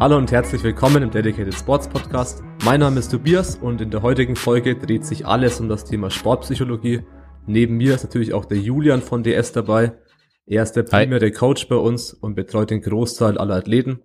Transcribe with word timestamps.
Hallo 0.00 0.16
und 0.16 0.30
herzlich 0.30 0.62
willkommen 0.62 1.02
im 1.02 1.10
Dedicated 1.10 1.54
Sports 1.54 1.88
Podcast. 1.88 2.44
Mein 2.64 2.78
Name 2.78 3.00
ist 3.00 3.10
Tobias 3.10 3.56
und 3.56 3.80
in 3.80 3.90
der 3.90 4.02
heutigen 4.02 4.36
Folge 4.36 4.76
dreht 4.76 5.04
sich 5.04 5.26
alles 5.26 5.60
um 5.60 5.68
das 5.68 5.84
Thema 5.84 6.08
Sportpsychologie. 6.08 7.02
Neben 7.46 7.76
mir 7.76 7.96
ist 7.96 8.04
natürlich 8.04 8.32
auch 8.32 8.44
der 8.44 8.58
Julian 8.58 9.02
von 9.02 9.24
DS 9.24 9.50
dabei. 9.50 9.98
Er 10.46 10.62
ist 10.62 10.74
der 10.74 10.84
primäre 10.84 11.32
Coach 11.32 11.68
bei 11.68 11.74
uns 11.74 12.14
und 12.14 12.36
betreut 12.36 12.70
den 12.70 12.80
Großteil 12.80 13.38
aller 13.38 13.56
Athleten. 13.56 14.00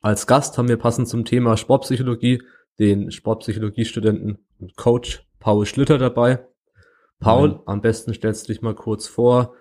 Als 0.00 0.28
Gast 0.28 0.56
haben 0.56 0.68
wir 0.68 0.76
passend 0.76 1.08
zum 1.08 1.24
Thema 1.24 1.56
Sportpsychologie 1.56 2.42
den 2.78 3.10
Sportpsychologiestudenten 3.10 4.38
und 4.60 4.76
Coach 4.76 5.26
Paul 5.40 5.66
Schlitter 5.66 5.98
dabei. 5.98 6.46
Paul, 7.20 7.48
Nein. 7.48 7.60
am 7.66 7.80
besten 7.80 8.14
stellst 8.14 8.48
du 8.48 8.52
dich 8.52 8.62
mal 8.62 8.74
kurz 8.74 9.06
vor, 9.06 9.54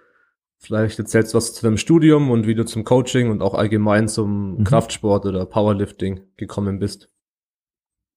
Vielleicht 0.61 0.99
erzählst 0.99 1.33
du 1.33 1.37
was 1.37 1.53
zu 1.53 1.63
deinem 1.63 1.77
Studium 1.77 2.29
und 2.31 2.45
wie 2.45 2.53
du 2.53 2.65
zum 2.65 2.83
Coaching 2.83 3.31
und 3.31 3.41
auch 3.41 3.53
allgemein 3.53 4.09
zum 4.09 4.57
mhm. 4.57 4.63
Kraftsport 4.65 5.25
oder 5.25 5.45
Powerlifting 5.45 6.19
gekommen 6.35 6.79
bist. 6.79 7.09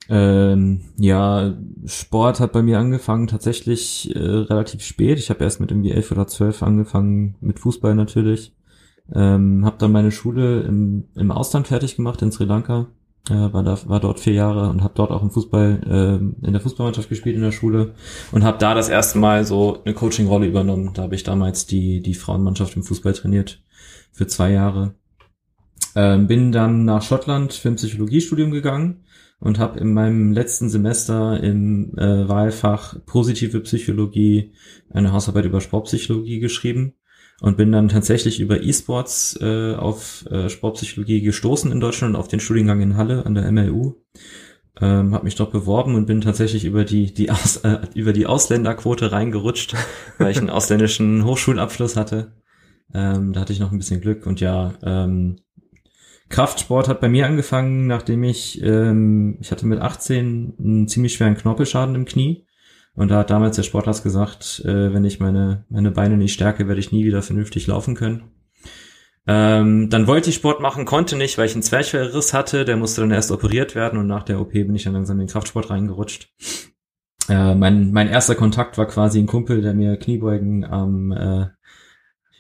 Ähm, 0.09 0.81
ja, 0.97 1.57
Sport 1.85 2.41
hat 2.41 2.51
bei 2.51 2.63
mir 2.63 2.81
angefangen 2.81 3.29
tatsächlich 3.29 4.13
äh, 4.17 4.19
relativ 4.19 4.83
spät. 4.83 5.19
Ich 5.19 5.31
habe 5.31 5.45
erst 5.45 5.61
mit 5.61 5.71
irgendwie 5.71 5.93
elf 5.93 6.11
oder 6.11 6.27
zwölf 6.27 6.65
angefangen, 6.65 7.37
mit 7.41 7.61
Fußball 7.61 7.95
natürlich. 7.95 8.53
Ähm, 9.15 9.65
habe 9.65 9.77
dann 9.79 9.93
meine 9.93 10.11
Schule 10.11 10.63
im, 10.63 11.05
im 11.15 11.31
Ausland 11.31 11.69
fertig 11.69 11.95
gemacht 11.95 12.23
in 12.23 12.33
Sri 12.33 12.45
Lanka 12.45 12.89
äh, 13.31 13.53
war, 13.53 13.63
da, 13.63 13.79
war 13.87 14.01
dort 14.01 14.21
vier 14.21 14.35
Jahre 14.35 14.69
und 14.69 14.83
habe 14.83 14.95
dort 14.97 15.11
auch 15.11 15.23
im 15.23 15.31
Fußball 15.31 15.81
äh, 15.87 16.47
in 16.47 16.53
der 16.53 16.61
Fußballmannschaft 16.61 17.09
gespielt 17.09 17.37
in 17.37 17.43
der 17.43 17.53
Schule 17.53 17.95
und 18.33 18.45
habe 18.45 18.59
da 18.59 18.75
das 18.75 18.89
erste 18.89 19.19
Mal 19.19 19.45
so 19.45 19.83
eine 19.85 19.95
Coaching-Rolle 19.95 20.47
übernommen. 20.47 20.93
Da 20.95 21.03
habe 21.03 21.15
ich 21.15 21.23
damals 21.23 21.67
die 21.67 22.01
die 22.03 22.15
Frauenmannschaft 22.15 22.77
im 22.77 22.83
Fußball 22.83 23.13
trainiert 23.13 23.63
für 24.11 24.27
zwei 24.27 24.51
Jahre. 24.51 24.95
Ähm, 25.95 26.27
bin 26.27 26.53
dann 26.53 26.85
nach 26.85 27.03
Schottland 27.03 27.53
für 27.53 27.69
ein 27.69 27.77
Psychologiestudium 27.77 28.51
gegangen 28.51 29.05
und 29.41 29.59
habe 29.59 29.79
in 29.79 29.93
meinem 29.93 30.33
letzten 30.33 30.69
Semester 30.69 31.43
im 31.43 31.97
äh, 31.99 32.29
Wahlfach 32.29 32.97
positive 33.07 33.61
Psychologie 33.61 34.53
eine 34.91 35.13
Hausarbeit 35.13 35.45
über 35.45 35.61
Sportpsychologie 35.61 36.41
geschrieben 36.41 36.95
und 37.41 37.57
bin 37.57 37.73
dann 37.73 37.89
tatsächlich 37.89 38.41
über 38.41 38.63
E-Sports 38.63 39.39
äh, 39.41 39.75
auf 39.75 40.25
äh, 40.31 40.49
Sportpsychologie 40.49 41.23
gestoßen 41.23 41.73
in 41.73 41.81
Deutschland, 41.81 42.17
auf 42.17 42.29
den 42.29 42.41
Studiengang 42.41 42.81
in 42.81 42.97
Halle 42.97 43.27
an 43.27 43.35
der 43.35 43.51
MLU. 43.51 43.95
Ähm, 44.81 45.15
habe 45.15 45.25
mich 45.25 45.35
dort 45.35 45.53
beworben 45.53 45.95
und 45.95 46.07
bin 46.07 46.21
tatsächlich 46.21 46.65
über 46.65 46.85
die 46.85 47.13
die 47.13 47.31
Aus, 47.31 47.59
äh, 47.59 47.81
über 47.95 48.13
die 48.13 48.27
Ausländerquote 48.27 49.13
reingerutscht, 49.13 49.75
weil 50.19 50.31
ich 50.31 50.39
einen 50.39 50.51
ausländischen 50.51 51.25
Hochschulabschluss 51.25 51.97
hatte. 51.97 52.33
Ähm, 52.95 53.33
da 53.33 53.41
hatte 53.41 53.53
ich 53.53 53.61
noch 53.61 53.73
ein 53.73 53.79
bisschen 53.79 54.01
Glück 54.01 54.27
und 54.27 54.41
ja, 54.41 54.75
ähm, 54.83 55.37
Kraftsport 56.29 56.89
hat 56.89 57.01
bei 57.01 57.09
mir 57.09 57.27
angefangen, 57.27 57.87
nachdem 57.87 58.25
ich 58.25 58.63
ähm, 58.63 59.37
ich 59.41 59.51
hatte 59.51 59.67
mit 59.67 59.81
18 59.81 60.55
einen 60.59 60.89
ziemlich 60.89 61.15
schweren 61.15 61.37
Knorpelschaden 61.37 61.95
im 61.95 62.05
Knie 62.05 62.47
und 62.95 63.11
da 63.11 63.19
hat 63.19 63.31
damals 63.31 63.57
der 63.57 63.63
Sportarzt 63.63 64.03
gesagt, 64.03 64.63
äh, 64.65 64.93
wenn 64.93 65.05
ich 65.05 65.19
meine, 65.19 65.65
meine 65.69 65.91
Beine 65.91 66.17
nicht 66.17 66.35
stärke, 66.35 66.69
werde 66.69 66.81
ich 66.81 66.93
nie 66.93 67.05
wieder 67.05 67.23
vernünftig 67.23 67.67
laufen 67.67 67.95
können. 67.95 68.31
Ähm, 69.27 69.89
dann 69.89 70.07
wollte 70.07 70.31
ich 70.31 70.37
Sport 70.37 70.61
machen, 70.61 70.85
konnte 70.85 71.17
nicht, 71.17 71.39
weil 71.39 71.47
ich 71.47 71.55
einen 71.55 71.63
Zwerchfellriss 71.63 72.35
hatte. 72.35 72.65
Der 72.65 72.77
musste 72.77 73.03
dann 73.03 73.13
erst 73.13 73.31
operiert 73.31 73.75
werden 73.75 73.99
und 73.99 74.07
nach 74.07 74.25
der 74.25 74.41
OP 74.41 74.53
bin 74.53 74.75
ich 74.75 74.85
dann 74.85 74.95
langsam 74.95 75.21
in 75.21 75.27
den 75.27 75.33
Kraftsport 75.33 75.71
reingerutscht. 75.71 76.29
Äh, 77.29 77.55
mein, 77.55 77.93
mein 77.93 78.09
erster 78.09 78.35
Kontakt 78.35 78.79
war 78.79 78.87
quasi 78.87 79.21
ein 79.21 79.27
Kumpel, 79.27 79.63
der 79.63 79.75
mir 79.75 79.97
Kniebeugen 79.97 80.65
am, 80.65 81.13
äh, 81.13 81.47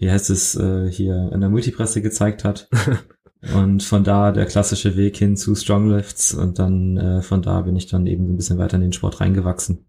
wie 0.00 0.10
heißt 0.10 0.30
es, 0.30 0.56
äh, 0.56 0.90
hier 0.90 1.30
an 1.32 1.40
der 1.40 1.50
Multipresse 1.50 2.02
gezeigt 2.02 2.44
hat. 2.44 2.68
und 3.54 3.82
von 3.84 4.02
da 4.02 4.32
der 4.32 4.46
klassische 4.46 4.96
Weg 4.96 5.16
hin 5.16 5.36
zu 5.36 5.54
Stronglifts 5.54 6.34
und 6.34 6.58
dann 6.58 6.96
äh, 6.96 7.22
von 7.22 7.42
da 7.42 7.60
bin 7.62 7.76
ich 7.76 7.86
dann 7.86 8.06
eben 8.06 8.32
ein 8.32 8.36
bisschen 8.36 8.58
weiter 8.58 8.74
in 8.74 8.82
den 8.82 8.92
Sport 8.92 9.20
reingewachsen. 9.20 9.86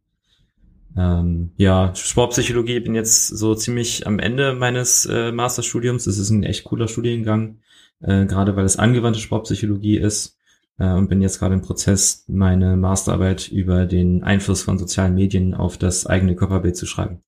Ähm, 0.96 1.52
ja, 1.58 1.94
Sportpsychologie 1.96 2.80
bin 2.80 2.96
jetzt 2.96 3.28
so 3.28 3.56
ziemlich 3.56 4.06
am 4.06 4.20
Ende 4.20 4.54
meines 4.54 5.06
äh, 5.06 5.32
Masterstudiums. 5.32 6.08
Es 6.08 6.18
ist 6.18 6.30
ein 6.30 6.44
echt 6.44 6.66
cooler 6.66 6.88
Studiengang, 6.88 7.60
äh, 8.02 8.26
gerade 8.26 8.56
weil 8.56 8.66
es 8.66 8.78
angewandte 8.78 9.20
Sportpsychologie 9.20 9.98
ist 9.98 10.38
äh, 10.78 10.94
und 10.94 11.10
bin 11.10 11.22
jetzt 11.22 11.40
gerade 11.40 11.56
im 11.56 11.62
Prozess, 11.62 12.26
meine 12.28 12.78
Masterarbeit 12.78 13.48
über 13.48 13.86
den 13.86 14.24
Einfluss 14.24 14.62
von 14.62 14.78
sozialen 14.78 15.16
Medien 15.16 15.54
auf 15.54 15.78
das 15.78 16.06
eigene 16.06 16.36
Körperbild 16.36 16.76
zu 16.76 16.86
schreiben. 16.86 17.24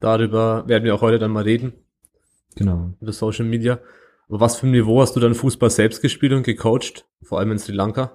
Darüber 0.00 0.66
werden 0.66 0.84
wir 0.84 0.94
auch 0.94 1.00
heute 1.00 1.18
dann 1.18 1.30
mal 1.30 1.44
reden. 1.44 1.72
Genau. 2.56 2.92
Über 3.00 3.12
Social 3.12 3.46
Media. 3.46 3.78
Aber 4.28 4.40
was 4.40 4.56
für 4.56 4.66
ein 4.66 4.72
Niveau 4.72 5.00
hast 5.00 5.14
du 5.14 5.20
dann 5.20 5.34
Fußball 5.34 5.70
selbst 5.70 6.02
gespielt 6.02 6.32
und 6.32 6.42
gecoacht? 6.42 7.06
Vor 7.22 7.38
allem 7.38 7.52
in 7.52 7.58
Sri 7.58 7.72
Lanka? 7.72 8.12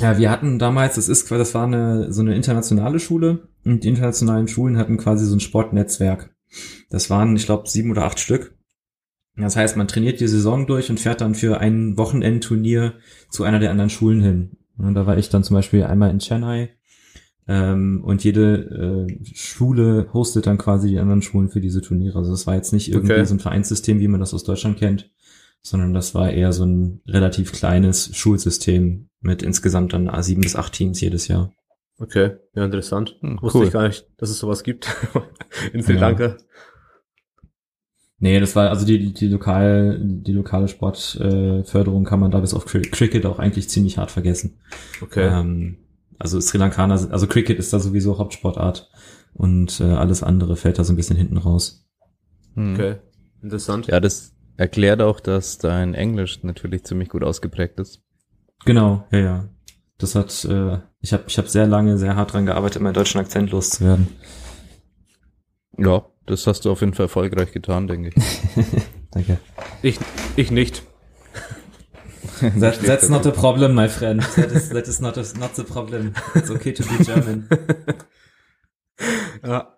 Ja, 0.00 0.18
wir 0.18 0.30
hatten 0.30 0.58
damals, 0.58 0.96
das 0.96 1.08
ist, 1.08 1.30
das 1.30 1.54
war 1.54 1.66
eine, 1.66 2.12
so 2.12 2.22
eine 2.22 2.34
internationale 2.34 2.98
Schule 2.98 3.48
und 3.64 3.84
die 3.84 3.88
internationalen 3.88 4.48
Schulen 4.48 4.76
hatten 4.76 4.96
quasi 4.96 5.26
so 5.26 5.36
ein 5.36 5.40
Sportnetzwerk. 5.40 6.34
Das 6.90 7.10
waren, 7.10 7.36
ich 7.36 7.46
glaube, 7.46 7.68
sieben 7.68 7.90
oder 7.90 8.04
acht 8.04 8.18
Stück. 8.18 8.56
Das 9.36 9.56
heißt, 9.56 9.76
man 9.76 9.88
trainiert 9.88 10.20
die 10.20 10.28
Saison 10.28 10.66
durch 10.66 10.90
und 10.90 11.00
fährt 11.00 11.20
dann 11.20 11.34
für 11.34 11.58
ein 11.58 11.96
Wochenendturnier 11.96 12.94
zu 13.30 13.44
einer 13.44 13.60
der 13.60 13.70
anderen 13.70 13.90
Schulen 13.90 14.20
hin. 14.20 14.56
Und 14.76 14.94
da 14.94 15.06
war 15.06 15.16
ich 15.16 15.30
dann 15.30 15.44
zum 15.44 15.54
Beispiel 15.54 15.84
einmal 15.84 16.10
in 16.10 16.18
Chennai 16.18 16.70
ähm, 17.48 18.02
und 18.04 18.24
jede 18.24 19.06
äh, 19.08 19.34
Schule 19.34 20.08
hostet 20.12 20.46
dann 20.46 20.58
quasi 20.58 20.90
die 20.90 20.98
anderen 20.98 21.22
Schulen 21.22 21.48
für 21.48 21.60
diese 21.60 21.80
Turniere. 21.80 22.18
Also 22.18 22.30
das 22.30 22.46
war 22.46 22.54
jetzt 22.54 22.72
nicht 22.72 22.90
irgendwie 22.90 23.14
okay. 23.14 23.24
so 23.24 23.34
ein 23.34 23.40
Vereinssystem, 23.40 24.00
wie 24.00 24.08
man 24.08 24.20
das 24.20 24.34
aus 24.34 24.44
Deutschland 24.44 24.78
kennt, 24.78 25.10
sondern 25.62 25.94
das 25.94 26.14
war 26.14 26.30
eher 26.30 26.52
so 26.52 26.64
ein 26.64 27.00
relativ 27.06 27.52
kleines 27.52 28.16
Schulsystem 28.16 29.08
mit 29.20 29.42
insgesamt 29.42 29.92
dann 29.92 30.10
sieben 30.22 30.42
bis 30.42 30.56
acht 30.56 30.72
Teams 30.72 31.00
jedes 31.00 31.28
Jahr. 31.28 31.52
Okay, 31.98 32.32
ja, 32.54 32.64
interessant. 32.64 33.16
Hm, 33.20 33.40
Wusste 33.40 33.58
cool. 33.58 33.66
ich 33.66 33.72
gar 33.72 33.86
nicht, 33.86 34.08
dass 34.16 34.30
es 34.30 34.38
sowas 34.38 34.64
gibt 34.64 34.88
in 35.72 35.82
Sri 35.82 35.94
Lanka. 35.94 36.26
Ja. 36.26 36.36
Nee, 38.18 38.38
das 38.38 38.54
war 38.54 38.70
also 38.70 38.86
die, 38.86 39.12
die 39.12 39.28
lokal, 39.28 40.00
die 40.00 40.32
lokale 40.32 40.68
Sportförderung 40.68 42.02
äh, 42.04 42.08
kann 42.08 42.20
man 42.20 42.30
da 42.30 42.38
bis 42.38 42.54
auf 42.54 42.66
Cricket 42.66 43.26
auch 43.26 43.38
eigentlich 43.38 43.68
ziemlich 43.68 43.98
hart 43.98 44.12
vergessen. 44.12 44.60
Okay. 45.00 45.26
Ähm, 45.26 45.78
also 46.18 46.40
Sri 46.40 46.58
Lankaner, 46.58 46.94
also 47.10 47.26
Cricket 47.26 47.58
ist 47.58 47.72
da 47.72 47.80
sowieso 47.80 48.18
Hauptsportart 48.18 48.90
und 49.34 49.80
äh, 49.80 49.84
alles 49.84 50.22
andere 50.22 50.56
fällt 50.56 50.78
da 50.78 50.84
so 50.84 50.92
ein 50.92 50.96
bisschen 50.96 51.16
hinten 51.16 51.36
raus. 51.36 51.84
Hm. 52.54 52.74
Okay, 52.74 52.96
interessant. 53.42 53.88
Ja, 53.88 53.98
das 53.98 54.32
erklärt 54.56 55.02
auch, 55.02 55.20
dass 55.20 55.58
dein 55.58 55.94
Englisch 55.94 56.42
natürlich 56.42 56.84
ziemlich 56.84 57.08
gut 57.08 57.24
ausgeprägt 57.24 57.78
ist. 57.80 58.02
Genau, 58.64 59.06
ja, 59.10 59.18
ja. 59.18 59.48
Das 59.98 60.14
hat, 60.14 60.44
äh, 60.44 60.78
ich 61.00 61.12
habe 61.12 61.24
ich 61.26 61.38
hab 61.38 61.48
sehr 61.48 61.66
lange, 61.66 61.98
sehr 61.98 62.16
hart 62.16 62.32
dran 62.32 62.46
gearbeitet, 62.46 62.82
meinen 62.82 62.94
deutschen 62.94 63.20
Akzent 63.20 63.50
loszuwerden. 63.50 64.08
Ja, 65.78 66.06
das 66.26 66.46
hast 66.46 66.64
du 66.64 66.70
auf 66.70 66.80
jeden 66.80 66.94
Fall 66.94 67.06
erfolgreich 67.06 67.52
getan, 67.52 67.86
denke 67.86 68.10
ich. 68.14 68.14
Danke. 69.10 69.38
Ich, 69.82 69.98
ich 70.36 70.50
nicht. 70.50 70.82
that, 72.60 72.80
that's 72.84 73.08
not 73.08 73.26
a 73.26 73.30
problem, 73.30 73.74
my 73.74 73.88
friend. 73.88 74.22
That 74.36 74.52
is, 74.52 74.68
that 74.70 74.88
is 74.88 75.00
not, 75.00 75.16
a, 75.16 75.24
not 75.38 75.54
the 75.54 75.64
problem. 75.64 76.14
It's 76.34 76.50
okay 76.50 76.72
to 76.72 76.82
be 76.82 77.04
German. 77.04 77.48
ja. 79.44 79.71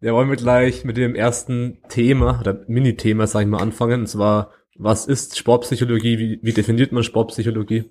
Ja, 0.00 0.12
wollen 0.12 0.28
wir 0.28 0.36
gleich 0.36 0.84
mit 0.84 0.96
dem 0.96 1.14
ersten 1.16 1.78
Thema 1.88 2.38
oder 2.40 2.64
Mini-Thema, 2.68 3.26
sag 3.26 3.42
ich 3.42 3.48
mal, 3.48 3.60
anfangen. 3.60 4.02
Und 4.02 4.06
zwar, 4.06 4.52
was 4.76 5.06
ist 5.06 5.36
Sportpsychologie? 5.36 6.18
Wie, 6.18 6.38
wie 6.40 6.52
definiert 6.52 6.92
man 6.92 7.02
Sportpsychologie? 7.02 7.90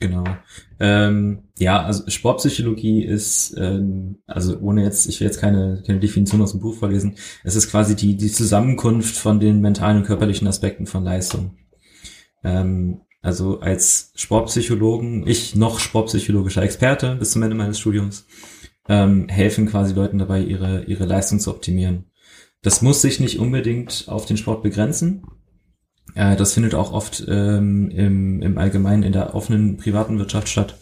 Genau. 0.00 0.24
Ähm, 0.80 1.44
ja, 1.58 1.82
also 1.82 2.08
Sportpsychologie 2.10 3.04
ist, 3.04 3.54
ähm, 3.58 4.18
also 4.26 4.58
ohne 4.58 4.82
jetzt, 4.82 5.06
ich 5.06 5.20
will 5.20 5.26
jetzt 5.26 5.40
keine, 5.40 5.82
keine 5.86 6.00
Definition 6.00 6.42
aus 6.42 6.52
dem 6.52 6.60
Buch 6.60 6.74
vorlesen, 6.74 7.16
es 7.44 7.56
ist 7.56 7.70
quasi 7.70 7.94
die, 7.94 8.16
die 8.16 8.30
Zusammenkunft 8.30 9.16
von 9.16 9.40
den 9.40 9.60
mentalen 9.60 9.98
und 9.98 10.04
körperlichen 10.04 10.48
Aspekten 10.48 10.86
von 10.86 11.04
Leistung. 11.04 11.58
Ähm, 12.42 13.02
also 13.22 13.60
als 13.60 14.12
Sportpsychologen, 14.16 15.26
ich 15.26 15.54
noch 15.54 15.78
sportpsychologischer 15.78 16.62
Experte 16.62 17.16
bis 17.16 17.30
zum 17.30 17.42
Ende 17.42 17.56
meines 17.56 17.78
Studiums, 17.78 18.26
ähm, 18.88 19.28
helfen 19.28 19.66
quasi 19.66 19.94
Leuten 19.94 20.18
dabei, 20.18 20.40
ihre, 20.40 20.84
ihre 20.84 21.06
Leistung 21.06 21.40
zu 21.40 21.50
optimieren. 21.50 22.04
Das 22.62 22.82
muss 22.82 23.02
sich 23.02 23.20
nicht 23.20 23.38
unbedingt 23.38 24.04
auf 24.08 24.26
den 24.26 24.36
Sport 24.36 24.62
begrenzen. 24.62 25.24
Äh, 26.14 26.36
das 26.36 26.54
findet 26.54 26.74
auch 26.74 26.92
oft 26.92 27.24
ähm, 27.28 27.90
im, 27.90 28.42
im 28.42 28.58
Allgemeinen 28.58 29.02
in 29.02 29.12
der 29.12 29.34
offenen 29.34 29.76
privaten 29.76 30.18
Wirtschaft 30.18 30.48
statt. 30.48 30.76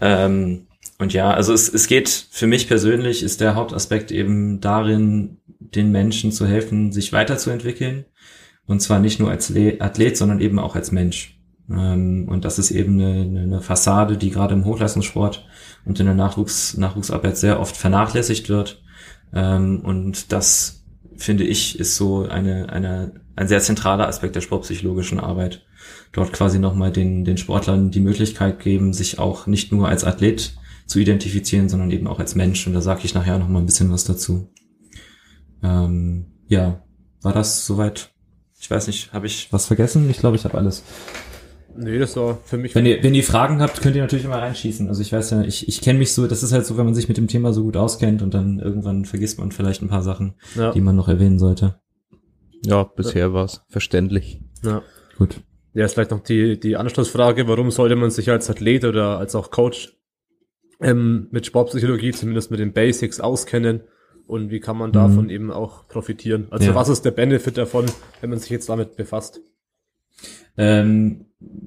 Ähm, 0.00 0.66
und 0.98 1.12
ja, 1.12 1.30
also 1.30 1.52
es, 1.52 1.72
es 1.72 1.86
geht 1.88 2.08
für 2.08 2.46
mich 2.46 2.68
persönlich, 2.68 3.22
ist 3.22 3.40
der 3.40 3.54
Hauptaspekt 3.54 4.10
eben 4.10 4.60
darin, 4.60 5.38
den 5.46 5.90
Menschen 5.90 6.32
zu 6.32 6.46
helfen, 6.46 6.92
sich 6.92 7.12
weiterzuentwickeln. 7.12 8.06
Und 8.66 8.80
zwar 8.80 8.98
nicht 8.98 9.20
nur 9.20 9.30
als 9.30 9.52
Athlet, 9.78 10.16
sondern 10.16 10.40
eben 10.40 10.58
auch 10.58 10.74
als 10.74 10.90
Mensch. 10.90 11.38
Ähm, 11.70 12.26
und 12.28 12.44
das 12.44 12.58
ist 12.58 12.70
eben 12.70 13.00
eine, 13.00 13.40
eine 13.40 13.60
Fassade, 13.60 14.16
die 14.16 14.30
gerade 14.30 14.54
im 14.54 14.64
Hochleistungssport 14.64 15.46
und 15.86 15.98
in 16.00 16.06
der 16.06 16.14
Nachwuchs, 16.14 16.76
Nachwuchsarbeit 16.76 17.38
sehr 17.38 17.60
oft 17.60 17.76
vernachlässigt 17.76 18.48
wird. 18.48 18.82
Ähm, 19.32 19.80
und 19.80 20.32
das 20.32 20.84
finde 21.16 21.44
ich 21.44 21.78
ist 21.78 21.96
so 21.96 22.26
eine, 22.28 22.68
eine, 22.70 23.20
ein 23.36 23.48
sehr 23.48 23.60
zentraler 23.60 24.08
Aspekt 24.08 24.34
der 24.34 24.40
sportpsychologischen 24.42 25.20
Arbeit. 25.20 25.64
Dort 26.12 26.32
quasi 26.32 26.58
nochmal 26.58 26.92
den, 26.92 27.24
den 27.24 27.38
Sportlern 27.38 27.90
die 27.90 28.00
Möglichkeit 28.00 28.60
geben, 28.60 28.92
sich 28.92 29.18
auch 29.18 29.46
nicht 29.46 29.72
nur 29.72 29.88
als 29.88 30.04
Athlet 30.04 30.56
zu 30.86 30.98
identifizieren, 30.98 31.68
sondern 31.68 31.90
eben 31.90 32.06
auch 32.06 32.18
als 32.18 32.34
Mensch. 32.34 32.66
Und 32.66 32.74
da 32.74 32.80
sage 32.80 33.02
ich 33.04 33.14
nachher 33.14 33.38
nochmal 33.38 33.62
ein 33.62 33.66
bisschen 33.66 33.90
was 33.90 34.04
dazu. 34.04 34.50
Ähm, 35.62 36.26
ja, 36.48 36.82
war 37.22 37.32
das 37.32 37.64
soweit? 37.64 38.10
Ich 38.58 38.70
weiß 38.70 38.86
nicht, 38.86 39.12
habe 39.12 39.26
ich 39.26 39.52
was 39.52 39.66
vergessen? 39.66 40.08
Ich 40.10 40.18
glaube, 40.18 40.36
ich 40.36 40.44
habe 40.44 40.56
alles. 40.58 40.82
Nee, 41.78 41.98
das 41.98 42.16
war 42.16 42.38
für 42.44 42.56
mich. 42.56 42.74
Wenn 42.74 42.86
ihr, 42.86 43.02
wenn 43.02 43.14
ihr 43.14 43.24
Fragen 43.24 43.60
habt, 43.60 43.82
könnt 43.82 43.96
ihr 43.96 44.02
natürlich 44.02 44.24
immer 44.24 44.38
reinschießen. 44.38 44.88
Also 44.88 45.02
ich 45.02 45.12
weiß 45.12 45.30
ja, 45.30 45.42
ich, 45.42 45.68
ich 45.68 45.80
kenne 45.80 45.98
mich 45.98 46.12
so, 46.12 46.26
das 46.26 46.42
ist 46.42 46.52
halt 46.52 46.66
so, 46.66 46.76
wenn 46.76 46.84
man 46.84 46.94
sich 46.94 47.08
mit 47.08 47.16
dem 47.16 47.28
Thema 47.28 47.52
so 47.52 47.62
gut 47.62 47.76
auskennt 47.76 48.22
und 48.22 48.34
dann 48.34 48.58
irgendwann 48.58 49.04
vergisst 49.04 49.38
man 49.38 49.52
vielleicht 49.52 49.82
ein 49.82 49.88
paar 49.88 50.02
Sachen, 50.02 50.34
ja. 50.54 50.72
die 50.72 50.80
man 50.80 50.96
noch 50.96 51.08
erwähnen 51.08 51.38
sollte. 51.38 51.80
Ja, 52.64 52.84
bisher 52.84 53.32
war 53.32 53.44
es 53.44 53.62
verständlich. 53.68 54.40
Ja. 54.64 54.82
Gut. 55.18 55.40
Ja, 55.74 55.84
ist 55.84 55.94
vielleicht 55.94 56.10
noch 56.10 56.22
die, 56.22 56.58
die 56.58 56.76
Anschlussfrage, 56.76 57.48
warum 57.48 57.70
sollte 57.70 57.96
man 57.96 58.10
sich 58.10 58.30
als 58.30 58.48
Athlet 58.48 58.84
oder 58.84 59.18
als 59.18 59.34
auch 59.34 59.50
Coach 59.50 59.96
ähm, 60.80 61.28
mit 61.30 61.46
Sportpsychologie, 61.46 62.12
zumindest 62.12 62.50
mit 62.50 62.60
den 62.60 62.72
Basics, 62.72 63.20
auskennen 63.20 63.82
und 64.26 64.50
wie 64.50 64.60
kann 64.60 64.76
man 64.76 64.92
davon 64.92 65.24
mhm. 65.24 65.30
eben 65.30 65.50
auch 65.50 65.86
profitieren? 65.88 66.48
Also 66.50 66.68
Ja. 66.68 66.74
was 66.74 66.88
ist 66.88 67.04
der 67.04 67.10
Benefit 67.10 67.58
davon, 67.58 67.86
wenn 68.20 68.30
man 68.30 68.38
sich 68.38 68.50
jetzt 68.50 68.68
damit 68.68 68.96
befasst? 68.96 69.40
Ähm, 70.56 71.26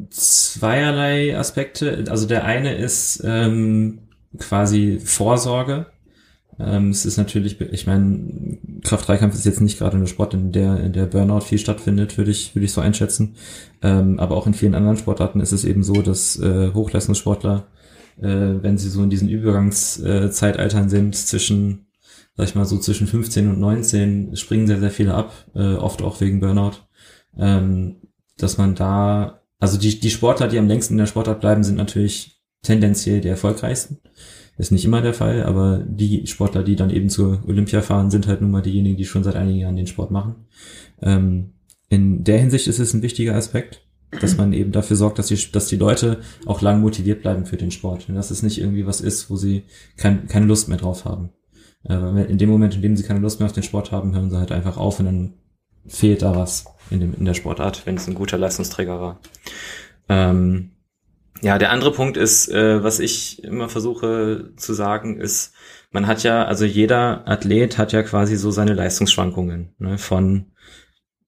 zweierlei 0.09 1.37
Aspekte. 1.37 2.05
Also 2.09 2.27
der 2.27 2.45
eine 2.45 2.75
ist 2.75 3.21
ähm, 3.23 4.09
quasi 4.37 4.99
Vorsorge. 5.03 5.87
Ähm, 6.59 6.89
es 6.89 7.05
ist 7.05 7.17
natürlich, 7.17 7.59
ich 7.61 7.87
meine, 7.87 8.57
Kraft-3-Kampf 8.83 9.33
ist 9.33 9.45
jetzt 9.45 9.61
nicht 9.61 9.77
gerade 9.77 9.95
eine 9.95 10.07
Sport, 10.07 10.33
in 10.33 10.51
der, 10.51 10.79
in 10.81 10.93
der 10.93 11.05
Burnout 11.05 11.41
viel 11.41 11.57
stattfindet, 11.57 12.17
würde 12.17 12.31
ich, 12.31 12.53
würde 12.53 12.65
ich 12.65 12.73
so 12.73 12.81
einschätzen. 12.81 13.35
Ähm, 13.81 14.19
aber 14.19 14.35
auch 14.35 14.45
in 14.45 14.53
vielen 14.53 14.75
anderen 14.75 14.97
Sportarten 14.97 15.39
ist 15.39 15.53
es 15.53 15.63
eben 15.63 15.83
so, 15.83 16.01
dass 16.01 16.37
äh, 16.39 16.73
Hochleistungssportler, 16.73 17.67
äh, 18.17 18.27
wenn 18.61 18.77
sie 18.77 18.89
so 18.89 19.01
in 19.03 19.09
diesen 19.09 19.29
Übergangszeitaltern 19.29 20.89
sind, 20.89 21.15
zwischen, 21.15 21.87
sag 22.35 22.47
ich 22.47 22.55
mal, 22.55 22.65
so 22.65 22.77
zwischen 22.77 23.07
15 23.07 23.49
und 23.49 23.59
19, 23.59 24.35
springen 24.35 24.67
sehr, 24.67 24.81
sehr 24.81 24.91
viele 24.91 25.13
ab, 25.13 25.33
äh, 25.55 25.75
oft 25.75 26.01
auch 26.01 26.19
wegen 26.19 26.41
Burnout. 26.41 26.73
Ähm, 27.37 27.95
dass 28.43 28.57
man 28.57 28.75
da, 28.75 29.41
also 29.59 29.77
die, 29.77 29.99
die 29.99 30.09
Sportler, 30.09 30.47
die 30.47 30.59
am 30.59 30.67
längsten 30.67 30.95
in 30.95 30.99
der 30.99 31.05
Sportart 31.05 31.41
bleiben, 31.41 31.63
sind 31.63 31.75
natürlich 31.75 32.41
tendenziell 32.61 33.21
die 33.21 33.27
erfolgreichsten. 33.27 33.99
Ist 34.57 34.73
nicht 34.73 34.83
immer 34.83 35.01
der 35.01 35.13
Fall, 35.13 35.43
aber 35.43 35.85
die 35.87 36.27
Sportler, 36.27 36.63
die 36.63 36.75
dann 36.75 36.89
eben 36.89 37.09
zur 37.09 37.41
Olympia 37.47 37.81
fahren, 37.81 38.11
sind 38.11 38.27
halt 38.27 38.41
nun 38.41 38.51
mal 38.51 38.61
diejenigen, 38.61 38.97
die 38.97 39.05
schon 39.05 39.23
seit 39.23 39.37
einigen 39.37 39.59
Jahren 39.59 39.77
den 39.77 39.87
Sport 39.87 40.11
machen. 40.11 40.35
Ähm, 41.01 41.53
in 41.87 42.25
der 42.25 42.39
Hinsicht 42.39 42.67
ist 42.67 42.79
es 42.79 42.93
ein 42.93 43.01
wichtiger 43.01 43.35
Aspekt, 43.35 43.87
dass 44.19 44.35
man 44.35 44.51
eben 44.51 44.73
dafür 44.73 44.97
sorgt, 44.97 45.17
dass 45.17 45.27
die, 45.27 45.51
dass 45.51 45.67
die 45.67 45.77
Leute 45.77 46.19
auch 46.45 46.61
lang 46.61 46.81
motiviert 46.81 47.21
bleiben 47.21 47.45
für 47.45 47.55
den 47.55 47.71
Sport. 47.71 48.09
Und 48.09 48.15
dass 48.15 48.31
es 48.31 48.43
nicht 48.43 48.59
irgendwie 48.59 48.85
was 48.85 48.99
ist, 48.99 49.29
wo 49.29 49.37
sie 49.37 49.63
kein, 49.95 50.27
keine 50.27 50.45
Lust 50.45 50.67
mehr 50.67 50.77
drauf 50.77 51.05
haben. 51.05 51.29
Äh, 51.87 52.29
in 52.29 52.37
dem 52.37 52.49
Moment, 52.49 52.75
in 52.75 52.81
dem 52.81 52.97
sie 52.97 53.03
keine 53.03 53.21
Lust 53.21 53.39
mehr 53.39 53.47
auf 53.47 53.53
den 53.53 53.63
Sport 53.63 53.93
haben, 53.93 54.13
hören 54.13 54.29
sie 54.29 54.37
halt 54.37 54.51
einfach 54.51 54.75
auf 54.75 54.99
und 54.99 55.05
dann 55.05 55.33
fehlt 55.87 56.21
da 56.21 56.35
was 56.35 56.65
in, 56.89 56.99
dem, 56.99 57.13
in 57.13 57.25
der 57.25 57.33
Sportart, 57.33 57.85
wenn 57.85 57.95
es 57.95 58.07
ein 58.07 58.15
guter 58.15 58.37
Leistungsträger 58.37 58.99
war. 58.99 59.19
Ähm, 60.07 60.71
ja, 61.41 61.57
der 61.57 61.71
andere 61.71 61.91
Punkt 61.91 62.17
ist, 62.17 62.49
äh, 62.49 62.83
was 62.83 62.99
ich 62.99 63.43
immer 63.43 63.69
versuche 63.69 64.51
zu 64.57 64.73
sagen, 64.73 65.19
ist, 65.19 65.53
man 65.91 66.07
hat 66.07 66.23
ja, 66.23 66.45
also 66.45 66.65
jeder 66.65 67.27
Athlet 67.27 67.77
hat 67.77 67.93
ja 67.93 68.03
quasi 68.03 68.35
so 68.35 68.51
seine 68.51 68.73
Leistungsschwankungen, 68.73 69.73
ne, 69.79 69.97
von 69.97 70.51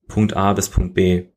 Punkt 0.07 0.35
A 0.35 0.53
bis 0.53 0.69
Punkt 0.69 0.93
B. 0.93 1.27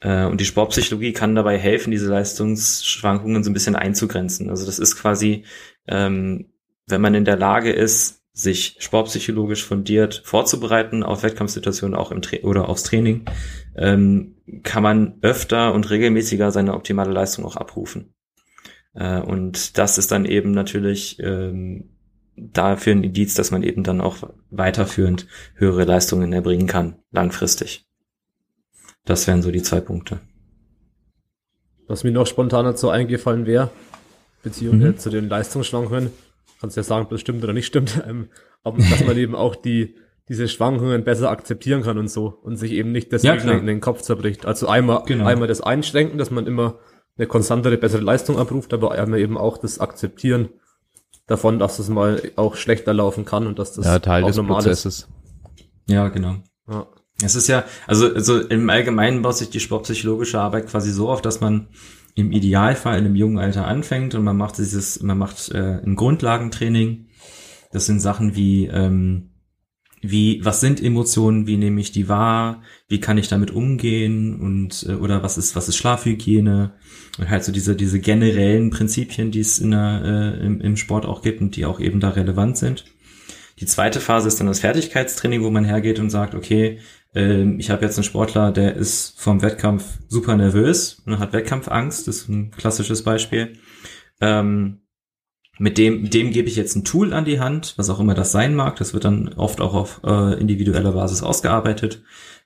Äh, 0.00 0.26
und 0.26 0.40
die 0.40 0.44
Sportpsychologie 0.44 1.12
kann 1.12 1.34
dabei 1.34 1.58
helfen, 1.58 1.90
diese 1.90 2.08
Leistungsschwankungen 2.08 3.42
so 3.42 3.50
ein 3.50 3.54
bisschen 3.54 3.76
einzugrenzen. 3.76 4.48
Also 4.48 4.64
das 4.64 4.78
ist 4.78 4.96
quasi, 4.96 5.44
ähm, 5.88 6.52
wenn 6.86 7.00
man 7.00 7.14
in 7.14 7.24
der 7.24 7.36
Lage 7.36 7.72
ist, 7.72 8.19
sich 8.40 8.76
sportpsychologisch 8.78 9.64
fundiert 9.64 10.22
vorzubereiten 10.24 11.02
auf 11.02 11.22
Wettkampfsituationen 11.22 11.96
auch 11.96 12.10
im 12.12 12.22
Tra 12.22 12.38
oder 12.42 12.68
aufs 12.68 12.82
Training, 12.82 13.24
ähm, 13.76 14.36
kann 14.62 14.82
man 14.82 15.14
öfter 15.22 15.74
und 15.74 15.90
regelmäßiger 15.90 16.50
seine 16.50 16.74
optimale 16.74 17.12
Leistung 17.12 17.44
auch 17.44 17.56
abrufen. 17.56 18.14
Äh, 18.94 19.20
und 19.20 19.78
das 19.78 19.98
ist 19.98 20.10
dann 20.10 20.24
eben 20.24 20.52
natürlich 20.52 21.18
ähm, 21.20 21.90
dafür 22.36 22.94
ein 22.94 23.04
Indiz, 23.04 23.34
dass 23.34 23.50
man 23.50 23.62
eben 23.62 23.82
dann 23.82 24.00
auch 24.00 24.16
weiterführend 24.50 25.26
höhere 25.54 25.84
Leistungen 25.84 26.32
erbringen 26.32 26.66
kann, 26.66 26.96
langfristig. 27.10 27.86
Das 29.04 29.26
wären 29.26 29.42
so 29.42 29.50
die 29.50 29.62
zwei 29.62 29.80
Punkte. 29.80 30.20
Was 31.86 32.04
mir 32.04 32.12
noch 32.12 32.26
spontan 32.26 32.64
dazu 32.64 32.88
eingefallen 32.88 33.46
wäre, 33.46 33.70
beziehungsweise 34.42 34.92
Mhm. 34.92 34.98
zu 34.98 35.10
den 35.10 35.28
Leistungsschwankungen, 35.28 36.10
kannst 36.60 36.76
ja 36.76 36.82
sagen, 36.82 37.04
ob 37.04 37.10
das 37.10 37.20
stimmt 37.20 37.42
oder 37.42 37.52
nicht 37.52 37.66
stimmt, 37.66 38.02
ähm, 38.08 38.28
aber 38.62 38.78
dass 38.78 39.04
man 39.04 39.16
eben 39.16 39.34
auch 39.34 39.56
die, 39.56 39.96
diese 40.28 40.48
Schwankungen 40.48 41.04
besser 41.04 41.30
akzeptieren 41.30 41.82
kann 41.82 41.98
und 41.98 42.08
so 42.08 42.38
und 42.42 42.56
sich 42.56 42.72
eben 42.72 42.92
nicht 42.92 43.10
deswegen 43.12 43.48
Ja, 43.48 43.54
in 43.54 43.66
den 43.66 43.80
Kopf 43.80 44.02
zerbricht. 44.02 44.46
Also 44.46 44.68
einmal, 44.68 45.02
Genau. 45.06 45.26
einmal 45.26 45.48
das 45.48 45.60
Einschränken, 45.60 46.18
dass 46.18 46.30
man 46.30 46.46
immer 46.46 46.78
eine 47.16 47.26
konstantere, 47.26 47.76
bessere 47.76 48.02
Leistung 48.02 48.38
abruft, 48.38 48.72
aber 48.72 48.92
einmal 48.92 49.20
eben 49.20 49.36
auch 49.36 49.58
das 49.58 49.80
Akzeptieren 49.80 50.50
davon, 51.26 51.58
dass 51.58 51.78
es 51.78 51.88
mal 51.88 52.22
auch 52.36 52.56
schlechter 52.56 52.94
laufen 52.94 53.24
kann 53.24 53.46
und 53.46 53.58
dass 53.58 53.72
das 53.72 53.86
ja, 53.86 53.98
Teil 53.98 54.22
auch 54.22 54.28
des 54.28 54.36
normal 54.36 54.56
Prozesses. 54.56 55.08
Ja, 55.86 56.08
genau. 56.08 56.34
ist. 56.34 56.42
Ja. 56.68 56.86
Es 57.22 57.34
ist 57.34 57.48
ja, 57.48 57.64
also, 57.86 58.12
also 58.12 58.40
im 58.40 58.70
Allgemeinen 58.70 59.22
baut 59.22 59.36
sich 59.36 59.50
die 59.50 59.60
sportpsychologische 59.60 60.40
Arbeit 60.40 60.68
quasi 60.68 60.90
so 60.90 61.10
auf, 61.10 61.20
dass 61.20 61.40
man 61.40 61.68
im 62.14 62.32
Idealfall 62.32 62.98
in 62.98 63.04
einem 63.04 63.16
jungen 63.16 63.38
Alter 63.38 63.66
anfängt 63.66 64.14
und 64.14 64.24
man 64.24 64.36
macht 64.36 64.58
dieses, 64.58 65.02
man 65.02 65.18
macht 65.18 65.50
äh, 65.50 65.80
ein 65.84 65.96
Grundlagentraining. 65.96 67.06
Das 67.72 67.86
sind 67.86 68.00
Sachen 68.00 68.34
wie, 68.34 68.66
ähm, 68.66 69.30
wie, 70.02 70.40
was 70.44 70.60
sind 70.60 70.82
Emotionen, 70.82 71.46
wie 71.46 71.56
nehme 71.56 71.80
ich 71.80 71.92
die 71.92 72.08
wahr, 72.08 72.62
wie 72.88 73.00
kann 73.00 73.18
ich 73.18 73.28
damit 73.28 73.50
umgehen 73.50 74.40
und 74.40 74.86
äh, 74.88 74.94
oder 74.94 75.22
was 75.22 75.38
ist, 75.38 75.54
was 75.56 75.68
ist 75.68 75.76
Schlafhygiene 75.76 76.72
und 77.18 77.30
halt 77.30 77.44
so 77.44 77.52
diese, 77.52 77.76
diese 77.76 78.00
generellen 78.00 78.70
Prinzipien, 78.70 79.30
die 79.30 79.40
es 79.40 79.58
in 79.58 79.72
der, 79.72 80.02
äh, 80.40 80.46
im, 80.46 80.60
im 80.60 80.76
Sport 80.76 81.06
auch 81.06 81.22
gibt 81.22 81.40
und 81.40 81.56
die 81.56 81.66
auch 81.66 81.80
eben 81.80 82.00
da 82.00 82.10
relevant 82.10 82.56
sind. 82.56 82.84
Die 83.58 83.66
zweite 83.66 84.00
Phase 84.00 84.28
ist 84.28 84.40
dann 84.40 84.46
das 84.46 84.60
Fertigkeitstraining, 84.60 85.42
wo 85.42 85.50
man 85.50 85.66
hergeht 85.66 85.98
und 85.98 86.08
sagt, 86.08 86.34
okay, 86.34 86.78
ich 87.12 87.70
habe 87.70 87.84
jetzt 87.84 87.96
einen 87.96 88.04
Sportler, 88.04 88.52
der 88.52 88.76
ist 88.76 89.20
vom 89.20 89.42
Wettkampf 89.42 89.98
super 90.06 90.36
nervös 90.36 91.02
und 91.06 91.18
hat 91.18 91.32
Wettkampfangst, 91.32 92.06
das 92.06 92.18
ist 92.18 92.28
ein 92.28 92.52
klassisches 92.52 93.02
Beispiel. 93.02 93.54
Ähm, 94.20 94.82
mit 95.60 95.76
dem, 95.76 96.08
dem 96.08 96.30
gebe 96.30 96.48
ich 96.48 96.56
jetzt 96.56 96.74
ein 96.74 96.84
Tool 96.84 97.12
an 97.12 97.26
die 97.26 97.38
Hand, 97.38 97.74
was 97.76 97.90
auch 97.90 98.00
immer 98.00 98.14
das 98.14 98.32
sein 98.32 98.54
mag. 98.54 98.76
Das 98.76 98.94
wird 98.94 99.04
dann 99.04 99.34
oft 99.34 99.60
auch 99.60 99.74
auf 99.74 100.00
äh, 100.04 100.40
individueller 100.40 100.92
Basis 100.92 101.22
ausgearbeitet. 101.22 102.02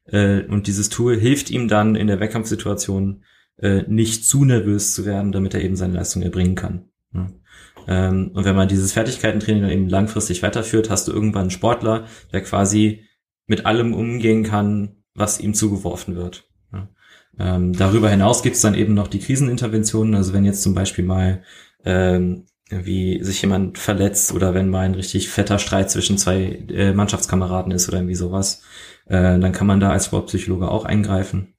Äh, 0.06 0.42
und 0.46 0.66
dieses 0.66 0.88
Tool 0.88 1.16
hilft 1.16 1.48
ihm 1.48 1.68
dann 1.68 1.94
in 1.94 2.08
der 2.08 2.18
Wettkampfsituation 2.18 3.22
äh, 3.58 3.82
nicht 3.86 4.26
zu 4.26 4.44
nervös 4.44 4.94
zu 4.94 5.06
werden, 5.06 5.30
damit 5.30 5.54
er 5.54 5.62
eben 5.62 5.76
seine 5.76 5.94
Leistung 5.94 6.22
erbringen 6.22 6.56
kann. 6.56 6.88
Ja. 7.12 7.30
Ähm, 7.86 8.32
und 8.34 8.44
wenn 8.44 8.56
man 8.56 8.66
dieses 8.66 8.92
Fertigkeitentraining 8.92 9.62
dann 9.62 9.70
eben 9.70 9.88
langfristig 9.88 10.42
weiterführt, 10.42 10.90
hast 10.90 11.06
du 11.06 11.12
irgendwann 11.12 11.42
einen 11.42 11.50
Sportler, 11.50 12.06
der 12.32 12.42
quasi 12.42 13.04
mit 13.46 13.66
allem 13.66 13.94
umgehen 13.94 14.42
kann, 14.42 14.96
was 15.14 15.40
ihm 15.40 15.54
zugeworfen 15.54 16.16
wird. 16.16 16.48
Ja. 16.72 16.88
Ähm, 17.38 17.72
darüber 17.72 18.10
hinaus 18.10 18.42
gibt 18.42 18.56
es 18.56 18.62
dann 18.62 18.74
eben 18.74 18.94
noch 18.94 19.08
die 19.08 19.20
Kriseninterventionen. 19.20 20.14
Also 20.14 20.32
wenn 20.32 20.44
jetzt 20.44 20.62
zum 20.62 20.74
Beispiel 20.74 21.04
mal 21.04 21.42
ähm, 21.84 22.46
wie 22.70 23.22
sich 23.22 23.42
jemand 23.42 23.78
verletzt 23.78 24.32
oder 24.32 24.54
wenn 24.54 24.70
mal 24.70 24.86
ein 24.86 24.94
richtig 24.94 25.28
fetter 25.28 25.58
Streit 25.58 25.90
zwischen 25.90 26.18
zwei 26.18 26.64
äh, 26.70 26.92
Mannschaftskameraden 26.92 27.72
ist 27.72 27.88
oder 27.88 27.98
irgendwie 27.98 28.14
sowas, 28.14 28.62
äh, 29.06 29.38
dann 29.38 29.52
kann 29.52 29.66
man 29.66 29.80
da 29.80 29.90
als 29.90 30.06
Sportpsychologe 30.06 30.68
auch 30.68 30.84
eingreifen. 30.84 31.54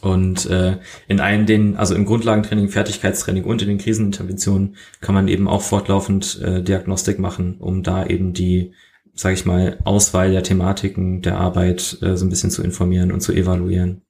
Und 0.00 0.46
äh, 0.46 0.78
in 1.08 1.20
allen 1.20 1.46
den, 1.46 1.76
also 1.76 1.94
im 1.94 2.04
Grundlagentraining, 2.04 2.68
Fertigkeitstraining 2.68 3.44
und 3.44 3.62
in 3.62 3.68
den 3.68 3.78
Kriseninterventionen 3.78 4.76
kann 5.00 5.14
man 5.14 5.28
eben 5.28 5.48
auch 5.48 5.62
fortlaufend 5.62 6.40
äh, 6.42 6.62
Diagnostik 6.62 7.18
machen, 7.18 7.56
um 7.58 7.82
da 7.82 8.04
eben 8.04 8.34
die, 8.34 8.72
sage 9.14 9.34
ich 9.34 9.46
mal, 9.46 9.78
Auswahl 9.84 10.32
der 10.32 10.42
Thematiken 10.42 11.22
der 11.22 11.38
Arbeit 11.38 11.98
äh, 12.02 12.16
so 12.16 12.24
ein 12.24 12.30
bisschen 12.30 12.50
zu 12.50 12.62
informieren 12.62 13.12
und 13.12 13.20
zu 13.20 13.32
evaluieren. 13.32 14.02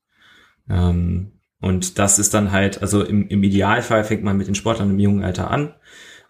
Ähm, 0.69 1.33
und 1.61 1.99
das 1.99 2.19
ist 2.19 2.35
dann 2.35 2.53
halt, 2.53 2.83
also 2.83 3.03
im, 3.03 3.29
im 3.29 3.43
Idealfall 3.43 4.05
fängt 4.05 4.23
man 4.23 4.37
mit 4.37 4.49
den 4.49 4.55
Sportlern 4.55 4.91
im 4.91 4.99
jungen 4.99 5.25
Alter 5.25 5.51
an 5.51 5.75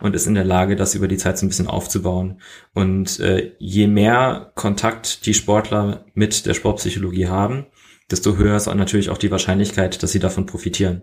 und 0.01 0.15
ist 0.15 0.27
in 0.27 0.35
der 0.35 0.45
Lage, 0.45 0.77
das 0.77 0.95
über 0.95 1.09
die 1.09 1.17
Zeit 1.17 1.39
so 1.39 1.47
ein 1.47 1.49
bisschen 1.49 1.67
aufzubauen. 1.67 2.41
Und 2.73 3.21
äh, 3.21 3.53
je 3.59 3.87
mehr 3.87 4.53
Kontakt 4.55 5.27
die 5.27 5.35
Sportler 5.35 6.05
mit 6.15 6.47
der 6.47 6.55
Sportpsychologie 6.55 7.29
haben, 7.29 7.67
desto 8.11 8.37
höher 8.37 8.57
ist 8.57 8.67
natürlich 8.67 9.11
auch 9.11 9.19
die 9.19 9.31
Wahrscheinlichkeit, 9.31 10.03
dass 10.03 10.13
sie 10.13 10.19
davon 10.19 10.47
profitieren. 10.47 11.03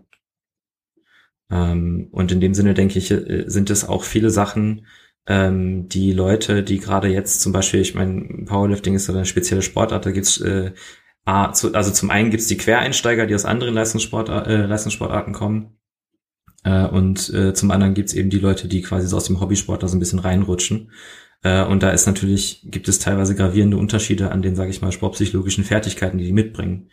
Ähm, 1.50 2.08
und 2.12 2.32
in 2.32 2.40
dem 2.40 2.54
Sinne 2.54 2.74
denke 2.74 3.00
ich, 3.00 3.12
äh, 3.12 3.46
sind 3.48 3.70
es 3.70 3.88
auch 3.88 4.04
viele 4.04 4.30
Sachen, 4.30 4.86
ähm, 5.28 5.88
die 5.88 6.14
Leute, 6.14 6.64
die 6.64 6.80
gerade 6.80 7.08
jetzt 7.08 7.42
zum 7.42 7.52
Beispiel, 7.52 7.82
ich 7.82 7.96
meine, 7.96 8.46
Powerlifting 8.46 8.96
ist 8.96 9.10
eine 9.10 9.26
spezielle 9.26 9.62
Sportart, 9.62 10.06
da 10.06 10.12
gibt's 10.12 10.40
äh, 10.42 10.72
also 11.24 11.70
zum 11.70 12.10
einen 12.10 12.32
gibt's 12.32 12.48
die 12.48 12.58
Quereinsteiger, 12.58 13.28
die 13.28 13.36
aus 13.36 13.46
anderen 13.46 13.76
Leistungssport, 13.76 14.30
äh, 14.30 14.66
Leistungssportarten 14.66 15.34
kommen. 15.34 15.78
Äh, 16.64 16.86
und 16.88 17.32
äh, 17.34 17.54
zum 17.54 17.72
anderen 17.72 17.94
gibt's 17.94 18.14
eben 18.14 18.30
die 18.30 18.40
Leute, 18.40 18.68
die 18.68 18.82
quasi 18.82 19.08
so 19.08 19.18
aus 19.18 19.26
dem 19.26 19.40
Hobbysport 19.40 19.84
da 19.84 19.88
so 19.88 19.96
ein 19.96 20.00
bisschen 20.00 20.20
reinrutschen. 20.20 20.92
Äh, 21.44 21.64
und 21.64 21.84
da 21.84 21.92
ist 21.92 22.06
natürlich, 22.08 22.62
gibt 22.66 22.88
es 22.88 23.00
teilweise 23.00 23.36
gravierende 23.36 23.78
Unterschiede 23.78 24.32
an 24.32 24.42
den, 24.42 24.56
sage 24.56 24.72
ich 24.72 24.82
mal, 24.82 24.92
sportpsychologischen 24.92 25.64
Fertigkeiten, 25.64 26.18
die 26.18 26.26
die 26.26 26.34
mitbringen. 26.34 26.90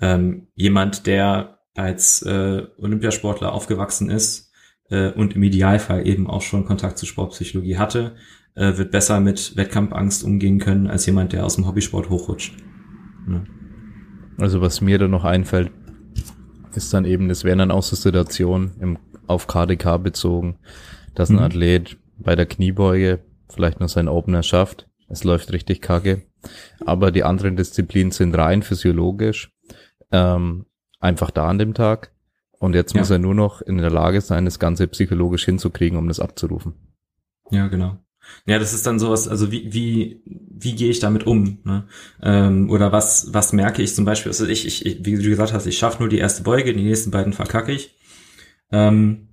Ähm, 0.00 0.48
jemand, 0.54 1.06
der 1.06 1.60
als 1.74 2.22
äh, 2.22 2.66
Olympiasportler 2.78 3.52
aufgewachsen 3.52 4.10
ist 4.10 4.49
äh, 4.90 5.10
und 5.10 5.34
im 5.34 5.42
Idealfall 5.42 6.06
eben 6.06 6.28
auch 6.28 6.42
schon 6.42 6.64
Kontakt 6.64 6.98
zu 6.98 7.06
Sportpsychologie 7.06 7.78
hatte, 7.78 8.16
äh, 8.54 8.76
wird 8.76 8.90
besser 8.90 9.20
mit 9.20 9.56
Wettkampfangst 9.56 10.24
umgehen 10.24 10.58
können 10.58 10.86
als 10.86 11.06
jemand, 11.06 11.32
der 11.32 11.44
aus 11.46 11.56
dem 11.56 11.66
Hobbysport 11.66 12.10
hochrutscht. 12.10 12.56
Ja. 13.28 13.42
Also 14.38 14.60
was 14.60 14.80
mir 14.80 14.98
da 14.98 15.08
noch 15.08 15.24
einfällt, 15.24 15.70
ist 16.74 16.94
dann 16.94 17.04
eben, 17.04 17.30
es 17.30 17.44
wären 17.44 17.58
dann 17.58 17.70
auch 17.70 17.82
so 17.82 17.96
Situationen 17.96 18.72
im, 18.80 18.98
auf 19.26 19.46
KDK 19.46 20.02
bezogen, 20.02 20.58
dass 21.14 21.30
ein 21.30 21.36
mhm. 21.36 21.42
Athlet 21.42 21.96
bei 22.18 22.36
der 22.36 22.46
Kniebeuge 22.46 23.20
vielleicht 23.48 23.80
noch 23.80 23.88
seinen 23.88 24.08
Opener 24.08 24.42
schafft. 24.42 24.88
Es 25.08 25.24
läuft 25.24 25.52
richtig 25.52 25.80
kacke. 25.80 26.22
Aber 26.86 27.10
die 27.10 27.24
anderen 27.24 27.56
Disziplinen 27.56 28.12
sind 28.12 28.34
rein 28.34 28.62
physiologisch 28.62 29.52
ähm, 30.12 30.66
einfach 31.00 31.30
da 31.30 31.48
an 31.48 31.58
dem 31.58 31.74
Tag. 31.74 32.12
Und 32.60 32.74
jetzt 32.74 32.94
ja. 32.94 33.00
muss 33.00 33.08
er 33.08 33.18
nur 33.18 33.34
noch 33.34 33.62
in 33.62 33.78
der 33.78 33.90
Lage 33.90 34.20
sein, 34.20 34.44
das 34.44 34.58
Ganze 34.58 34.86
psychologisch 34.86 35.46
hinzukriegen, 35.46 35.98
um 35.98 36.08
das 36.08 36.20
abzurufen. 36.20 36.74
Ja, 37.50 37.68
genau. 37.68 37.96
Ja, 38.44 38.58
das 38.58 38.74
ist 38.74 38.86
dann 38.86 38.98
sowas, 38.98 39.28
also 39.28 39.50
wie, 39.50 39.72
wie, 39.72 40.22
wie 40.26 40.74
gehe 40.74 40.90
ich 40.90 41.00
damit 41.00 41.26
um? 41.26 41.58
Ne? 41.64 41.84
Ähm, 42.22 42.70
oder 42.70 42.92
was, 42.92 43.32
was 43.32 43.54
merke 43.54 43.80
ich 43.82 43.94
zum 43.94 44.04
Beispiel? 44.04 44.30
Also 44.30 44.46
ich, 44.46 44.84
ich, 44.84 45.04
wie 45.04 45.16
du 45.16 45.28
gesagt 45.28 45.54
hast, 45.54 45.66
ich 45.66 45.78
schaffe 45.78 46.00
nur 46.00 46.10
die 46.10 46.18
erste 46.18 46.42
Beuge, 46.42 46.74
die 46.74 46.82
nächsten 46.82 47.10
beiden 47.10 47.32
verkacke 47.32 47.72
ich. 47.72 47.96
Ähm, 48.70 49.28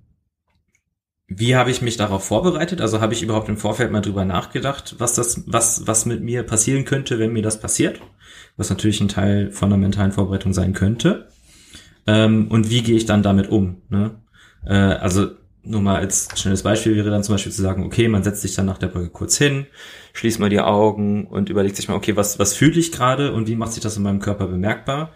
wie 1.26 1.54
habe 1.54 1.70
ich 1.70 1.82
mich 1.82 1.98
darauf 1.98 2.24
vorbereitet? 2.24 2.80
Also 2.80 3.02
habe 3.02 3.12
ich 3.12 3.22
überhaupt 3.22 3.50
im 3.50 3.58
Vorfeld 3.58 3.92
mal 3.92 4.00
drüber 4.00 4.24
nachgedacht, 4.24 4.94
was 4.96 5.12
das, 5.12 5.44
was, 5.46 5.86
was 5.86 6.06
mit 6.06 6.22
mir 6.22 6.44
passieren 6.44 6.86
könnte, 6.86 7.18
wenn 7.18 7.34
mir 7.34 7.42
das 7.42 7.60
passiert? 7.60 8.00
Was 8.56 8.70
natürlich 8.70 9.02
ein 9.02 9.08
Teil 9.08 9.52
von 9.52 9.68
der 9.68 9.78
mentalen 9.78 10.12
Vorbereitung 10.12 10.54
sein 10.54 10.72
könnte. 10.72 11.28
Ähm, 12.08 12.48
und 12.48 12.70
wie 12.70 12.82
gehe 12.82 12.96
ich 12.96 13.04
dann 13.04 13.22
damit 13.22 13.50
um? 13.50 13.82
Ne? 13.90 14.22
Äh, 14.64 14.72
also 14.72 15.28
nur 15.62 15.82
mal 15.82 15.96
als 15.96 16.28
schnelles 16.40 16.62
Beispiel 16.62 16.96
wäre 16.96 17.10
dann 17.10 17.22
zum 17.22 17.34
Beispiel 17.34 17.52
zu 17.52 17.60
sagen, 17.60 17.84
okay, 17.84 18.08
man 18.08 18.22
setzt 18.22 18.40
sich 18.40 18.54
dann 18.54 18.64
nach 18.64 18.78
der 18.78 18.86
Beuge 18.86 19.10
kurz 19.10 19.36
hin, 19.36 19.66
schließt 20.14 20.40
mal 20.40 20.48
die 20.48 20.60
Augen 20.60 21.26
und 21.26 21.50
überlegt 21.50 21.76
sich 21.76 21.86
mal, 21.86 21.96
okay, 21.96 22.16
was, 22.16 22.38
was 22.38 22.54
fühle 22.54 22.80
ich 22.80 22.92
gerade 22.92 23.34
und 23.34 23.46
wie 23.46 23.56
macht 23.56 23.72
sich 23.72 23.82
das 23.82 23.98
in 23.98 24.04
meinem 24.04 24.20
Körper 24.20 24.46
bemerkbar? 24.46 25.12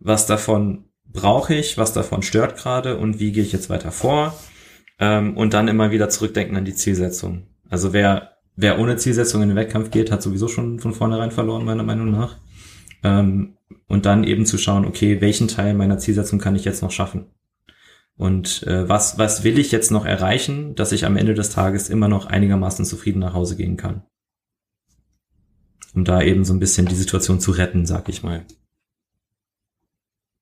Was 0.00 0.24
davon 0.24 0.86
brauche 1.04 1.54
ich? 1.54 1.76
Was 1.76 1.92
davon 1.92 2.22
stört 2.22 2.56
gerade? 2.56 2.96
Und 2.96 3.20
wie 3.20 3.32
gehe 3.32 3.42
ich 3.42 3.52
jetzt 3.52 3.68
weiter 3.68 3.92
vor? 3.92 4.34
Ähm, 4.98 5.36
und 5.36 5.52
dann 5.52 5.68
immer 5.68 5.90
wieder 5.90 6.08
zurückdenken 6.08 6.56
an 6.56 6.64
die 6.64 6.74
Zielsetzung. 6.74 7.46
Also 7.68 7.92
wer, 7.92 8.38
wer 8.56 8.78
ohne 8.78 8.96
Zielsetzung 8.96 9.42
in 9.42 9.48
den 9.48 9.56
Wettkampf 9.58 9.90
geht, 9.90 10.10
hat 10.10 10.22
sowieso 10.22 10.48
schon 10.48 10.80
von 10.80 10.94
vornherein 10.94 11.30
verloren, 11.30 11.66
meiner 11.66 11.82
Meinung 11.82 12.10
nach. 12.10 12.38
Ähm, 13.02 13.56
und 13.88 14.06
dann 14.06 14.24
eben 14.24 14.46
zu 14.46 14.58
schauen, 14.58 14.84
okay, 14.84 15.20
welchen 15.20 15.48
Teil 15.48 15.74
meiner 15.74 15.98
Zielsetzung 15.98 16.38
kann 16.38 16.56
ich 16.56 16.64
jetzt 16.64 16.82
noch 16.82 16.90
schaffen? 16.90 17.26
Und 18.16 18.62
äh, 18.64 18.88
was, 18.88 19.18
was 19.18 19.44
will 19.44 19.58
ich 19.58 19.72
jetzt 19.72 19.90
noch 19.90 20.04
erreichen, 20.04 20.74
dass 20.74 20.92
ich 20.92 21.04
am 21.04 21.16
Ende 21.16 21.34
des 21.34 21.50
Tages 21.50 21.88
immer 21.88 22.08
noch 22.08 22.26
einigermaßen 22.26 22.84
zufrieden 22.84 23.20
nach 23.20 23.34
Hause 23.34 23.56
gehen 23.56 23.76
kann? 23.76 24.02
Um 25.94 26.04
da 26.04 26.22
eben 26.22 26.44
so 26.44 26.54
ein 26.54 26.60
bisschen 26.60 26.86
die 26.86 26.94
Situation 26.94 27.40
zu 27.40 27.50
retten, 27.50 27.84
sag 27.84 28.08
ich 28.08 28.22
mal. 28.22 28.44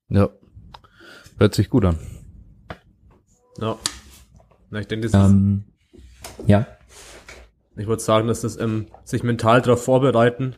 Ja. 0.08 0.28
Hört 1.38 1.54
sich 1.54 1.70
gut 1.70 1.84
an. 1.84 1.98
Ja. 3.58 3.78
Na, 4.70 4.80
ich 4.80 4.86
denke, 4.86 5.08
das 5.08 5.30
ähm, 5.30 5.64
ist, 5.92 6.48
ja. 6.48 6.66
Ich 7.76 7.86
würde 7.86 8.02
sagen, 8.02 8.28
dass 8.28 8.42
das 8.42 8.58
ähm, 8.58 8.86
sich 9.04 9.22
mental 9.22 9.62
darauf 9.62 9.84
vorbereiten, 9.84 10.54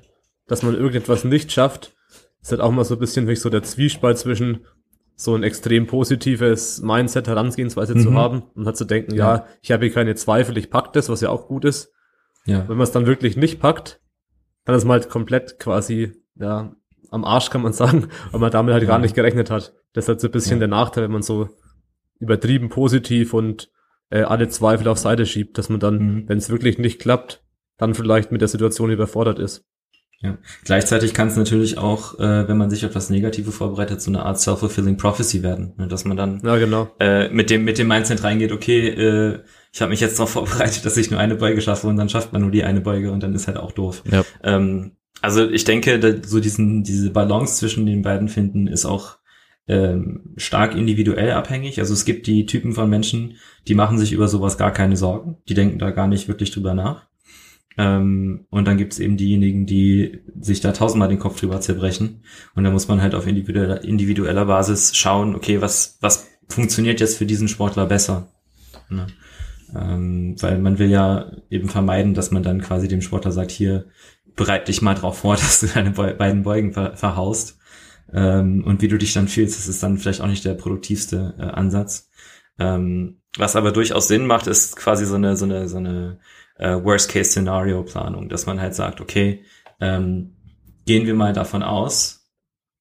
dass 0.47 0.63
man 0.63 0.75
irgendetwas 0.75 1.25
nicht 1.25 1.53
schafft, 1.53 1.95
ist 2.41 2.51
halt 2.51 2.61
auch 2.61 2.71
mal 2.71 2.85
so 2.85 2.95
ein 2.95 3.01
bisschen 3.01 3.29
wie 3.29 3.37
so 3.37 3.49
der 3.51 3.63
Zwiespalt 3.63 4.19
zwischen 4.19 4.67
so 5.15 5.35
ein 5.35 5.43
extrem 5.43 5.87
positives 5.87 6.83
Mindset, 6.83 7.29
Herangehensweise 7.29 7.95
mhm. 7.95 8.01
zu 8.01 8.15
haben 8.15 8.43
und 8.55 8.67
hat 8.67 8.77
zu 8.77 8.85
denken, 8.85 9.15
ja. 9.15 9.37
ja, 9.37 9.47
ich 9.63 9.71
habe 9.71 9.85
hier 9.85 9.95
keine 9.95 10.15
Zweifel, 10.15 10.57
ich 10.59 10.71
pack 10.71 10.93
das, 10.93 11.09
was 11.09 11.21
ja 11.21 11.31
auch 11.31 11.47
gut 11.47 11.65
ist. 11.65 11.93
Ja. 12.45 12.69
Wenn 12.69 12.77
man 12.77 12.85
es 12.85 12.91
dann 12.91 13.07
wirklich 13.07 13.37
nicht 13.37 13.61
packt, 13.61 14.01
dann 14.65 14.75
ist 14.75 14.85
man 14.85 15.01
halt 15.01 15.09
komplett 15.09 15.59
quasi, 15.59 16.13
ja, 16.35 16.75
am 17.11 17.25
Arsch 17.25 17.51
kann 17.51 17.63
man 17.63 17.73
sagen, 17.73 18.09
weil 18.31 18.41
man 18.41 18.51
damit 18.51 18.73
halt 18.73 18.83
ja. 18.83 18.89
gar 18.89 18.99
nicht 18.99 19.15
gerechnet 19.15 19.51
hat. 19.51 19.75
Das 19.93 20.05
ist 20.05 20.09
halt 20.09 20.21
so 20.21 20.29
ein 20.29 20.33
bisschen 20.33 20.57
ja. 20.57 20.61
der 20.61 20.69
Nachteil, 20.69 21.05
wenn 21.05 21.13
man 21.13 21.23
so 21.23 21.49
übertrieben 22.19 22.69
positiv 22.69 23.35
und 23.35 23.71
äh, 24.11 24.23
alle 24.23 24.49
Zweifel 24.49 24.89
auf 24.89 24.99
Seite 24.99 25.27
schiebt, 25.27 25.59
dass 25.59 25.69
man 25.69 25.81
dann, 25.81 25.99
mhm. 25.99 26.29
wenn 26.29 26.39
es 26.39 26.51
wirklich 26.51 26.79
nicht 26.79 27.01
klappt, 27.01 27.45
dann 27.79 27.95
vielleicht 27.95 28.33
mit 28.33 28.41
der 28.41 28.49
Situation 28.49 28.91
überfordert 28.91 29.39
ist. 29.39 29.65
Ja. 30.23 30.38
Gleichzeitig 30.64 31.14
kann 31.14 31.29
es 31.29 31.37
natürlich 31.37 31.79
auch, 31.79 32.19
äh, 32.21 32.47
wenn 32.49 32.57
man 32.57 32.71
sich 32.71 32.87
auf 32.87 32.93
das 32.93 33.11
Negative 33.11 33.50
vorbereitet, 33.50 34.00
so 34.00 34.11
eine 34.11 34.25
Art 34.25 34.38
self-fulfilling 34.38 34.97
prophecy 34.97 35.43
werden, 35.43 35.73
ne? 35.76 35.88
dass 35.88 36.05
man 36.05 36.17
dann 36.17 36.41
ja, 36.45 36.57
genau. 36.59 36.88
äh, 37.00 37.29
mit 37.29 37.50
dem 37.50 37.64
mit 37.64 37.79
dem 37.79 37.88
Mindset 37.88 38.23
reingeht, 38.23 38.52
okay, 38.52 38.88
äh, 38.88 39.41
ich 39.73 39.83
habe 39.83 39.91
mich 39.91 40.00
jetzt 40.00 40.19
darauf 40.19 40.31
vorbereitet, 40.33 40.87
dass 40.87 40.97
ich 40.97 41.11
nur 41.11 41.19
eine 41.19 41.35
Beuge 41.35 41.61
schaffe 41.61 41.88
und 41.88 41.97
dann 41.97 42.09
schafft 42.09 42.33
man 42.33 42.43
nur 42.43 42.52
die 42.52 42.62
eine 42.62 42.81
Beuge 42.81 43.11
und 43.11 43.23
dann 43.23 43.35
ist 43.35 43.49
halt 43.49 43.57
auch 43.57 43.73
doof. 43.73 44.05
Ja. 44.11 44.25
Ähm, 44.45 44.93
also 45.21 45.49
ich 45.49 45.64
denke, 45.64 46.21
so 46.25 46.41
diesen 46.41 46.85
diese 46.85 47.11
Balance 47.11 47.57
zwischen 47.57 47.87
den 47.87 48.02
beiden 48.02 48.29
finden 48.29 48.67
ist 48.67 48.85
auch 48.85 49.19
ähm, 49.69 50.35
stark 50.37 50.75
individuell 50.75 51.33
abhängig. 51.33 51.79
Also 51.79 51.95
es 51.95 52.05
gibt 52.05 52.26
die 52.26 52.47
Typen 52.47 52.73
von 52.73 52.91
Menschen, 52.91 53.37
die 53.69 53.75
machen 53.75 53.99
sich 53.99 54.12
über 54.12 54.29
sowas 54.29 54.59
gar 54.59 54.73
keine 54.73 54.97
Sorgen, 54.97 55.38
die 55.49 55.55
denken 55.55 55.79
da 55.79 55.91
gar 55.91 56.09
nicht 56.09 56.29
wirklich 56.29 56.50
drüber 56.50 56.75
nach. 56.75 57.07
Ähm, 57.79 58.47
und 58.50 58.67
dann 58.67 58.76
gibt 58.76 58.93
es 58.93 59.00
eben 59.00 59.17
diejenigen, 59.17 59.67
die 59.67 60.21
sich 60.41 60.61
da 60.61 60.73
tausendmal 60.73 61.09
den 61.09 61.19
Kopf 61.19 61.41
drüber 61.41 61.61
zerbrechen. 61.61 62.23
Und 62.55 62.64
da 62.64 62.71
muss 62.71 62.88
man 62.88 63.00
halt 63.00 63.14
auf 63.14 63.26
individueller, 63.26 63.83
individueller 63.83 64.45
Basis 64.45 64.97
schauen, 64.97 65.35
okay, 65.35 65.61
was, 65.61 65.99
was 66.00 66.29
funktioniert 66.49 67.00
jetzt 67.00 67.19
für 67.19 67.26
diesen 67.26 67.49
Sportler 67.49 67.87
besser? 67.87 68.29
Ne? 68.88 69.07
Ähm, 69.75 70.37
weil 70.41 70.59
man 70.59 70.79
will 70.79 70.91
ja 70.91 71.33
eben 71.49 71.69
vermeiden, 71.69 72.14
dass 72.14 72.31
man 72.31 72.43
dann 72.43 72.61
quasi 72.61 72.88
dem 72.88 73.00
Sportler 73.00 73.33
sagt, 73.33 73.50
hier, 73.50 73.87
bereit 74.37 74.69
dich 74.69 74.83
mal 74.83 74.95
drauf 74.95 75.19
vor, 75.19 75.37
dass 75.37 75.61
du 75.61 75.67
deine 75.67 75.93
Be 75.93 76.14
beiden 76.14 76.43
Beugen 76.43 76.73
ver 76.73 76.97
verhaust. 76.97 77.59
Ähm, 78.12 78.64
und 78.64 78.83
wie 78.83 78.88
du 78.88 78.99
dich 78.99 79.14
dann 79.14 79.29
fühlst, 79.29 79.59
das 79.59 79.69
ist 79.69 79.83
dann 79.83 79.97
vielleicht 79.97 80.21
auch 80.21 80.26
nicht 80.26 80.45
der 80.45 80.55
produktivste 80.55 81.35
äh, 81.38 81.43
Ansatz. 81.43 82.11
Ähm, 82.59 83.23
was 83.38 83.57
aber 83.57 83.73
durchaus 83.73 84.09
Sinn 84.09 84.26
macht, 84.26 84.47
ist 84.47 84.76
quasi 84.76 85.07
so 85.07 85.14
eine, 85.14 85.37
so 85.37 85.47
eine, 85.47 85.69
so 85.69 85.79
eine 85.79 86.19
äh, 86.62 86.83
Worst-Case-Szenario-Planung, 86.83 88.28
dass 88.28 88.47
man 88.47 88.61
halt 88.61 88.75
sagt, 88.75 89.00
okay, 89.00 89.42
ähm, 89.81 90.37
gehen 90.87 91.07
wir 91.07 91.14
mal 91.14 91.33
davon 91.33 91.64
aus, 91.64 92.31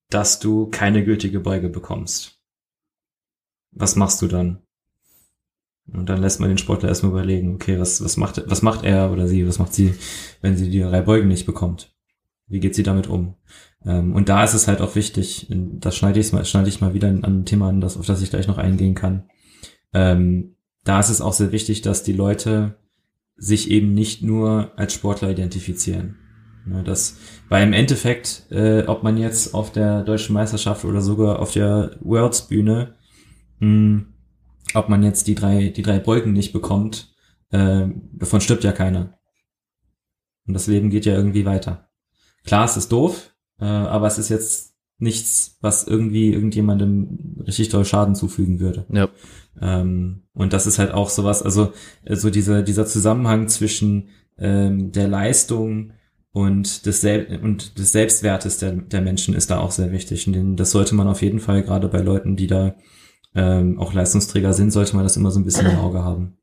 dass 0.09 0.39
du 0.39 0.67
keine 0.67 1.03
gültige 1.03 1.39
Beuge 1.39 1.67
bekommst. 1.67 2.39
Was 3.71 3.95
machst 3.95 4.21
du 4.21 4.27
dann? 4.27 4.61
Und 5.91 6.09
dann 6.09 6.21
lässt 6.21 6.39
man 6.39 6.49
den 6.49 6.59
Sportler 6.59 6.89
erstmal 6.89 7.11
überlegen, 7.11 7.55
okay, 7.55 7.79
was, 7.79 8.03
was 8.03 8.17
macht, 8.17 8.43
was 8.45 8.61
macht 8.61 8.85
er 8.85 9.11
oder 9.11 9.27
sie, 9.27 9.47
was 9.47 9.57
macht 9.57 9.73
sie, 9.73 9.95
wenn 10.41 10.57
sie 10.57 10.69
die 10.69 10.81
drei 10.81 11.01
Beugen 11.01 11.27
nicht 11.27 11.47
bekommt? 11.47 11.95
Wie 12.45 12.59
geht 12.59 12.75
sie 12.75 12.83
damit 12.83 13.07
um? 13.07 13.35
Ähm, 13.83 14.13
und 14.13 14.29
da 14.29 14.43
ist 14.43 14.53
es 14.53 14.67
halt 14.67 14.81
auch 14.81 14.95
wichtig, 14.95 15.47
das 15.49 15.97
schneide 15.97 16.19
ich 16.19 16.31
mal, 16.31 16.45
schneide 16.45 16.69
ich 16.69 16.81
mal 16.81 16.93
wieder 16.93 17.07
an 17.07 17.23
ein 17.23 17.45
Thema 17.45 17.69
an, 17.69 17.81
das, 17.81 17.97
auf 17.97 18.05
das 18.05 18.21
ich 18.21 18.29
gleich 18.29 18.47
noch 18.47 18.59
eingehen 18.59 18.93
kann. 18.93 19.27
Ähm, 19.91 20.55
da 20.83 20.99
ist 20.99 21.09
es 21.09 21.21
auch 21.21 21.33
sehr 21.33 21.51
wichtig, 21.51 21.81
dass 21.81 22.03
die 22.03 22.13
Leute 22.13 22.75
sich 23.41 23.71
eben 23.71 23.93
nicht 23.95 24.21
nur 24.21 24.71
als 24.77 24.93
Sportler 24.93 25.31
identifizieren. 25.31 26.15
Ja, 26.69 26.83
das, 26.83 27.17
weil 27.49 27.63
im 27.63 27.73
Endeffekt, 27.73 28.45
äh, 28.51 28.83
ob 28.85 29.01
man 29.01 29.17
jetzt 29.17 29.55
auf 29.55 29.71
der 29.71 30.03
deutschen 30.03 30.33
Meisterschaft 30.33 30.85
oder 30.85 31.01
sogar 31.01 31.39
auf 31.39 31.51
der 31.51 31.97
Worlds 32.01 32.47
Bühne, 32.47 32.93
mh, 33.59 33.67
hm, 33.67 34.05
ob 34.75 34.89
man 34.89 35.01
jetzt 35.01 35.27
die 35.27 35.33
drei, 35.33 35.69
die 35.69 35.81
drei 35.81 35.97
Beugen 35.97 36.33
nicht 36.33 36.53
bekommt, 36.53 37.15
äh, 37.49 37.87
davon 38.13 38.41
stirbt 38.41 38.63
ja 38.63 38.71
keiner. 38.71 39.17
Und 40.45 40.53
das 40.53 40.67
Leben 40.67 40.91
geht 40.91 41.07
ja 41.07 41.15
irgendwie 41.15 41.45
weiter. 41.45 41.89
Klar, 42.45 42.65
es 42.65 42.77
ist 42.77 42.91
doof, 42.91 43.33
äh, 43.59 43.65
aber 43.65 44.05
es 44.05 44.19
ist 44.19 44.29
jetzt 44.29 44.75
nichts, 44.99 45.57
was 45.61 45.87
irgendwie 45.87 46.31
irgendjemandem 46.31 47.41
richtig 47.47 47.69
doll 47.69 47.85
Schaden 47.85 48.13
zufügen 48.13 48.59
würde. 48.59 48.85
Ja. 48.93 49.09
Ähm, 49.59 50.23
und 50.33 50.53
das 50.53 50.67
ist 50.67 50.79
halt 50.79 50.91
auch 50.91 51.09
sowas, 51.09 51.41
also 51.43 51.73
so 52.07 52.29
dieser, 52.29 52.61
dieser 52.61 52.85
Zusammenhang 52.85 53.47
zwischen 53.47 54.09
ähm, 54.37 54.91
der 54.91 55.07
Leistung 55.07 55.93
und 56.31 56.85
des, 56.85 57.01
Sel 57.01 57.39
und 57.43 57.77
des 57.77 57.91
Selbstwertes 57.91 58.57
der, 58.57 58.73
der 58.73 59.01
Menschen 59.01 59.35
ist 59.35 59.51
da 59.51 59.59
auch 59.59 59.71
sehr 59.71 59.91
wichtig. 59.91 60.27
Und 60.27 60.55
das 60.55 60.71
sollte 60.71 60.95
man 60.95 61.07
auf 61.07 61.21
jeden 61.21 61.39
Fall 61.39 61.63
gerade 61.63 61.87
bei 61.89 61.99
Leuten, 61.99 62.35
die 62.35 62.47
da 62.47 62.75
ähm, 63.35 63.79
auch 63.79 63.93
Leistungsträger 63.93 64.53
sind, 64.53 64.71
sollte 64.71 64.95
man 64.95 65.03
das 65.03 65.17
immer 65.17 65.31
so 65.31 65.39
ein 65.39 65.45
bisschen 65.45 65.67
im 65.67 65.79
Auge 65.79 66.03
haben. 66.03 66.37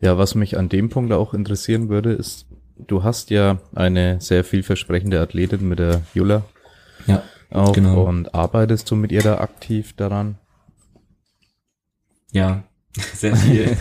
Ja, 0.00 0.18
was 0.18 0.34
mich 0.34 0.58
an 0.58 0.68
dem 0.68 0.88
Punkt 0.88 1.12
auch 1.12 1.34
interessieren 1.34 1.88
würde, 1.88 2.12
ist, 2.12 2.46
du 2.76 3.02
hast 3.02 3.30
ja 3.30 3.60
eine 3.74 4.20
sehr 4.20 4.44
vielversprechende 4.44 5.20
Athletin 5.20 5.68
mit 5.68 5.78
der 5.78 6.02
Jula. 6.12 6.44
Ja, 7.06 7.22
auch 7.50 7.72
genau. 7.72 8.04
Und 8.04 8.34
arbeitest 8.34 8.90
du 8.90 8.96
mit 8.96 9.12
ihr 9.12 9.22
da 9.22 9.38
aktiv 9.38 9.94
daran? 9.94 10.38
Ja, 12.34 12.64
sehr 13.14 13.36
viel. 13.36 13.76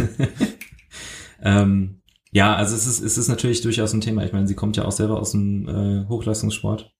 ähm, 1.43 2.01
ja, 2.31 2.55
also 2.55 2.75
es 2.75 2.87
ist, 2.87 3.01
es 3.01 3.17
ist 3.17 3.27
natürlich 3.27 3.61
durchaus 3.61 3.93
ein 3.93 4.01
Thema. 4.01 4.23
Ich 4.23 4.31
meine, 4.31 4.47
sie 4.47 4.55
kommt 4.55 4.77
ja 4.77 4.85
auch 4.85 4.91
selber 4.91 5.19
aus 5.19 5.31
dem 5.31 5.67
äh, 5.67 6.07
Hochleistungssport. 6.07 6.93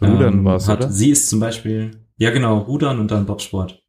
Rudern 0.00 0.44
war's, 0.44 0.66
hat, 0.66 0.80
oder? 0.80 0.90
Sie 0.90 1.10
ist 1.10 1.28
zum 1.28 1.40
Beispiel, 1.40 2.06
ja 2.16 2.30
genau, 2.30 2.58
Rudern 2.58 3.00
und 3.00 3.10
dann 3.10 3.26
Bobsport. 3.26 3.82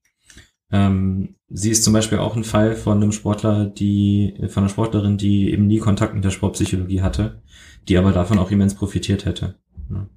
Ähm, 0.72 1.36
sie 1.48 1.72
ist 1.72 1.84
zum 1.84 1.94
Beispiel 1.94 2.18
auch 2.18 2.36
ein 2.36 2.44
Fall 2.44 2.76
von 2.76 3.02
einem 3.02 3.12
Sportler, 3.12 3.66
die, 3.66 4.36
von 4.50 4.64
einer 4.64 4.70
Sportlerin, 4.70 5.18
die 5.18 5.52
eben 5.52 5.68
nie 5.68 5.80
Kontakt 5.80 6.14
mit 6.16 6.24
der 6.24 6.32
Sportpsychologie 6.32 7.02
hatte, 7.02 7.42
die 7.88 7.98
aber 7.98 8.12
davon 8.12 8.40
auch 8.40 8.52
immens 8.52 8.76
profitiert 8.76 9.26
hätte. 9.26 9.56
Ja. 9.90 10.10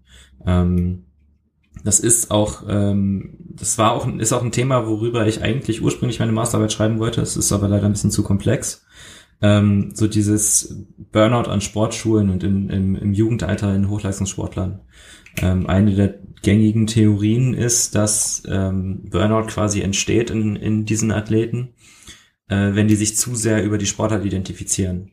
Ähm, 0.47 1.05
das 1.85 2.01
ist 2.01 2.31
auch, 2.31 2.63
ähm, 2.69 3.35
das 3.39 3.79
war 3.79 3.93
auch, 3.93 4.07
ist 4.19 4.33
auch 4.33 4.43
ein 4.43 4.53
Thema, 4.53 4.87
worüber 4.87 5.27
ich 5.27 5.43
eigentlich 5.43 5.83
ursprünglich 5.83 6.21
meine 6.21 6.33
Masterarbeit 6.33 6.73
schreiben 6.73 6.99
wollte. 6.99 7.21
Es 7.21 7.37
ist 7.37 7.53
aber 7.53 7.69
leider 7.69 7.87
ein 7.87 7.93
bisschen 7.93 8.11
zu 8.11 8.23
komplex. 8.23 8.85
Ähm, 9.41 9.91
so 9.95 10.07
dieses 10.07 10.77
Burnout 11.11 11.51
an 11.51 11.61
Sportschulen 11.61 12.31
und 12.31 12.45
in, 12.45 12.69
im, 12.71 12.95
im 12.95 13.13
Jugendalter 13.13 13.75
in 13.75 13.89
Hochleistungssportlern. 13.89 14.81
Ähm, 15.39 15.67
eine 15.67 15.95
der 15.95 16.15
gängigen 16.43 16.87
Theorien 16.87 17.55
ist, 17.55 17.95
dass 17.95 18.43
ähm, 18.49 19.03
Burnout 19.11 19.47
quasi 19.47 19.81
entsteht 19.81 20.31
in, 20.31 20.57
in 20.57 20.85
diesen 20.85 21.11
Athleten, 21.11 21.71
äh, 22.49 22.75
wenn 22.75 22.87
die 22.89 22.97
sich 22.97 23.17
zu 23.17 23.35
sehr 23.35 23.65
über 23.65 23.79
die 23.79 23.87
Sportart 23.87 24.25
identifizieren. 24.25 25.13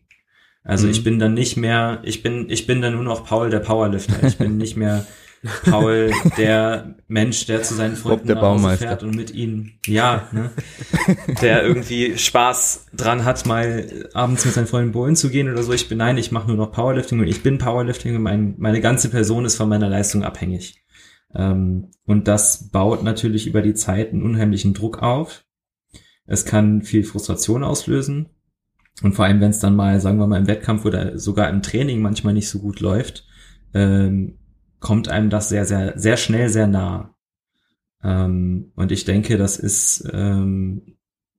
Also 0.63 0.85
Mhm. 0.85 0.91
ich 0.91 1.03
bin 1.03 1.19
dann 1.19 1.33
nicht 1.33 1.57
mehr, 1.57 2.01
ich 2.03 2.21
bin, 2.21 2.49
ich 2.49 2.67
bin 2.67 2.81
dann 2.81 2.93
nur 2.93 3.03
noch 3.03 3.25
Paul 3.25 3.49
der 3.49 3.59
Powerlifter. 3.59 4.21
Ich 4.27 4.37
bin 4.37 4.57
nicht 4.57 4.75
mehr 4.77 5.07
Paul 5.63 6.11
der 6.37 6.95
Mensch, 7.07 7.45
der 7.45 7.63
zu 7.63 7.73
seinen 7.73 7.95
Freunden 7.95 8.27
der 8.27 8.35
nach 8.35 8.41
Hause 8.41 8.61
Baumeister. 8.61 8.87
fährt 8.87 9.03
und 9.03 9.15
mit 9.15 9.33
ihnen, 9.33 9.79
ja, 9.85 10.27
ne, 10.31 10.51
der 11.41 11.63
irgendwie 11.63 12.17
Spaß 12.17 12.87
dran 12.93 13.23
hat, 13.25 13.45
mal 13.45 14.07
abends 14.13 14.45
mit 14.45 14.53
seinen 14.53 14.67
Freunden 14.67 14.91
bowlen 14.91 15.15
zu 15.15 15.29
gehen 15.29 15.49
oder 15.49 15.63
so. 15.63 15.71
Ich 15.71 15.87
bin, 15.87 15.99
nein, 15.99 16.17
ich 16.17 16.31
mache 16.31 16.47
nur 16.47 16.57
noch 16.57 16.71
Powerlifting 16.71 17.19
und 17.19 17.27
ich 17.27 17.43
bin 17.43 17.57
Powerlifting 17.57 18.15
und 18.15 18.21
mein, 18.21 18.55
meine 18.57 18.81
ganze 18.81 19.09
Person 19.09 19.45
ist 19.45 19.55
von 19.55 19.69
meiner 19.69 19.89
Leistung 19.89 20.23
abhängig. 20.23 20.83
Ähm, 21.33 21.91
und 22.05 22.27
das 22.27 22.69
baut 22.71 23.03
natürlich 23.03 23.47
über 23.47 23.61
die 23.61 23.75
Zeit 23.75 24.11
einen 24.11 24.23
unheimlichen 24.23 24.73
Druck 24.73 25.01
auf. 25.01 25.45
Es 26.25 26.45
kann 26.45 26.81
viel 26.81 27.03
Frustration 27.03 27.63
auslösen. 27.63 28.29
Und 29.01 29.13
vor 29.13 29.25
allem, 29.25 29.39
wenn 29.39 29.51
es 29.51 29.59
dann 29.59 29.75
mal, 29.75 29.99
sagen 30.01 30.19
wir 30.19 30.27
mal, 30.27 30.39
im 30.39 30.47
Wettkampf 30.47 30.83
oder 30.83 31.17
sogar 31.17 31.49
im 31.49 31.61
Training 31.61 32.01
manchmal 32.01 32.33
nicht 32.33 32.49
so 32.49 32.59
gut 32.59 32.81
läuft, 32.81 33.25
ähm, 33.73 34.38
kommt 34.79 35.09
einem 35.09 35.29
das 35.29 35.49
sehr, 35.49 35.65
sehr, 35.65 35.97
sehr 35.97 36.17
schnell 36.17 36.49
sehr 36.49 36.67
nah. 36.67 37.15
Ähm, 38.03 38.71
und 38.75 38.91
ich 38.91 39.05
denke, 39.05 39.37
das 39.37 39.57
ist 39.57 40.09
ähm, 40.13 40.95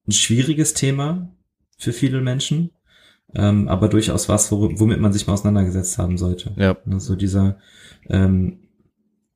ein 0.07 0.13
schwieriges 0.13 0.75
Thema 0.75 1.35
für 1.79 1.93
viele 1.93 2.21
Menschen, 2.21 2.73
ähm, 3.35 3.69
aber 3.69 3.89
durchaus 3.89 4.29
was, 4.29 4.53
womit 4.53 5.01
man 5.01 5.13
sich 5.13 5.27
mal 5.27 5.35
auseinandergesetzt 5.35 5.99
haben 5.99 6.19
sollte. 6.19 6.53
Ja. 6.57 6.77
Also 6.91 7.17
dieser, 7.17 7.59
ähm, 8.09 8.61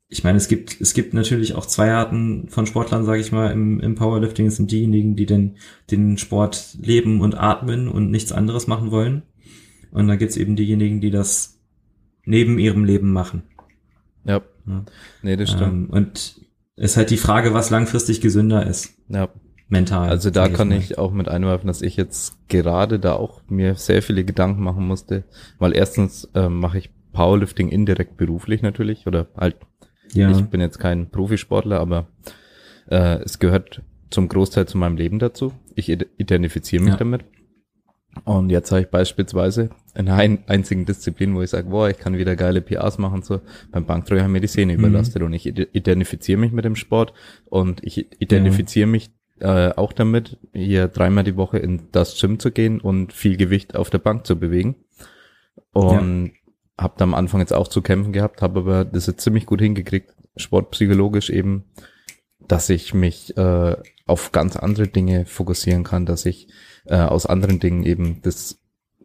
ich 0.09 0.23
meine, 0.23 0.37
es 0.37 0.49
gibt, 0.49 0.81
es 0.81 0.93
gibt 0.95 1.15
natürlich 1.15 1.55
auch 1.55 1.67
zwei 1.67 1.93
Arten 1.93 2.49
von 2.49 2.67
Sportlern, 2.67 3.05
sage 3.05 3.21
ich 3.21 3.33
mal, 3.33 3.51
im, 3.51 3.81
im 3.81 3.95
Powerlifting. 3.95 4.47
Es 4.47 4.57
sind 4.57 4.71
diejenigen, 4.71 5.17
die 5.17 5.27
den, 5.27 5.57
den 5.91 6.19
Sport 6.19 6.77
leben 6.81 7.21
und 7.21 7.35
atmen 7.35 7.89
und 7.89 8.11
nichts 8.11 8.33
anderes 8.33 8.67
machen 8.67 8.91
wollen. 8.91 9.23
Und 9.91 10.09
dann 10.09 10.19
gibt's 10.19 10.37
eben 10.37 10.57
diejenigen, 10.57 11.01
die 11.01 11.11
das 11.11 11.61
neben 12.25 12.59
ihrem 12.59 12.85
Leben 12.85 13.13
machen. 13.13 13.45
Ja. 14.25 14.41
Ja. 14.67 14.85
Nee, 15.23 15.37
das 15.37 15.51
stimmt. 15.51 15.73
Ähm, 15.73 15.91
und 15.91 16.41
es 16.77 16.91
ist 16.93 16.97
halt 16.97 17.11
die 17.11 17.17
Frage, 17.17 17.55
was 17.55 17.71
langfristig 17.71 18.21
gesünder 18.21 18.67
ist, 18.67 18.95
ja. 19.09 19.29
mental. 19.69 20.09
Also 20.09 20.31
da 20.31 20.49
kann 20.49 20.69
mal. 20.71 20.79
ich 20.79 20.99
auch 20.99 21.13
mit 21.13 21.29
einwerfen, 21.29 21.67
dass 21.67 21.83
ich 21.83 21.97
jetzt 21.97 22.37
gerade 22.49 22.99
da 22.99 23.13
auch 23.15 23.43
mir 23.49 23.75
sehr 23.77 24.03
viele 24.03 24.25
Gedanken 24.25 24.63
machen 24.63 24.87
musste, 24.87 25.25
weil 25.59 25.75
erstens 25.77 26.29
ähm, 26.35 26.59
mache 26.59 26.79
ich 26.79 26.91
Powerlifting 27.13 27.69
indirekt 27.69 28.17
beruflich 28.17 28.63
natürlich 28.63 29.07
oder 29.07 29.29
halt, 29.37 29.57
ja. 30.13 30.31
ich 30.31 30.43
bin 30.47 30.61
jetzt 30.61 30.79
kein 30.79 31.11
Profisportler, 31.11 31.79
aber 31.79 32.07
äh, 32.91 33.19
es 33.23 33.39
gehört 33.39 33.83
zum 34.11 34.29
Großteil 34.29 34.67
zu 34.67 34.79
meinem 34.79 34.97
Leben 34.97 35.19
dazu. 35.19 35.53
Ich 35.77 35.89
id- 35.91 36.07
identifiziere 36.17 36.83
mich 36.83 36.95
Ja. 36.95 36.99
damit. 36.99 37.25
Und 38.25 38.51
jetzt 38.51 38.71
habe 38.71 38.83
ich 38.83 38.89
beispielsweise 38.89 39.71
in 39.95 40.09
einer 40.09 40.39
einzigen 40.47 40.87
Disziplin, 40.87 41.35
wo 41.35 41.43
ich 41.43 41.51
sage, 41.51 41.69
boah, 41.69 41.91
ich 41.91 41.99
kann 41.99 42.17
wieder 42.17 42.37
geile 42.37 42.61
PRs 42.61 42.99
machen, 42.99 43.23
so 43.23 43.41
beim 43.73 43.85
Bankdrücken 43.87 44.23
haben 44.25 44.33
mir 44.33 44.41
die 44.41 44.47
Sehne 44.47 44.73
Mhm. 44.75 44.79
überlastet 44.85 45.23
und 45.23 45.33
ich 45.33 45.47
ide- 45.47 45.69
identifiziere 45.73 46.39
mich 46.39 46.53
mit 46.53 46.65
dem 46.65 46.77
Sport 46.77 47.13
und 47.47 47.83
ich 47.85 48.07
identifiziere 48.21 48.87
mich 48.87 49.11
äh, 49.41 49.71
auch 49.75 49.93
damit, 49.93 50.39
hier 50.53 50.87
dreimal 50.87 51.25
die 51.25 51.37
Woche 51.37 51.59
in 51.59 51.89
das 51.91 52.19
Gym 52.21 52.39
zu 52.39 52.53
gehen 52.53 52.81
und 52.81 53.13
viel 53.13 53.37
Gewicht 53.37 53.75
auf 53.75 53.91
der 53.91 53.99
Bank 53.99 54.27
zu 54.27 54.39
bewegen. 54.39 54.77
Und 55.73 56.33
habe 56.79 56.95
da 56.97 57.03
am 57.05 57.15
Anfang 57.15 57.41
jetzt 57.41 57.53
auch 57.53 57.69
zu 57.69 57.83
kämpfen 57.83 58.13
gehabt, 58.13 58.43
habe 58.43 58.61
aber 58.61 58.85
das 58.85 59.07
jetzt 59.07 59.23
ziemlich 59.23 59.47
gut 59.47 59.61
hingekriegt, 59.61 60.15
sportpsychologisch 60.37 61.31
eben, 61.31 61.65
dass 62.47 62.71
ich 62.71 62.95
mich 62.95 63.37
äh, 63.37 63.77
auf 64.07 64.33
ganz 64.33 64.57
andere 64.57 64.89
Dinge 64.89 65.25
fokussieren 65.27 65.85
kann, 65.85 66.07
dass 66.07 66.27
ich 66.27 66.49
äh, 66.87 66.97
aus 66.97 67.27
anderen 67.27 67.61
Dingen 67.61 67.85
eben 67.85 68.21
das 68.23 68.59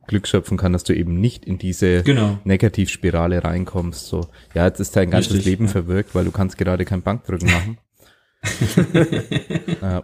Glück 0.07 0.27
schöpfen 0.27 0.57
kann, 0.57 0.73
dass 0.73 0.83
du 0.83 0.93
eben 0.93 1.19
nicht 1.19 1.45
in 1.45 1.57
diese 1.57 2.03
Genau. 2.03 2.39
Negativspirale 2.43 3.43
reinkommst. 3.43 4.07
So, 4.07 4.27
ja, 4.53 4.65
jetzt 4.65 4.79
ist 4.79 4.95
dein 4.95 5.11
ganzes 5.11 5.33
Richtig, 5.33 5.45
Leben 5.45 5.65
ja. 5.65 5.71
verwirkt, 5.71 6.15
weil 6.15 6.25
du 6.25 6.31
kannst 6.31 6.57
gerade 6.57 6.83
kein 6.83 7.01
Bankdrücken 7.03 7.49
machen. 7.51 7.77
ja, 9.81 10.03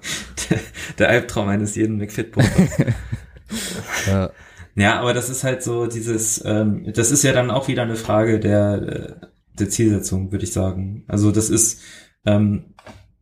Der 0.99 1.10
Albtraum 1.10 1.47
eines 1.47 1.75
jeden 1.75 1.97
McFit-Pumpers. 1.97 2.77
ja, 4.08 4.29
Ja, 4.75 4.99
aber 4.99 5.13
das 5.13 5.29
ist 5.29 5.43
halt 5.43 5.63
so 5.63 5.88
dieses, 5.88 6.43
ähm, 6.45 6.91
das 6.93 7.12
ist 7.12 7.23
ja 7.23 7.34
dann 7.34 7.49
auch 7.49 7.67
wieder 7.67 7.84
eine 7.84 7.95
Frage 7.95 8.39
der, 8.39 8.73
äh, 9.21 9.27
der 9.58 9.69
Zielsetzung, 9.69 10.31
würde 10.31 10.43
ich 10.43 10.53
sagen. 10.53 11.03
Also 11.08 11.31
das 11.31 11.49
ist, 11.49 11.81
ähm, 12.25 12.75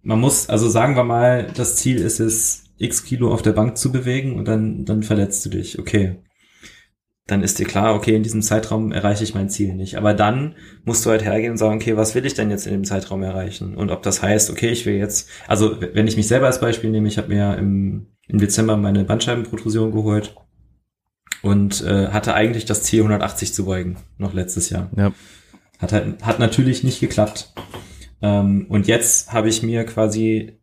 man 0.04 0.20
muss, 0.20 0.50
also 0.50 0.70
sagen 0.70 0.96
wir 0.96 1.04
mal, 1.04 1.48
das 1.56 1.78
Ziel 1.78 1.98
ist 1.98 2.20
es, 2.20 2.66
x 2.78 3.04
Kilo 3.04 3.32
auf 3.34 3.42
der 3.42 3.54
Bank 3.54 3.78
zu 3.78 3.92
bewegen 3.92 4.36
und 4.38 4.48
dann, 4.48 4.86
dann 4.86 5.04
verletzt 5.04 5.46
du 5.46 5.50
dich. 5.50 5.80
Okay. 5.80 6.18
Dann 7.26 7.42
ist 7.42 7.58
dir 7.58 7.66
klar, 7.66 7.96
okay, 7.96 8.16
in 8.16 8.24
diesem 8.24 8.42
Zeitraum 8.42 8.92
erreiche 8.92 9.24
ich 9.24 9.34
mein 9.34 9.50
Ziel 9.50 9.74
nicht. 9.76 9.96
Aber 9.96 10.14
dann 10.14 10.56
musst 10.84 11.06
du 11.06 11.10
halt 11.10 11.24
hergehen 11.24 11.52
und 11.52 11.58
sagen, 11.58 11.76
okay, 11.76 11.96
was 11.96 12.16
will 12.16 12.26
ich 12.26 12.34
denn 12.34 12.50
jetzt 12.50 12.68
in 12.68 12.74
dem 12.74 12.84
Zeitraum 12.84 13.24
erreichen? 13.24 13.76
Und 13.76 13.92
ob 13.92 14.04
das 14.04 14.22
heißt, 14.22 14.50
okay, 14.50 14.70
ich 14.70 14.86
will 14.86 14.96
jetzt, 14.96 15.30
also 15.48 15.80
wenn 15.80 16.08
ich 16.08 16.18
mich 16.18 16.28
selber 16.28 16.48
als 16.48 16.60
Beispiel 16.60 16.90
nehme, 16.90 17.08
ich 17.08 17.18
habe 17.18 17.30
mir 17.30 17.58
im, 17.58 18.08
im 18.28 18.40
Dezember 18.40 18.76
meine 18.76 19.06
Bandscheibenprotrusion 19.06 19.94
geholt 19.94 20.36
und 21.42 21.82
äh, 21.86 22.10
hatte 22.10 22.34
eigentlich 22.34 22.66
das 22.66 22.84
Ziel 22.84 23.00
180 23.00 23.54
zu 23.54 23.64
beugen, 23.66 23.96
noch 24.18 24.34
letztes 24.34 24.70
Jahr. 24.70 24.90
ja, 24.98 25.14
Hat 25.80 25.94
halt, 25.94 26.26
hat 26.26 26.40
natürlich 26.40 26.84
nicht 26.84 27.00
geklappt. 27.00 27.54
Ähm, 28.24 28.66
und 28.70 28.88
jetzt 28.88 29.34
habe 29.34 29.50
ich 29.50 29.62
mir 29.62 29.84
quasi 29.84 30.58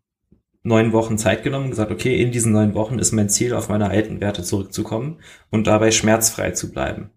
neun 0.62 0.92
Wochen 0.92 1.18
Zeit 1.18 1.42
genommen 1.42 1.66
und 1.66 1.70
gesagt, 1.70 1.92
okay, 1.92 2.20
in 2.20 2.32
diesen 2.32 2.52
neun 2.52 2.74
Wochen 2.74 2.98
ist 2.98 3.12
mein 3.12 3.28
Ziel, 3.28 3.54
auf 3.54 3.68
meine 3.68 3.90
alten 3.90 4.20
Werte 4.20 4.42
zurückzukommen 4.42 5.18
und 5.50 5.66
dabei 5.66 5.90
schmerzfrei 5.90 6.50
zu 6.52 6.72
bleiben. 6.72 7.10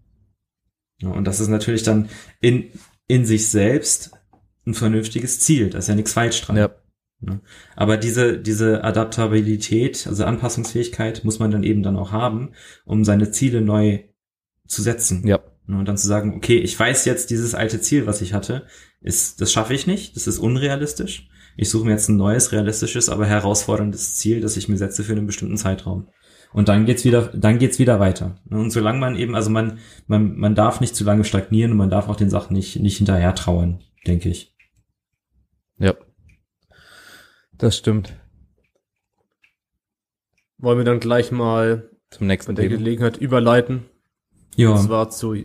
Ja, 1.02 1.10
und 1.10 1.26
das 1.26 1.40
ist 1.40 1.48
natürlich 1.48 1.84
dann 1.84 2.10
in, 2.42 2.70
in 3.08 3.26
sich 3.26 3.50
selbst 3.50 4.12
ein 4.66 4.74
vernünftiges 4.74 5.40
Ziel. 5.40 5.70
Da 5.70 5.80
ist 5.80 5.90
ja 5.90 5.96
nichts 5.96 6.14
falsch 6.14 6.42
dran. 6.42 6.56
ja, 7.22 7.40
Aber 7.76 7.98
diese, 7.98 8.38
diese 8.38 8.84
Adaptabilität, 8.84 10.08
also 10.08 10.26
Anpassungsfähigkeit 10.26 11.24
muss 11.24 11.40
man 11.40 11.52
dann 11.52 11.64
eben 11.64 11.84
dann 11.84 11.98
auch 11.98 12.12
haben, 12.12 12.52
um 12.86 13.04
seine 13.04 13.32
Ziele 13.32 13.62
neu 13.62 14.04
zu 14.68 14.82
setzen. 14.82 15.26
ja, 15.28 15.40
Und 15.68 15.86
dann 15.86 15.98
zu 15.98 16.08
sagen, 16.08 16.36
okay, 16.36 16.58
ich 16.58 16.78
weiß 16.78 17.06
jetzt, 17.06 17.30
dieses 17.30 17.56
alte 17.56 17.80
Ziel, 17.80 18.06
was 18.06 18.22
ich 18.22 18.34
hatte, 18.34 18.68
ist, 19.02 19.40
das 19.42 19.52
schaffe 19.52 19.74
ich 19.74 19.88
nicht, 19.88 20.16
das 20.16 20.28
ist 20.28 20.40
unrealistisch. 20.40 21.30
Ich 21.56 21.70
suche 21.70 21.86
mir 21.86 21.92
jetzt 21.92 22.10
ein 22.10 22.18
neues, 22.18 22.52
realistisches, 22.52 23.10
aber 23.10 23.26
herausforderndes 23.26 24.16
Ziel, 24.16 24.42
das 24.42 24.58
ich 24.58 24.68
mir 24.68 24.78
setze 24.78 25.04
für 25.04 25.14
einen 25.14 25.28
bestimmten 25.28 25.58
Zeitraum. 25.58 26.10
Und 26.52 26.68
dann 26.68 26.86
geht's 26.86 27.04
wieder, 27.06 27.32
dann 27.34 27.60
geht's 27.60 27.80
wieder 27.80 28.00
weiter. 28.00 28.36
Und 28.50 28.72
solange 28.72 29.00
man 29.00 29.16
eben, 29.16 29.36
also 29.36 29.50
man, 29.50 29.80
man, 30.08 30.36
man 30.38 30.56
darf 30.56 30.82
nicht 30.82 30.96
zu 30.96 31.04
lange 31.04 31.24
stagnieren 31.24 31.72
und 31.72 31.78
man 31.78 31.90
darf 31.90 32.10
auch 32.10 32.16
den 32.16 32.30
Sachen 32.30 32.54
nicht, 32.54 32.80
nicht 32.80 32.98
hinterher 32.98 33.34
trauern, 33.36 33.84
denke 34.06 34.30
ich. 34.30 34.56
ja. 35.78 35.96
Das 37.58 37.78
stimmt. 37.78 38.14
Wollen 40.58 40.78
wir 40.78 40.86
dann 40.86 41.00
gleich 41.00 41.32
mal 41.32 41.90
Zum 42.10 42.28
nächsten 42.28 42.48
von 42.48 42.56
der 42.56 42.66
Thema. 42.66 42.78
Gelegenheit 42.78 43.18
überleiten. 43.18 43.86
Ja. 44.56 44.72
Und 44.72 44.78
zwar 44.80 45.10
zu 45.10 45.36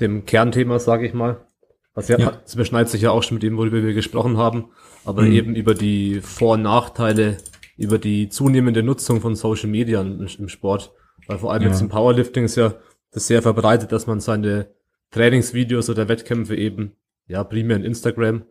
dem 0.00 0.24
Kernthema, 0.26 0.78
sage 0.78 1.06
ich 1.06 1.14
mal. 1.14 1.46
Was 1.94 2.08
ja, 2.08 2.18
Ja. 2.18 2.32
das 2.42 2.54
überschneidet 2.54 2.90
sich 2.90 3.02
ja 3.02 3.10
auch 3.10 3.22
schon 3.22 3.36
mit 3.36 3.42
dem, 3.42 3.56
worüber 3.56 3.82
wir 3.82 3.94
gesprochen 3.94 4.36
haben, 4.36 4.66
aber 5.04 5.22
Mhm. 5.22 5.32
eben 5.32 5.54
über 5.54 5.74
die 5.74 6.20
Vor- 6.20 6.54
und 6.54 6.62
Nachteile 6.62 7.38
über 7.78 7.98
die 7.98 8.28
zunehmende 8.28 8.82
Nutzung 8.82 9.20
von 9.20 9.34
Social 9.34 9.68
Media 9.68 10.00
im, 10.00 10.26
im 10.38 10.48
Sport. 10.48 10.92
Weil 11.26 11.38
vor 11.38 11.52
allem 11.52 11.62
ja. 11.62 11.68
jetzt 11.68 11.80
im 11.80 11.88
Powerlifting 11.88 12.44
ist 12.44 12.56
ja 12.56 12.74
das 13.12 13.26
sehr 13.26 13.42
verbreitet, 13.42 13.92
dass 13.92 14.06
man 14.06 14.20
seine 14.20 14.68
Trainingsvideos 15.10 15.88
oder 15.88 16.08
Wettkämpfe 16.08 16.54
eben, 16.56 16.92
ja, 17.26 17.42
primär 17.44 17.76
in 17.76 17.84
Instagram 17.84 18.44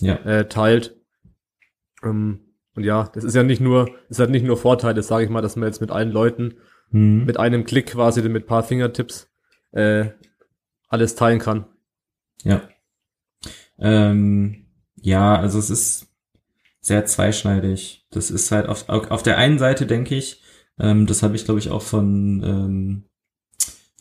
ja. 0.00 0.14
äh, 0.24 0.48
teilt. 0.48 0.96
Ähm, 2.02 2.40
und 2.74 2.84
ja, 2.84 3.08
das 3.14 3.24
ist 3.24 3.34
ja 3.34 3.42
nicht 3.42 3.60
nur, 3.60 3.88
ist 4.10 4.20
halt 4.20 4.30
nicht 4.30 4.44
nur 4.44 4.56
Vorteile, 4.58 5.02
sage 5.02 5.24
ich 5.24 5.30
mal, 5.30 5.40
dass 5.40 5.56
man 5.56 5.66
jetzt 5.68 5.80
mit 5.80 5.90
allen 5.90 6.10
Leuten 6.12 6.54
mhm. 6.90 7.24
mit 7.24 7.38
einem 7.38 7.64
Klick 7.64 7.88
quasi 7.88 8.22
mit 8.28 8.46
paar 8.46 8.62
Fingertipps 8.62 9.28
äh, 9.72 10.06
alles 10.88 11.14
teilen 11.14 11.38
kann. 11.38 11.66
Ja. 12.42 12.62
Ähm, 13.78 14.66
ja, 14.96 15.36
also 15.36 15.58
es 15.58 15.70
ist 15.70 16.08
sehr 16.80 17.04
zweischneidig. 17.04 18.06
Das 18.10 18.30
ist 18.30 18.50
halt 18.50 18.66
auf, 18.66 18.88
auf 18.88 19.22
der 19.22 19.38
einen 19.38 19.58
Seite 19.58 19.86
denke 19.86 20.14
ich, 20.14 20.42
ähm, 20.78 21.06
das 21.06 21.22
habe 21.22 21.36
ich 21.36 21.44
glaube 21.44 21.60
ich 21.60 21.70
auch 21.70 21.82
von 21.82 22.42
ähm, 22.44 23.04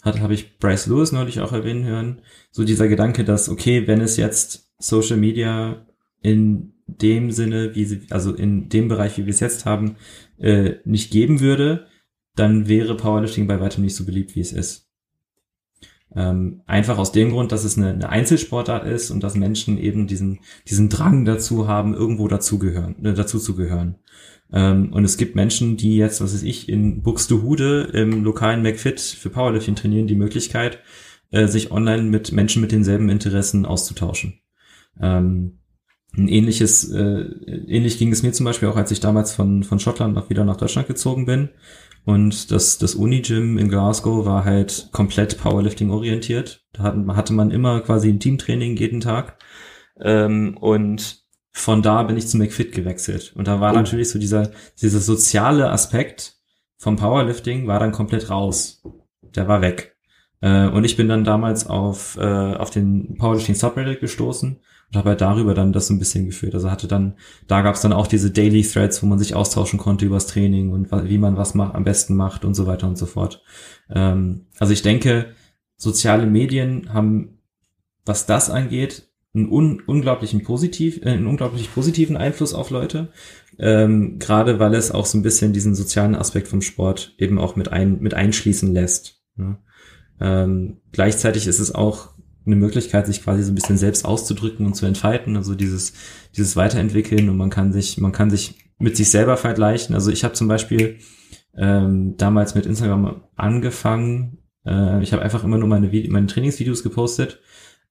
hat 0.01 0.19
habe 0.19 0.35
ich 0.35 0.59
Bryce 0.59 0.87
Lewis 0.87 1.11
neulich 1.11 1.41
auch 1.41 1.51
erwähnen 1.51 1.83
hören. 1.83 2.21
So 2.51 2.63
dieser 2.63 2.87
Gedanke, 2.87 3.23
dass 3.23 3.49
okay, 3.49 3.87
wenn 3.87 4.01
es 4.01 4.17
jetzt 4.17 4.71
Social 4.77 5.17
Media 5.17 5.85
in 6.21 6.73
dem 6.87 7.31
Sinne, 7.31 7.75
wie 7.75 7.85
sie, 7.85 8.01
also 8.11 8.33
in 8.33 8.69
dem 8.69 8.87
Bereich, 8.87 9.17
wie 9.17 9.25
wir 9.25 9.33
es 9.33 9.39
jetzt 9.39 9.65
haben, 9.65 9.95
äh, 10.37 10.75
nicht 10.85 11.11
geben 11.11 11.39
würde, 11.39 11.87
dann 12.35 12.67
wäre 12.67 12.95
Powerlifting 12.95 13.47
bei 13.47 13.59
weitem 13.59 13.83
nicht 13.83 13.95
so 13.95 14.05
beliebt, 14.05 14.35
wie 14.35 14.41
es 14.41 14.51
ist. 14.51 14.89
Ähm, 16.15 16.61
einfach 16.65 16.97
aus 16.97 17.11
dem 17.11 17.31
Grund, 17.31 17.51
dass 17.51 17.65
es 17.65 17.77
eine, 17.77 17.89
eine 17.89 18.09
Einzelsportart 18.09 18.85
ist 18.85 19.11
und 19.11 19.21
dass 19.21 19.35
Menschen 19.35 19.77
eben 19.77 20.07
diesen, 20.07 20.39
diesen 20.67 20.87
Drang 20.89 21.25
dazu 21.25 21.67
haben, 21.67 21.93
irgendwo 21.93 22.27
dazugehören, 22.27 23.03
äh, 23.03 23.13
dazu 23.13 23.37
zu 23.37 23.55
gehören. 23.55 23.95
Ähm, 24.53 24.93
und 24.93 25.03
es 25.03 25.17
gibt 25.17 25.35
Menschen, 25.35 25.75
die 25.75 25.97
jetzt, 25.97 26.21
was 26.21 26.33
weiß 26.33 26.43
ich, 26.43 26.69
in 26.69 27.01
Buxtehude 27.01 27.89
im 27.93 28.23
lokalen 28.23 28.61
McFit 28.61 29.01
für 29.01 29.29
Powerlifting 29.29 29.75
trainieren, 29.75 30.07
die 30.07 30.15
Möglichkeit, 30.15 30.79
äh, 31.31 31.47
sich 31.47 31.71
online 31.71 32.03
mit 32.03 32.31
Menschen 32.31 32.61
mit 32.61 32.71
denselben 32.71 33.09
Interessen 33.09 33.65
auszutauschen. 33.65 34.39
Ähm, 35.01 35.59
ein 36.17 36.29
ähnliches, 36.29 36.89
äh, 36.91 37.25
ähnlich 37.67 37.97
ging 37.97 38.11
es 38.11 38.23
mir 38.23 38.31
zum 38.31 38.45
Beispiel 38.45 38.69
auch, 38.69 38.77
als 38.77 38.91
ich 38.91 39.01
damals 39.01 39.33
von, 39.33 39.63
von 39.63 39.79
Schottland 39.79 40.13
noch 40.13 40.29
wieder 40.29 40.45
nach 40.45 40.55
Deutschland 40.55 40.87
gezogen 40.87 41.25
bin. 41.25 41.49
Und 42.05 42.51
das, 42.51 42.77
das 42.77 42.93
Uni-Gym 42.93 43.57
in 43.57 43.67
Glasgow 43.67 44.25
war 44.25 44.45
halt 44.45 44.89
komplett 44.91 45.39
Powerlifting 45.39 45.89
orientiert. 45.89 46.63
Da 46.73 46.83
hatten, 46.83 47.15
hatte 47.15 47.33
man 47.33 47.49
immer 47.49 47.81
quasi 47.81 48.09
ein 48.09 48.19
Teamtraining 48.19 48.77
jeden 48.77 49.01
Tag. 49.01 49.37
Ähm, 49.99 50.55
und 50.57 51.23
von 51.51 51.81
da 51.81 52.03
bin 52.03 52.15
ich 52.15 52.27
zu 52.27 52.37
McFit 52.37 52.73
gewechselt. 52.73 53.33
Und 53.35 53.47
da 53.47 53.59
war 53.59 53.73
oh. 53.73 53.75
natürlich 53.75 54.09
so 54.09 54.19
dieser, 54.19 54.51
dieser 54.79 54.99
soziale 54.99 55.71
Aspekt 55.71 56.35
vom 56.77 56.95
Powerlifting 56.95 57.65
war 57.65 57.79
dann 57.79 57.91
komplett 57.91 58.29
raus. 58.29 58.83
Der 59.35 59.47
war 59.47 59.61
weg. 59.61 59.95
Äh, 60.41 60.67
und 60.67 60.83
ich 60.83 60.97
bin 60.97 61.09
dann 61.09 61.23
damals 61.23 61.65
auf, 61.65 62.17
äh, 62.17 62.21
auf 62.55 62.69
den 62.69 63.17
Powerlifting 63.17 63.55
Subreddit 63.55 63.99
gestoßen 63.99 64.59
und 64.89 64.97
habe 64.97 65.09
halt 65.09 65.21
darüber 65.21 65.53
dann 65.53 65.73
das 65.73 65.87
so 65.87 65.93
ein 65.93 65.99
bisschen 65.99 66.25
geführt. 66.25 66.53
Also 66.53 66.71
hatte 66.71 66.87
dann, 66.87 67.15
da 67.47 67.61
gab 67.61 67.75
es 67.75 67.81
dann 67.81 67.93
auch 67.93 68.07
diese 68.07 68.31
Daily 68.31 68.63
Threads, 68.63 69.01
wo 69.01 69.07
man 69.07 69.19
sich 69.19 69.35
austauschen 69.35 69.79
konnte 69.79 70.05
übers 70.05 70.27
Training 70.27 70.71
und 70.71 70.91
wie 71.09 71.17
man 71.17 71.37
was 71.37 71.55
macht, 71.55 71.75
am 71.75 71.83
besten 71.83 72.15
macht 72.15 72.45
und 72.45 72.53
so 72.53 72.67
weiter 72.67 72.87
und 72.87 72.97
so 72.97 73.05
fort. 73.05 73.43
Ähm, 73.89 74.47
also 74.59 74.73
ich 74.73 74.81
denke, 74.81 75.33
soziale 75.77 76.25
Medien 76.25 76.93
haben, 76.93 77.39
was 78.05 78.25
das 78.25 78.49
angeht, 78.49 79.09
einen 79.33 79.51
un 79.51 79.81
unglaublichen 79.85 80.43
positiv, 80.43 81.01
äh, 81.03 81.09
einen 81.09 81.27
unglaublich 81.27 81.73
positiven 81.73 82.15
Einfluss 82.15 82.53
auf 82.53 82.69
Leute. 82.69 83.09
Ähm, 83.57 84.17
gerade 84.19 84.59
weil 84.59 84.73
es 84.73 84.91
auch 84.91 85.05
so 85.05 85.17
ein 85.17 85.23
bisschen 85.23 85.53
diesen 85.53 85.75
sozialen 85.75 86.15
Aspekt 86.15 86.47
vom 86.47 86.61
Sport 86.61 87.15
eben 87.17 87.37
auch 87.37 87.55
mit 87.55 87.71
ein, 87.71 87.99
mit 87.99 88.13
einschließen 88.13 88.73
lässt. 88.73 89.21
Ne? 89.35 89.57
Ähm, 90.19 90.77
gleichzeitig 90.91 91.47
ist 91.47 91.59
es 91.59 91.73
auch 91.73 92.14
eine 92.45 92.55
Möglichkeit, 92.55 93.07
sich 93.07 93.23
quasi 93.23 93.43
so 93.43 93.51
ein 93.51 93.55
bisschen 93.55 93.77
selbst 93.77 94.05
auszudrücken 94.05 94.65
und 94.65 94.75
zu 94.75 94.85
entfalten, 94.85 95.35
also 95.35 95.55
dieses, 95.55 95.93
dieses 96.35 96.55
Weiterentwickeln 96.55 97.29
und 97.29 97.37
man 97.37 97.49
kann 97.49 97.73
sich, 97.73 97.97
man 97.97 98.11
kann 98.11 98.29
sich 98.29 98.55
mit 98.77 98.97
sich 98.97 99.09
selber 99.09 99.37
vergleichen. 99.37 99.95
Also 99.95 100.11
ich 100.11 100.23
habe 100.23 100.33
zum 100.33 100.47
Beispiel 100.47 100.97
ähm, 101.57 102.15
damals 102.17 102.55
mit 102.55 102.65
Instagram 102.65 103.23
angefangen, 103.35 104.39
äh, 104.65 105.01
ich 105.01 105.13
habe 105.13 105.23
einfach 105.23 105.43
immer 105.43 105.57
nur 105.57 105.67
meine, 105.67 105.89
meine 106.09 106.27
Trainingsvideos 106.27 106.83
gepostet, 106.83 107.39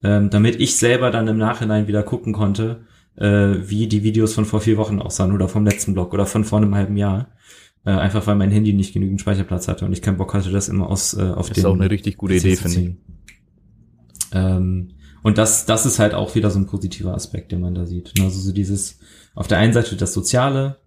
ähm, 0.03 0.31
damit 0.31 0.61
ich 0.61 0.77
selber 0.77 1.11
dann 1.11 1.29
im 1.29 1.39
Nachhinein 1.39 1.89
wieder 1.89 2.03
gucken 2.03 2.33
konnte, 2.33 2.85
äh, 3.17 3.55
wie 3.61 3.87
die 3.87 4.03
Videos 4.03 4.35
von 4.35 4.45
vor 4.45 4.61
vier 4.61 4.77
Wochen 4.77 5.01
aussahen 5.01 5.33
oder 5.33 5.49
vom 5.49 5.65
letzten 5.65 5.95
Blog 5.95 6.13
oder 6.13 6.27
von 6.27 6.45
vor 6.45 6.59
einem 6.59 6.75
halben 6.75 6.97
Jahr. 6.97 7.29
Äh, 7.87 7.91
einfach 7.91 8.27
weil 8.27 8.37
mein 8.37 8.51
Handy 8.51 8.73
nicht 8.73 8.95
genügend 8.95 9.21
Speicherplatz 9.21 9.69
hatte 9.69 9.85
und 9.85 9.93
ich 9.93 10.01
keinen 10.01 10.17
Bock 10.17 10.33
hatte, 10.35 10.51
das 10.51 10.69
immer 10.69 10.89
aus 10.89 11.15
äh, 11.15 11.23
auf 11.23 11.49
das 11.49 11.57
den. 11.57 11.63
ist 11.63 11.65
auch 11.67 11.75
eine 11.75 11.91
richtig 11.91 12.17
gute 12.17 12.35
Idee, 12.35 12.57
finde 12.57 12.81
ich. 12.81 12.97
Ähm, 14.35 14.97
und 15.23 15.39
das, 15.39 15.65
das 15.65 15.87
ist 15.87 15.99
halt 15.99 16.13
auch 16.13 16.35
wieder 16.35 16.51
so 16.51 16.59
ein 16.59 16.67
positiver 16.67 17.15
Aspekt, 17.15 17.51
den 17.51 17.63
man 17.63 17.75
da 17.75 17.87
sieht. 17.87 18.13
Also 18.21 18.39
so 18.41 18.53
dieses, 18.53 18.99
auf 19.35 19.49
der 19.49 19.59
einen 19.59 19.73
Seite 19.73 19.97
das 19.97 20.13
Soziale 20.13 20.81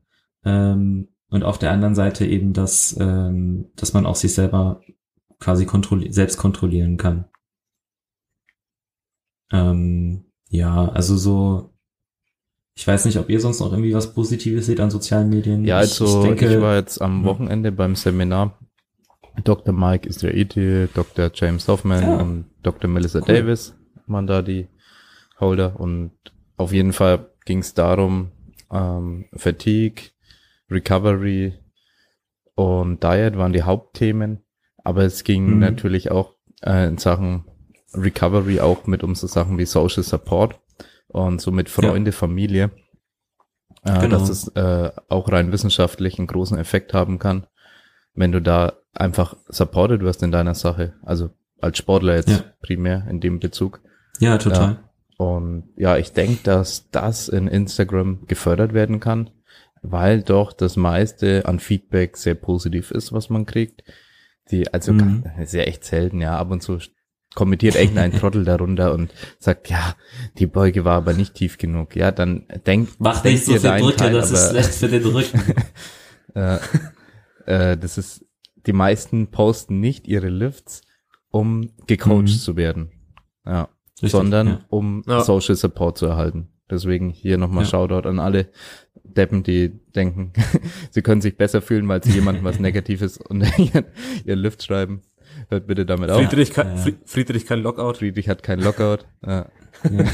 ähm, 0.45 1.07
und 1.29 1.43
auf 1.43 1.57
der 1.57 1.71
anderen 1.71 1.95
Seite 1.95 2.25
eben 2.25 2.53
das, 2.53 2.95
ähm, 2.99 3.71
dass 3.75 3.93
man 3.93 4.05
auch 4.05 4.15
sich 4.15 4.35
selber 4.35 4.81
quasi 5.39 5.65
kontrolli 5.65 6.11
selbst 6.11 6.37
kontrollieren 6.37 6.97
kann. 6.97 7.25
Ähm, 9.51 10.25
ja, 10.49 10.89
also 10.89 11.15
so, 11.17 11.73
ich 12.75 12.85
weiß 12.85 13.05
nicht, 13.05 13.17
ob 13.17 13.29
ihr 13.29 13.39
sonst 13.39 13.59
noch 13.59 13.71
irgendwie 13.71 13.93
was 13.93 14.13
Positives 14.13 14.67
seht 14.67 14.79
an 14.79 14.91
sozialen 14.91 15.29
Medien. 15.29 15.65
Ja, 15.65 15.77
also 15.77 16.05
ich, 16.05 16.13
ich, 16.13 16.21
denke, 16.21 16.55
ich 16.55 16.61
war 16.61 16.75
jetzt 16.75 17.01
am 17.01 17.23
Wochenende 17.23 17.71
beim 17.71 17.95
Seminar 17.95 18.57
Dr. 19.43 19.73
Mike 19.73 20.07
Israeti, 20.07 20.87
Dr. 20.93 21.31
James 21.33 21.67
Hoffman 21.67 22.03
ja. 22.03 22.17
und 22.17 22.45
Dr. 22.63 22.89
Melissa 22.89 23.19
cool. 23.19 23.25
Davis 23.25 23.75
waren 24.07 24.27
da 24.27 24.41
die 24.41 24.67
Holder 25.39 25.79
und 25.79 26.11
auf 26.55 26.73
jeden 26.73 26.93
Fall 26.93 27.29
ging 27.45 27.59
es 27.59 27.73
darum, 27.73 28.31
ähm, 28.71 29.25
Fatigue, 29.35 30.09
Recovery 30.69 31.53
und 32.55 33.03
Diet 33.03 33.37
waren 33.37 33.53
die 33.53 33.63
Hauptthemen, 33.63 34.43
aber 34.83 35.03
es 35.03 35.23
ging 35.23 35.55
mhm. 35.55 35.59
natürlich 35.59 36.11
auch 36.11 36.35
äh, 36.63 36.87
in 36.87 36.97
Sachen 36.97 37.45
Recovery 37.93 38.59
auch 38.59 38.87
mit 38.87 39.03
um 39.03 39.15
so 39.15 39.27
Sachen 39.27 39.57
wie 39.57 39.65
Social 39.65 40.03
Support 40.03 40.59
und 41.07 41.41
so 41.41 41.51
mit 41.51 41.69
Freunde, 41.69 42.11
ja. 42.11 42.17
Familie, 42.17 42.71
äh, 43.83 43.99
genau. 43.99 44.07
dass 44.07 44.29
es 44.29 44.47
äh, 44.49 44.91
auch 45.07 45.31
rein 45.31 45.51
wissenschaftlich 45.51 46.17
einen 46.17 46.27
großen 46.27 46.57
Effekt 46.57 46.93
haben 46.93 47.19
kann, 47.19 47.47
wenn 48.17 48.31
du 48.31 48.41
da 48.41 48.73
einfach 48.93 49.35
supported 49.47 50.01
wirst 50.01 50.23
in 50.23 50.31
deiner 50.31 50.55
Sache. 50.55 50.93
Also 51.03 51.29
als 51.61 51.77
Sportler 51.77 52.15
jetzt 52.15 52.29
ja. 52.29 52.43
primär 52.61 53.07
in 53.09 53.21
dem 53.21 53.39
Bezug. 53.39 53.81
Ja, 54.19 54.37
total. 54.37 54.59
Ja. 54.59 55.23
Und 55.23 55.69
ja, 55.77 55.97
ich 55.97 56.11
denke, 56.13 56.39
dass 56.43 56.89
das 56.91 57.29
in 57.29 57.47
Instagram 57.47 58.27
gefördert 58.27 58.73
werden 58.73 58.99
kann, 58.99 59.29
weil 59.81 60.21
doch 60.21 60.51
das 60.51 60.75
meiste 60.75 61.45
an 61.45 61.59
Feedback 61.59 62.17
sehr 62.17 62.35
positiv 62.35 62.91
ist, 62.91 63.13
was 63.13 63.29
man 63.29 63.45
kriegt. 63.45 63.83
Die, 64.51 64.71
also 64.73 64.93
mhm. 64.93 65.23
ist 65.39 65.53
ja 65.53 65.63
echt 65.63 65.83
selten, 65.83 66.21
ja, 66.21 66.37
ab 66.37 66.51
und 66.51 66.61
zu 66.61 66.79
kommentiert 67.35 67.75
irgendein 67.75 68.13
Trottel 68.19 68.45
darunter 68.45 68.93
und 68.93 69.11
sagt, 69.37 69.69
ja, 69.69 69.95
die 70.37 70.47
Beuge 70.47 70.85
war 70.85 70.97
aber 70.97 71.13
nicht 71.13 71.35
tief 71.35 71.57
genug. 71.57 71.95
Ja, 71.95 72.11
dann 72.11 72.45
denk, 72.65 72.89
Mach 72.97 73.21
denk 73.21 73.35
nicht 73.35 73.45
so 73.45 73.57
viel 73.57 73.79
Brücke, 73.79 73.97
Teil, 73.97 74.13
das 74.13 74.31
ist 74.31 74.49
schlecht 74.49 74.73
für 74.73 74.87
den 74.87 75.05
Rücken. 75.05 75.41
äh, 76.33 76.57
äh, 77.47 77.77
das 77.77 77.97
ist 77.97 78.25
die 78.65 78.73
meisten 78.73 79.27
posten 79.27 79.79
nicht 79.79 80.07
ihre 80.07 80.29
Lifts, 80.29 80.81
um 81.31 81.71
gecoacht 81.87 82.23
mhm. 82.23 82.27
zu 82.27 82.55
werden. 82.55 82.91
Ja. 83.45 83.69
Richtig, 83.93 84.11
sondern 84.11 84.47
ja. 84.47 84.65
um 84.69 85.03
ja. 85.07 85.21
Social 85.21 85.55
Support 85.55 85.97
zu 85.97 86.05
erhalten. 86.05 86.49
Deswegen 86.69 87.09
hier 87.09 87.37
nochmal 87.37 87.63
ja. 87.63 87.69
Shoutout 87.69 88.07
an 88.07 88.19
alle 88.19 88.49
Deppen, 89.03 89.41
die 89.41 89.69
denken, 89.95 90.33
sie 90.91 91.01
können 91.01 91.21
sich 91.21 91.37
besser 91.37 91.61
fühlen, 91.61 91.87
weil 91.87 92.03
sie 92.03 92.11
jemandem 92.11 92.43
was 92.43 92.59
Negatives 92.59 93.17
unter 93.17 93.47
ihren, 93.57 93.85
ihren 94.25 94.39
Lift 94.39 94.63
schreiben. 94.63 95.01
Hört 95.49 95.67
bitte 95.67 95.85
damit 95.85 96.09
auf. 96.09 96.21
Friedrich, 96.21 96.51
kann, 96.51 96.75
ja. 96.75 96.85
Friedrich 97.05 97.45
kein 97.45 97.61
Lockout. 97.61 97.97
Friedrich 97.97 98.27
hat 98.29 98.43
kein 98.43 98.59
Lockout. 98.59 99.05
Ja. 99.25 99.47
Ja, 99.83 100.05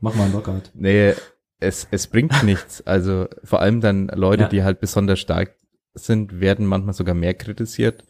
Mach 0.00 0.14
mal 0.14 0.24
ein 0.24 0.32
Lockout. 0.32 0.70
Nee, 0.74 1.14
es, 1.60 1.86
es 1.90 2.06
bringt 2.06 2.42
nichts. 2.42 2.80
Also 2.86 3.28
vor 3.42 3.60
allem 3.60 3.80
dann 3.80 4.08
Leute, 4.08 4.48
die 4.48 4.62
halt 4.62 4.80
besonders 4.80 5.20
stark 5.20 5.54
sind, 5.94 6.40
werden 6.40 6.66
manchmal 6.66 6.94
sogar 6.94 7.14
mehr 7.14 7.34
kritisiert, 7.34 8.04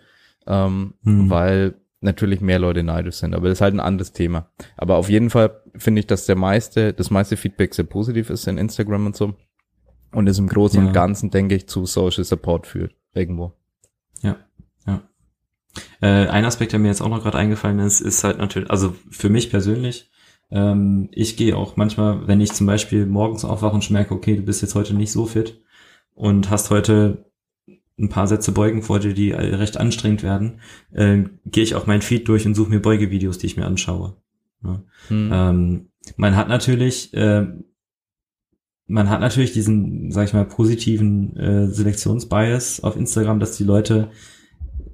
ähm, 0.46 0.94
hm. 1.02 1.30
weil 1.30 1.74
natürlich 2.00 2.40
mehr 2.40 2.58
Leute 2.58 2.82
neidisch 2.82 3.16
sind. 3.16 3.34
Aber 3.34 3.48
das 3.48 3.58
ist 3.58 3.62
halt 3.62 3.74
ein 3.74 3.80
anderes 3.80 4.12
Thema. 4.12 4.50
Aber 4.76 4.96
auf 4.96 5.08
jeden 5.08 5.30
Fall 5.30 5.62
finde 5.76 6.00
ich, 6.00 6.06
dass 6.06 6.26
der 6.26 6.36
meiste, 6.36 6.92
das 6.92 7.10
meiste 7.10 7.36
Feedback 7.36 7.74
sehr 7.74 7.86
positiv 7.86 8.30
ist 8.30 8.46
in 8.46 8.58
Instagram 8.58 9.06
und 9.06 9.16
so. 9.16 9.34
Und 10.12 10.28
es 10.28 10.38
im 10.38 10.48
Großen 10.48 10.80
ja. 10.80 10.86
und 10.86 10.92
Ganzen, 10.92 11.30
denke 11.30 11.54
ich, 11.54 11.66
zu 11.68 11.86
Social 11.86 12.24
Support 12.24 12.66
führt. 12.66 12.94
Irgendwo. 13.14 13.52
Ja, 14.20 14.36
ja. 14.86 15.02
Äh, 16.00 16.28
ein 16.28 16.44
Aspekt, 16.44 16.72
der 16.72 16.78
mir 16.78 16.88
jetzt 16.88 17.00
auch 17.00 17.08
noch 17.08 17.22
gerade 17.22 17.38
eingefallen 17.38 17.78
ist, 17.78 18.00
ist 18.00 18.22
halt 18.22 18.38
natürlich, 18.38 18.70
also 18.70 18.94
für 19.10 19.28
mich 19.28 19.50
persönlich, 19.50 20.10
ähm, 20.50 21.08
ich 21.10 21.36
gehe 21.36 21.56
auch 21.56 21.76
manchmal, 21.76 22.28
wenn 22.28 22.40
ich 22.40 22.52
zum 22.52 22.66
Beispiel 22.66 23.06
morgens 23.06 23.44
aufwache 23.44 23.74
und 23.74 23.90
merke, 23.90 24.14
okay, 24.14 24.36
du 24.36 24.42
bist 24.42 24.62
jetzt 24.62 24.74
heute 24.74 24.94
nicht 24.94 25.10
so 25.10 25.26
fit, 25.26 25.64
und 26.14 26.50
hast 26.50 26.70
heute 26.70 27.30
ein 27.98 28.08
paar 28.08 28.26
Sätze 28.26 28.52
Beugen 28.52 28.82
vor 28.82 28.98
dir, 28.98 29.14
die 29.14 29.30
recht 29.30 29.76
anstrengend 29.76 30.22
werden, 30.22 30.60
äh, 30.92 31.24
gehe 31.46 31.62
ich 31.62 31.74
auch 31.74 31.86
mein 31.86 32.02
Feed 32.02 32.28
durch 32.28 32.46
und 32.46 32.54
suche 32.54 32.70
mir 32.70 32.80
Beugevideos, 32.80 33.38
die 33.38 33.46
ich 33.46 33.56
mir 33.56 33.66
anschaue. 33.66 34.16
Ja. 34.64 34.82
Hm. 35.08 35.30
Ähm, 35.32 35.88
man 36.16 36.36
hat 36.36 36.48
natürlich, 36.48 37.14
äh, 37.14 37.46
man 38.86 39.10
hat 39.10 39.20
natürlich 39.20 39.52
diesen, 39.52 40.10
sag 40.10 40.26
ich 40.26 40.34
mal, 40.34 40.44
positiven 40.44 41.36
äh, 41.36 41.66
Selektionsbias 41.68 42.82
auf 42.82 42.96
Instagram, 42.96 43.40
dass 43.40 43.56
die 43.56 43.64
Leute 43.64 44.10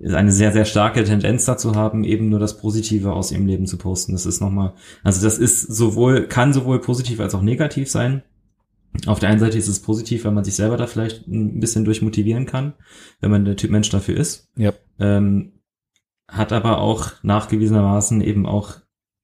eine 0.03 0.33
sehr, 0.33 0.53
sehr 0.53 0.65
starke 0.65 1.05
Tendenz 1.05 1.45
dazu 1.45 1.75
haben, 1.75 2.05
eben 2.05 2.29
nur 2.29 2.39
das 2.39 2.59
Positive 2.59 3.13
aus 3.13 3.33
ihrem 3.33 3.47
Leben 3.47 3.67
zu 3.67 3.77
posten. 3.77 4.13
Das 4.13 4.25
ist 4.27 4.41
nochmal, 4.41 4.73
also 5.03 5.23
das 5.23 5.39
ist 5.39 5.63
sowohl, 5.63 6.27
kann 6.27 6.53
sowohl 6.53 6.81
positiv 6.81 7.21
als 7.21 7.35
auch 7.35 7.43
negativ 7.43 7.91
sein. 7.91 8.23
Auf 9.07 9.21
der 9.21 9.29
einen 9.29 9.41
Seite 9.41 9.57
ist 9.57 9.69
es 9.69 9.81
positiv, 9.81 10.25
wenn 10.25 10.35
man 10.35 10.45
sich 10.45 10.55
selber 10.55 10.77
da 10.77 10.87
vielleicht 10.87 11.27
ein 11.29 11.61
bisschen 11.61 11.85
durchmotivieren 11.85 12.47
kann, 12.47 12.75
wenn 13.21 13.31
man 13.31 13.45
der 13.45 13.57
Typ 13.57 13.71
Mensch 13.71 13.89
dafür 13.91 14.17
ist. 14.17 14.49
Ja. 14.57 14.73
Ähm, 14.99 15.61
hat 16.29 16.53
aber 16.53 16.79
auch 16.79 17.13
nachgewiesenermaßen 17.23 18.21
eben 18.21 18.47
auch 18.47 18.77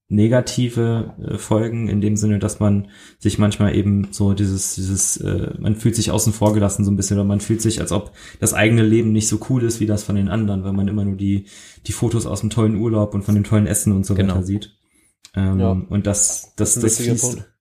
negative 0.09 1.15
äh, 1.21 1.39
Folgen 1.39 1.89
in 1.89 2.01
dem 2.01 2.17
Sinne, 2.17 2.39
dass 2.39 2.61
man 2.61 2.89
sich 3.19 3.39
manchmal 3.39 3.75
eben 3.75 4.09
so 4.13 4.35
dieses, 4.35 4.77
dieses, 4.77 5.17
äh, 5.17 5.55
man 5.59 5.75
fühlt 5.75 5.97
sich 5.97 6.13
außen 6.13 6.33
vor 6.33 6.55
gelassen 6.55 6.85
so 6.85 6.91
ein 6.91 6.97
bisschen 6.97 7.17
oder 7.17 7.27
man 7.27 7.41
fühlt 7.41 7.61
sich, 7.61 7.81
als 7.81 7.91
ob 7.91 8.13
das 8.39 8.55
eigene 8.55 8.83
Leben 8.83 9.11
nicht 9.11 9.29
so 9.29 9.41
cool 9.51 9.65
ist 9.65 9.81
wie 9.81 9.87
das 9.87 10.05
von 10.05 10.15
den 10.15 10.29
anderen, 10.29 10.63
weil 10.63 10.73
man 10.73 10.87
immer 10.87 11.05
nur 11.05 11.17
die, 11.17 11.47
die 11.87 11.93
Fotos 11.93 12.27
aus 12.27 12.41
dem 12.41 12.51
tollen 12.51 12.77
Urlaub 12.77 13.15
und 13.15 13.23
von 13.23 13.35
dem 13.35 13.45
tollen 13.45 13.67
Essen 13.67 13.93
und 13.93 14.07
so 14.07 14.15
genau. 14.15 14.35
weiter 14.35 14.45
sieht. 14.45 14.77
Ähm, 15.35 15.59
ja. 15.59 15.71
Und 15.71 16.07
das, 16.07 16.53
das, 16.55 16.75
das, 16.75 17.05
das 17.05 17.21
Punkt. 17.21 17.53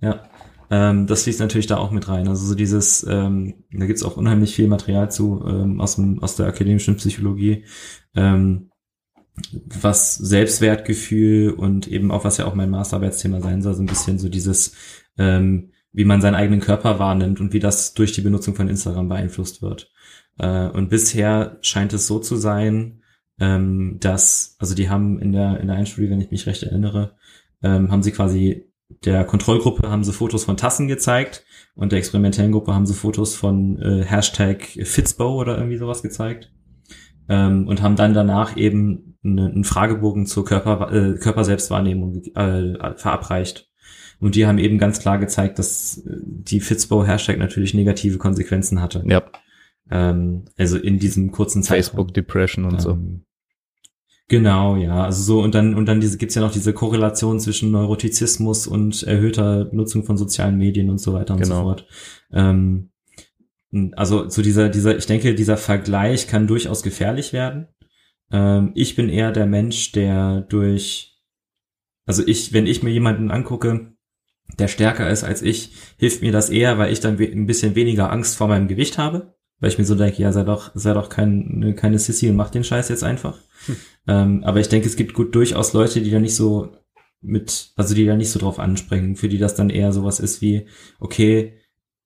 ja, 0.00 0.29
ähm, 0.70 1.06
das 1.08 1.24
fließt 1.24 1.40
natürlich 1.40 1.66
da 1.66 1.76
auch 1.76 1.90
mit 1.90 2.08
rein. 2.08 2.28
Also 2.28 2.46
so 2.46 2.54
dieses, 2.54 3.04
ähm, 3.08 3.64
da 3.72 3.86
gibt's 3.86 4.04
auch 4.04 4.16
unheimlich 4.16 4.54
viel 4.54 4.68
Material 4.68 5.10
zu 5.10 5.44
ähm, 5.46 5.80
aus, 5.80 5.96
dem, 5.96 6.22
aus 6.22 6.36
der 6.36 6.46
akademischen 6.46 6.96
Psychologie, 6.96 7.64
ähm, 8.14 8.70
was 9.52 10.14
Selbstwertgefühl 10.14 11.50
und 11.50 11.88
eben 11.88 12.12
auch, 12.12 12.24
was 12.24 12.36
ja 12.36 12.46
auch 12.46 12.54
mein 12.54 12.70
Masterarbeitsthema 12.70 13.40
sein 13.40 13.62
soll, 13.62 13.74
so 13.74 13.82
ein 13.82 13.86
bisschen 13.86 14.18
so 14.18 14.28
dieses, 14.28 14.74
ähm, 15.18 15.72
wie 15.92 16.04
man 16.04 16.20
seinen 16.20 16.36
eigenen 16.36 16.60
Körper 16.60 17.00
wahrnimmt 17.00 17.40
und 17.40 17.52
wie 17.52 17.58
das 17.58 17.94
durch 17.94 18.12
die 18.12 18.20
Benutzung 18.20 18.54
von 18.54 18.68
Instagram 18.68 19.08
beeinflusst 19.08 19.62
wird. 19.62 19.90
Äh, 20.38 20.68
und 20.68 20.88
bisher 20.88 21.58
scheint 21.62 21.92
es 21.92 22.06
so 22.06 22.20
zu 22.20 22.36
sein, 22.36 23.02
ähm, 23.40 23.96
dass, 23.98 24.54
also 24.58 24.76
die 24.76 24.88
haben 24.88 25.18
in 25.18 25.32
der, 25.32 25.58
in 25.58 25.66
der 25.66 25.76
Einstudie, 25.76 26.10
wenn 26.10 26.20
ich 26.20 26.30
mich 26.30 26.46
recht 26.46 26.62
erinnere, 26.62 27.16
ähm, 27.62 27.90
haben 27.90 28.02
sie 28.04 28.12
quasi 28.12 28.69
der 29.04 29.24
Kontrollgruppe 29.24 29.88
haben 29.88 30.04
sie 30.04 30.12
Fotos 30.12 30.44
von 30.44 30.56
Tassen 30.56 30.88
gezeigt 30.88 31.44
und 31.74 31.92
der 31.92 31.98
experimentellen 31.98 32.52
Gruppe 32.52 32.74
haben 32.74 32.86
sie 32.86 32.94
Fotos 32.94 33.34
von 33.34 33.78
äh, 33.80 34.04
Hashtag 34.04 34.62
Fitzbo 34.62 35.40
oder 35.40 35.56
irgendwie 35.56 35.78
sowas 35.78 36.02
gezeigt 36.02 36.52
ähm, 37.28 37.66
und 37.66 37.80
haben 37.80 37.96
dann 37.96 38.12
danach 38.12 38.56
eben 38.56 39.16
eine, 39.24 39.46
einen 39.46 39.64
Fragebogen 39.64 40.26
zur 40.26 40.44
Körper, 40.44 40.92
äh, 40.92 41.14
Körperselbstwahrnehmung 41.14 42.22
äh, 42.34 42.96
verabreicht. 42.96 43.68
Und 44.18 44.34
die 44.34 44.46
haben 44.46 44.58
eben 44.58 44.76
ganz 44.78 45.00
klar 45.00 45.18
gezeigt, 45.18 45.58
dass 45.58 45.98
äh, 45.98 46.16
die 46.22 46.60
Fitzbo-Hashtag 46.60 47.38
natürlich 47.38 47.72
negative 47.72 48.18
Konsequenzen 48.18 48.82
hatte. 48.82 49.02
Ja. 49.06 49.22
Ähm, 49.90 50.44
also 50.58 50.76
in 50.76 50.98
diesem 50.98 51.30
kurzen 51.30 51.62
Zeitraum. 51.62 51.76
Facebook 51.76 52.14
Depression 52.14 52.64
und 52.64 52.74
ähm, 52.74 52.78
so. 52.80 52.98
Genau, 54.30 54.76
ja. 54.76 55.02
Also 55.02 55.24
so, 55.24 55.42
und 55.42 55.56
dann, 55.56 55.74
und 55.74 55.86
dann 55.86 56.00
diese, 56.00 56.16
gibt's 56.16 56.36
ja 56.36 56.40
noch 56.40 56.52
diese 56.52 56.72
Korrelation 56.72 57.40
zwischen 57.40 57.72
Neurotizismus 57.72 58.68
und 58.68 59.02
erhöhter 59.02 59.68
Nutzung 59.72 60.04
von 60.04 60.16
sozialen 60.16 60.56
Medien 60.56 60.88
und 60.88 60.98
so 60.98 61.12
weiter 61.12 61.34
und 61.34 61.42
genau. 61.42 61.56
so 61.56 61.62
fort. 61.62 61.86
Ähm, 62.32 62.90
also 63.96 64.28
so 64.28 64.40
dieser, 64.40 64.68
dieser, 64.68 64.96
ich 64.96 65.06
denke, 65.06 65.34
dieser 65.34 65.56
Vergleich 65.56 66.28
kann 66.28 66.46
durchaus 66.46 66.84
gefährlich 66.84 67.32
werden. 67.32 67.66
Ähm, 68.30 68.70
ich 68.76 68.94
bin 68.94 69.08
eher 69.08 69.32
der 69.32 69.46
Mensch, 69.46 69.90
der 69.90 70.42
durch, 70.42 71.20
also 72.06 72.22
ich, 72.24 72.52
wenn 72.52 72.68
ich 72.68 72.84
mir 72.84 72.90
jemanden 72.90 73.32
angucke, 73.32 73.94
der 74.60 74.68
stärker 74.68 75.10
ist 75.10 75.24
als 75.24 75.42
ich, 75.42 75.72
hilft 75.98 76.22
mir 76.22 76.30
das 76.30 76.50
eher, 76.50 76.78
weil 76.78 76.92
ich 76.92 77.00
dann 77.00 77.18
ein 77.18 77.46
bisschen 77.46 77.74
weniger 77.74 78.12
Angst 78.12 78.36
vor 78.36 78.46
meinem 78.46 78.68
Gewicht 78.68 78.96
habe. 78.96 79.34
Weil 79.58 79.70
ich 79.70 79.78
mir 79.78 79.84
so 79.84 79.96
denke, 79.96 80.22
ja, 80.22 80.32
sei 80.32 80.44
doch, 80.44 80.70
sei 80.74 80.94
doch 80.94 81.08
kein, 81.08 81.74
keine 81.76 81.98
Sissy 81.98 82.30
und 82.30 82.36
mach 82.36 82.50
den 82.50 82.64
Scheiß 82.64 82.88
jetzt 82.88 83.02
einfach. 83.04 83.36
Hm. 83.66 83.76
Ähm, 84.10 84.42
aber 84.42 84.58
ich 84.58 84.68
denke, 84.68 84.88
es 84.88 84.96
gibt 84.96 85.14
gut 85.14 85.36
durchaus 85.36 85.72
Leute, 85.72 86.00
die 86.00 86.10
da 86.10 86.18
nicht 86.18 86.34
so 86.34 86.72
mit, 87.20 87.70
also 87.76 87.94
die 87.94 88.04
da 88.04 88.16
nicht 88.16 88.30
so 88.30 88.40
drauf 88.40 88.58
anspringen, 88.58 89.14
für 89.14 89.28
die 89.28 89.38
das 89.38 89.54
dann 89.54 89.70
eher 89.70 89.92
sowas 89.92 90.18
ist 90.18 90.42
wie, 90.42 90.66
okay, 90.98 91.54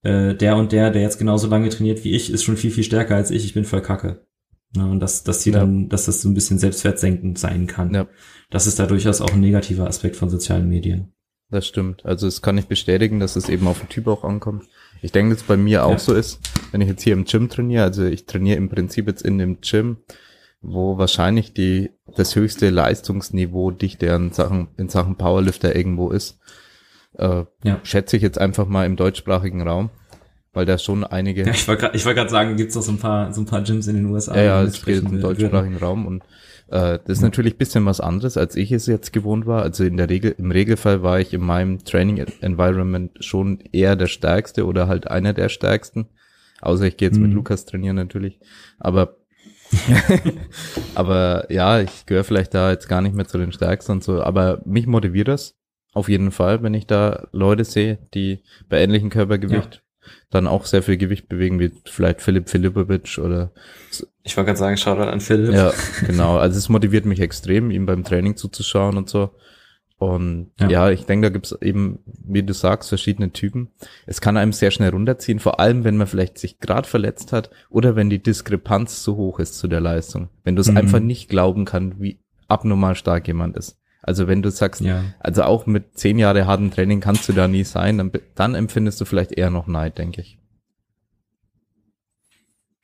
äh, 0.02 0.34
der 0.34 0.56
und 0.56 0.72
der, 0.72 0.90
der 0.90 1.00
jetzt 1.00 1.18
genauso 1.18 1.48
lange 1.48 1.70
trainiert 1.70 2.04
wie 2.04 2.12
ich, 2.12 2.30
ist 2.30 2.44
schon 2.44 2.58
viel, 2.58 2.70
viel 2.70 2.84
stärker 2.84 3.16
als 3.16 3.30
ich, 3.30 3.46
ich 3.46 3.54
bin 3.54 3.64
voll 3.64 3.80
kacke. 3.80 4.26
Ja, 4.76 4.84
und 4.84 5.00
dass, 5.00 5.24
dass 5.24 5.40
die 5.44 5.50
ja. 5.50 5.60
dann, 5.60 5.88
dass 5.88 6.04
das 6.04 6.20
so 6.20 6.28
ein 6.28 6.34
bisschen 6.34 6.58
selbstwertsenkend 6.58 7.38
sein 7.38 7.66
kann. 7.66 7.94
Ja. 7.94 8.06
Das 8.50 8.66
ist 8.66 8.78
da 8.78 8.86
durchaus 8.86 9.22
auch 9.22 9.32
ein 9.32 9.40
negativer 9.40 9.86
Aspekt 9.86 10.16
von 10.16 10.28
sozialen 10.28 10.68
Medien. 10.68 11.14
Das 11.48 11.66
stimmt. 11.66 12.04
Also 12.04 12.26
es 12.26 12.42
kann 12.42 12.58
ich 12.58 12.66
bestätigen, 12.66 13.18
dass 13.18 13.36
es 13.36 13.48
eben 13.48 13.66
auf 13.66 13.78
den 13.78 13.88
Typ 13.88 14.08
auch 14.08 14.24
ankommt. 14.24 14.64
Ich 15.00 15.12
denke, 15.12 15.34
dass 15.34 15.42
es 15.42 15.46
bei 15.46 15.56
mir 15.56 15.86
auch 15.86 15.92
ja. 15.92 15.98
so 15.98 16.12
ist, 16.12 16.40
wenn 16.72 16.82
ich 16.82 16.88
jetzt 16.88 17.02
hier 17.02 17.14
im 17.14 17.24
Gym 17.24 17.48
trainiere, 17.48 17.84
also 17.84 18.04
ich 18.04 18.26
trainiere 18.26 18.58
im 18.58 18.68
Prinzip 18.68 19.06
jetzt 19.06 19.22
in 19.22 19.38
dem 19.38 19.60
Gym, 19.62 19.98
wo 20.64 20.98
wahrscheinlich 20.98 21.52
die, 21.52 21.90
das 22.16 22.34
höchste 22.34 22.70
Leistungsniveau 22.70 23.70
dichte 23.70 24.06
in 24.06 24.32
Sachen, 24.32 24.68
in 24.76 24.88
Sachen 24.88 25.16
Powerlifter 25.16 25.76
irgendwo 25.76 26.10
ist. 26.10 26.38
Äh, 27.18 27.44
ja. 27.62 27.80
Schätze 27.82 28.16
ich 28.16 28.22
jetzt 28.22 28.38
einfach 28.38 28.66
mal 28.66 28.86
im 28.86 28.96
deutschsprachigen 28.96 29.62
Raum, 29.62 29.90
weil 30.52 30.66
da 30.66 30.78
schon 30.78 31.04
einige. 31.04 31.42
Ja, 31.42 31.52
ich 31.52 31.68
wollte 31.68 31.82
gerade 31.82 31.96
ich 31.96 32.06
wollt 32.06 32.30
sagen, 32.30 32.56
gibt's 32.56 32.74
noch 32.74 32.82
so 32.82 32.92
ein 32.92 32.98
paar, 32.98 33.32
so 33.32 33.42
ein 33.42 33.46
paar 33.46 33.62
Gyms 33.62 33.86
in 33.86 33.96
den 33.96 34.06
USA. 34.06 34.34
Ja, 34.36 34.42
ja, 34.42 34.62
es 34.62 34.84
geht 34.84 35.02
im 35.02 35.20
deutschsprachigen 35.20 35.76
Raum 35.76 36.06
und 36.06 36.22
äh, 36.68 36.98
das 36.98 37.18
ist 37.18 37.20
ja. 37.20 37.26
natürlich 37.26 37.58
bisschen 37.58 37.84
was 37.84 38.00
anderes, 38.00 38.36
als 38.36 38.56
ich 38.56 38.72
es 38.72 38.86
jetzt 38.86 39.12
gewohnt 39.12 39.46
war. 39.46 39.62
Also 39.62 39.84
in 39.84 39.96
der 39.96 40.08
Regel, 40.08 40.34
im 40.38 40.50
Regelfall 40.50 41.02
war 41.02 41.20
ich 41.20 41.34
in 41.34 41.42
meinem 41.42 41.84
Training 41.84 42.24
Environment 42.40 43.12
schon 43.20 43.60
eher 43.72 43.96
der 43.96 44.06
Stärkste 44.06 44.66
oder 44.66 44.88
halt 44.88 45.08
einer 45.08 45.34
der 45.34 45.48
Stärksten. 45.48 46.08
Außer 46.60 46.86
ich 46.86 46.96
gehe 46.96 47.08
jetzt 47.08 47.18
mhm. 47.18 47.26
mit 47.26 47.34
Lukas 47.34 47.66
trainieren 47.66 47.96
natürlich. 47.96 48.40
Aber 48.78 49.16
aber 50.94 51.50
ja, 51.50 51.80
ich 51.80 52.06
gehöre 52.06 52.24
vielleicht 52.24 52.54
da 52.54 52.70
jetzt 52.70 52.88
gar 52.88 53.00
nicht 53.00 53.14
mehr 53.14 53.26
zu 53.26 53.38
den 53.38 53.52
Stärksten 53.52 53.92
und 53.92 54.04
so. 54.04 54.22
Aber 54.22 54.60
mich 54.64 54.86
motiviert 54.86 55.28
das 55.28 55.54
auf 55.92 56.08
jeden 56.08 56.32
Fall, 56.32 56.62
wenn 56.62 56.74
ich 56.74 56.86
da 56.86 57.28
Leute 57.32 57.64
sehe, 57.64 57.98
die 58.14 58.42
bei 58.68 58.80
ähnlichem 58.80 59.10
Körpergewicht 59.10 59.74
ja. 59.76 60.10
dann 60.30 60.46
auch 60.46 60.66
sehr 60.66 60.82
viel 60.82 60.96
Gewicht 60.96 61.28
bewegen, 61.28 61.60
wie 61.60 61.70
vielleicht 61.86 62.20
Philipp 62.20 62.48
Filipovic 62.48 63.18
oder. 63.18 63.52
Ich 64.24 64.36
wollte 64.36 64.46
gerade 64.46 64.58
sagen, 64.58 64.76
schau 64.76 64.96
an 64.96 65.20
Philipp. 65.20 65.54
Ja, 65.54 65.72
genau. 66.06 66.36
Also 66.36 66.58
es 66.58 66.68
motiviert 66.68 67.04
mich 67.04 67.20
extrem, 67.20 67.70
ihm 67.70 67.86
beim 67.86 68.04
Training 68.04 68.36
zuzuschauen 68.36 68.96
und 68.96 69.08
so. 69.08 69.30
Und 69.98 70.50
ja, 70.58 70.68
ja 70.68 70.90
ich 70.90 71.06
denke, 71.06 71.28
da 71.28 71.32
gibt's 71.32 71.56
eben, 71.60 72.00
wie 72.06 72.42
du 72.42 72.52
sagst, 72.52 72.88
verschiedene 72.88 73.32
Typen. 73.32 73.68
Es 74.06 74.20
kann 74.20 74.36
einem 74.36 74.52
sehr 74.52 74.70
schnell 74.70 74.90
runterziehen, 74.90 75.38
vor 75.38 75.60
allem 75.60 75.84
wenn 75.84 75.96
man 75.96 76.06
vielleicht 76.06 76.38
sich 76.38 76.58
gerade 76.58 76.88
verletzt 76.88 77.32
hat 77.32 77.50
oder 77.70 77.96
wenn 77.96 78.10
die 78.10 78.22
Diskrepanz 78.22 79.02
zu 79.02 79.16
hoch 79.16 79.38
ist 79.38 79.58
zu 79.58 79.68
der 79.68 79.80
Leistung. 79.80 80.28
Wenn 80.42 80.56
du 80.56 80.60
es 80.60 80.70
mhm. 80.70 80.76
einfach 80.76 81.00
nicht 81.00 81.28
glauben 81.28 81.64
kann, 81.64 82.00
wie 82.00 82.18
abnormal 82.48 82.94
stark 82.96 83.26
jemand 83.26 83.56
ist. 83.56 83.78
Also 84.02 84.28
wenn 84.28 84.42
du 84.42 84.50
sagst, 84.50 84.82
ja. 84.82 85.02
also 85.18 85.44
auch 85.44 85.64
mit 85.64 85.96
zehn 85.96 86.18
Jahre 86.18 86.46
hartem 86.46 86.70
Training 86.70 87.00
kannst 87.00 87.26
du 87.28 87.32
da 87.32 87.48
nie 87.48 87.64
sein, 87.64 87.96
dann, 87.96 88.12
dann 88.34 88.54
empfindest 88.54 89.00
du 89.00 89.06
vielleicht 89.06 89.32
eher 89.32 89.48
noch 89.48 89.66
Neid, 89.66 89.96
denke 89.96 90.20
ich. 90.20 90.38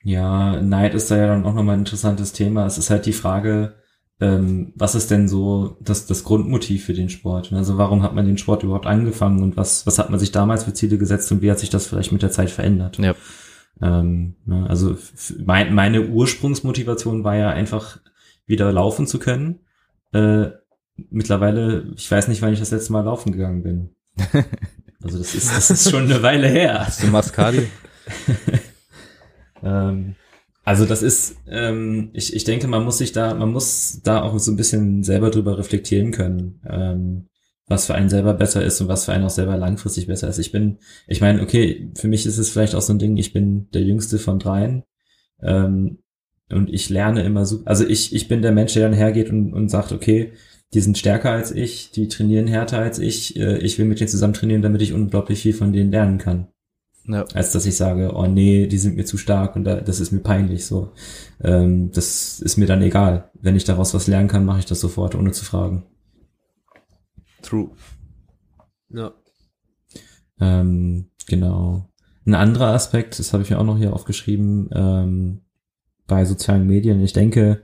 Ja, 0.03 0.59
Neid 0.59 0.95
ist 0.95 1.11
da 1.11 1.17
ja 1.17 1.27
dann 1.27 1.45
auch 1.45 1.53
nochmal 1.53 1.75
ein 1.75 1.81
interessantes 1.81 2.33
Thema. 2.33 2.65
Es 2.65 2.79
ist 2.79 2.89
halt 2.89 3.05
die 3.05 3.13
Frage, 3.13 3.75
ähm, 4.21 4.71
was 4.75 4.93
ist 4.93 5.09
denn 5.09 5.27
so 5.27 5.77
das, 5.81 6.05
das 6.05 6.23
Grundmotiv 6.23 6.85
für 6.85 6.93
den 6.93 7.09
Sport? 7.09 7.51
Also 7.51 7.77
warum 7.79 8.03
hat 8.03 8.13
man 8.13 8.27
den 8.27 8.37
Sport 8.37 8.61
überhaupt 8.63 8.85
angefangen 8.85 9.41
und 9.41 9.57
was, 9.57 9.87
was 9.87 9.97
hat 9.97 10.11
man 10.11 10.19
sich 10.19 10.31
damals 10.31 10.63
für 10.63 10.73
Ziele 10.73 10.99
gesetzt 10.99 11.31
und 11.31 11.41
wie 11.41 11.49
hat 11.49 11.59
sich 11.59 11.71
das 11.71 11.87
vielleicht 11.87 12.11
mit 12.11 12.21
der 12.21 12.31
Zeit 12.31 12.51
verändert? 12.51 12.99
Ja. 12.99 13.15
Ähm, 13.81 14.35
ne, 14.45 14.67
also 14.69 14.95
mein, 15.43 15.73
meine 15.73 16.07
Ursprungsmotivation 16.07 17.23
war 17.23 17.35
ja 17.35 17.49
einfach 17.49 17.99
wieder 18.45 18.71
laufen 18.71 19.07
zu 19.07 19.17
können. 19.17 19.61
Äh, 20.13 20.51
mittlerweile, 21.09 21.91
ich 21.95 22.09
weiß 22.09 22.27
nicht, 22.27 22.43
wann 22.43 22.53
ich 22.53 22.59
das 22.59 22.71
letzte 22.71 22.93
Mal 22.93 23.01
laufen 23.01 23.31
gegangen 23.31 23.63
bin. 23.63 23.89
Also 25.03 25.17
das 25.17 25.33
ist, 25.33 25.51
das 25.55 25.71
ist 25.71 25.89
schon 25.89 26.03
eine 26.03 26.21
Weile 26.21 26.47
her. 26.47 26.85
Hast 26.85 27.01
du 27.01 27.07
Mascadi? 27.07 27.67
ähm, 29.63 30.13
also 30.63 30.85
das 30.85 31.01
ist, 31.01 31.37
ähm, 31.47 32.11
ich, 32.13 32.35
ich 32.35 32.43
denke, 32.43 32.67
man 32.67 32.83
muss 32.83 32.99
sich 32.99 33.11
da, 33.11 33.33
man 33.33 33.51
muss 33.51 34.01
da 34.03 34.21
auch 34.21 34.37
so 34.37 34.51
ein 34.51 34.57
bisschen 34.57 35.03
selber 35.03 35.31
drüber 35.31 35.57
reflektieren 35.57 36.11
können, 36.11 36.61
ähm, 36.69 37.27
was 37.67 37.87
für 37.87 37.95
einen 37.95 38.09
selber 38.09 38.33
besser 38.33 38.63
ist 38.63 38.79
und 38.81 38.87
was 38.87 39.05
für 39.05 39.13
einen 39.13 39.25
auch 39.25 39.31
selber 39.31 39.57
langfristig 39.57 40.07
besser 40.07 40.27
ist. 40.27 40.37
Ich 40.37 40.51
bin, 40.51 40.77
ich 41.07 41.21
meine, 41.21 41.41
okay, 41.41 41.89
für 41.95 42.07
mich 42.07 42.25
ist 42.25 42.37
es 42.37 42.49
vielleicht 42.49 42.75
auch 42.75 42.81
so 42.81 42.93
ein 42.93 42.99
Ding, 42.99 43.17
ich 43.17 43.33
bin 43.33 43.69
der 43.71 43.81
jüngste 43.81 44.19
von 44.19 44.37
dreien 44.37 44.83
ähm, 45.41 45.99
und 46.51 46.71
ich 46.71 46.89
lerne 46.89 47.23
immer 47.23 47.45
so, 47.45 47.61
also 47.65 47.87
ich, 47.87 48.13
ich 48.13 48.27
bin 48.27 48.43
der 48.43 48.51
Mensch, 48.51 48.73
der 48.73 48.83
dann 48.83 48.93
hergeht 48.93 49.31
und, 49.31 49.53
und 49.53 49.69
sagt, 49.69 49.91
okay, 49.91 50.33
die 50.73 50.81
sind 50.81 50.97
stärker 50.97 51.31
als 51.31 51.51
ich, 51.51 51.91
die 51.91 52.07
trainieren 52.07 52.47
härter 52.47 52.79
als 52.79 52.99
ich, 52.99 53.35
äh, 53.35 53.57
ich 53.57 53.79
will 53.79 53.85
mit 53.85 53.99
denen 53.99 54.09
zusammen 54.09 54.33
trainieren, 54.33 54.61
damit 54.61 54.81
ich 54.81 54.93
unglaublich 54.93 55.41
viel 55.41 55.53
von 55.53 55.73
denen 55.73 55.91
lernen 55.91 56.17
kann. 56.19 56.47
Ja. 57.05 57.25
Als 57.33 57.51
dass 57.51 57.65
ich 57.65 57.75
sage, 57.75 58.11
oh 58.13 58.27
nee, 58.27 58.67
die 58.67 58.77
sind 58.77 58.95
mir 58.95 59.05
zu 59.05 59.17
stark 59.17 59.55
und 59.55 59.63
das 59.63 59.99
ist 59.99 60.11
mir 60.11 60.19
peinlich. 60.19 60.65
So, 60.65 60.91
ähm, 61.43 61.91
das 61.91 62.39
ist 62.39 62.57
mir 62.57 62.67
dann 62.67 62.81
egal. 62.81 63.31
Wenn 63.33 63.55
ich 63.55 63.63
daraus 63.63 63.93
was 63.93 64.07
lernen 64.07 64.27
kann, 64.27 64.45
mache 64.45 64.59
ich 64.59 64.65
das 64.65 64.79
sofort, 64.79 65.15
ohne 65.15 65.31
zu 65.31 65.43
fragen. 65.43 65.83
True. 67.41 67.71
Ja. 68.89 69.13
Ähm, 70.39 71.09
genau. 71.27 71.87
Ein 72.25 72.35
anderer 72.35 72.73
Aspekt, 72.73 73.17
das 73.17 73.33
habe 73.33 73.41
ich 73.41 73.49
mir 73.49 73.59
auch 73.59 73.65
noch 73.65 73.77
hier 73.77 73.93
aufgeschrieben, 73.93 74.69
ähm, 74.73 75.41
bei 76.07 76.25
sozialen 76.25 76.67
Medien. 76.67 77.01
Ich 77.01 77.13
denke, 77.13 77.61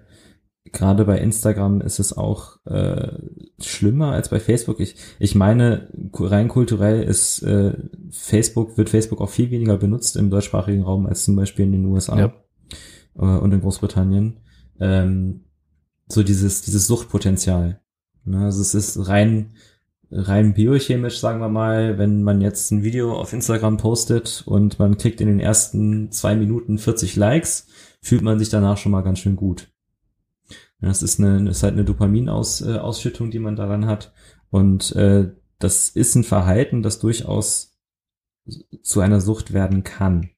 gerade 0.72 1.06
bei 1.06 1.18
Instagram 1.18 1.82
ist 1.82 2.00
es 2.00 2.16
auch 2.16 2.58
äh, 2.66 3.18
schlimmer 3.60 4.12
als 4.12 4.30
bei 4.30 4.40
Facebook. 4.40 4.80
Ich, 4.80 4.96
ich 5.20 5.36
meine, 5.36 5.90
rein 6.14 6.48
kulturell 6.48 7.04
ist 7.04 7.42
äh, 7.44 7.74
Facebook, 8.10 8.78
wird 8.78 8.90
Facebook 8.90 9.22
auch 9.22 9.30
viel 9.30 9.52
weniger 9.52 9.78
benutzt 9.78 10.16
im 10.16 10.30
deutschsprachigen 10.30 10.84
Raum 10.84 11.06
als 11.06 11.24
zum 11.24 11.36
Beispiel 11.36 11.66
in 11.66 11.72
den 11.74 11.86
USA 11.86 12.18
ja. 12.18 12.34
äh, 13.16 13.40
und 13.40 13.52
in 13.54 13.62
Großbritannien. 13.62 14.40
Ähm, 14.80 15.46
so 16.08 16.24
dieses, 16.24 16.62
dieses 16.62 16.88
Suchtpotenzial. 16.88 17.82
Ne? 18.24 18.46
Also 18.46 18.62
es 18.62 18.74
ist 18.74 19.08
rein, 19.08 19.56
rein 20.12 20.54
biochemisch, 20.54 21.20
sagen 21.20 21.40
wir 21.40 21.50
mal, 21.50 21.98
wenn 21.98 22.24
man 22.24 22.42
jetzt 22.42 22.72
ein 22.72 22.84
Video 22.84 23.14
auf 23.14 23.34
Instagram 23.34 23.78
postet 23.78 24.44
und 24.46 24.80
man 24.80 24.98
kriegt 24.98 25.22
in 25.22 25.28
den 25.28 25.40
ersten 25.40 26.12
zwei 26.12 26.36
Minuten 26.36 26.78
40 26.78 27.16
Likes, 27.16 27.68
fühlt 28.02 28.22
man 28.22 28.40
sich 28.40 28.50
danach 28.50 28.78
schon 28.78 28.92
mal 28.92 29.02
ganz 29.02 29.20
schön 29.20 29.36
gut. 29.36 29.70
Das 30.80 31.02
ist 31.02 31.20
eine, 31.20 31.44
das 31.44 31.58
ist 31.58 31.64
halt 31.64 31.74
eine 31.74 31.86
Dopaminausschüttung, 31.86 33.32
die 33.32 33.40
man 33.40 33.56
daran 33.56 33.86
hat. 33.86 34.14
Und 34.50 34.96
äh, 34.96 35.32
das 35.60 35.90
ist 35.90 36.16
ein 36.16 36.24
Verhalten, 36.24 36.84
das 36.84 37.00
durchaus 37.00 37.78
zu 38.84 39.02
einer 39.02 39.20
Sucht 39.20 39.54
werden 39.54 39.84
kann. 39.84 40.30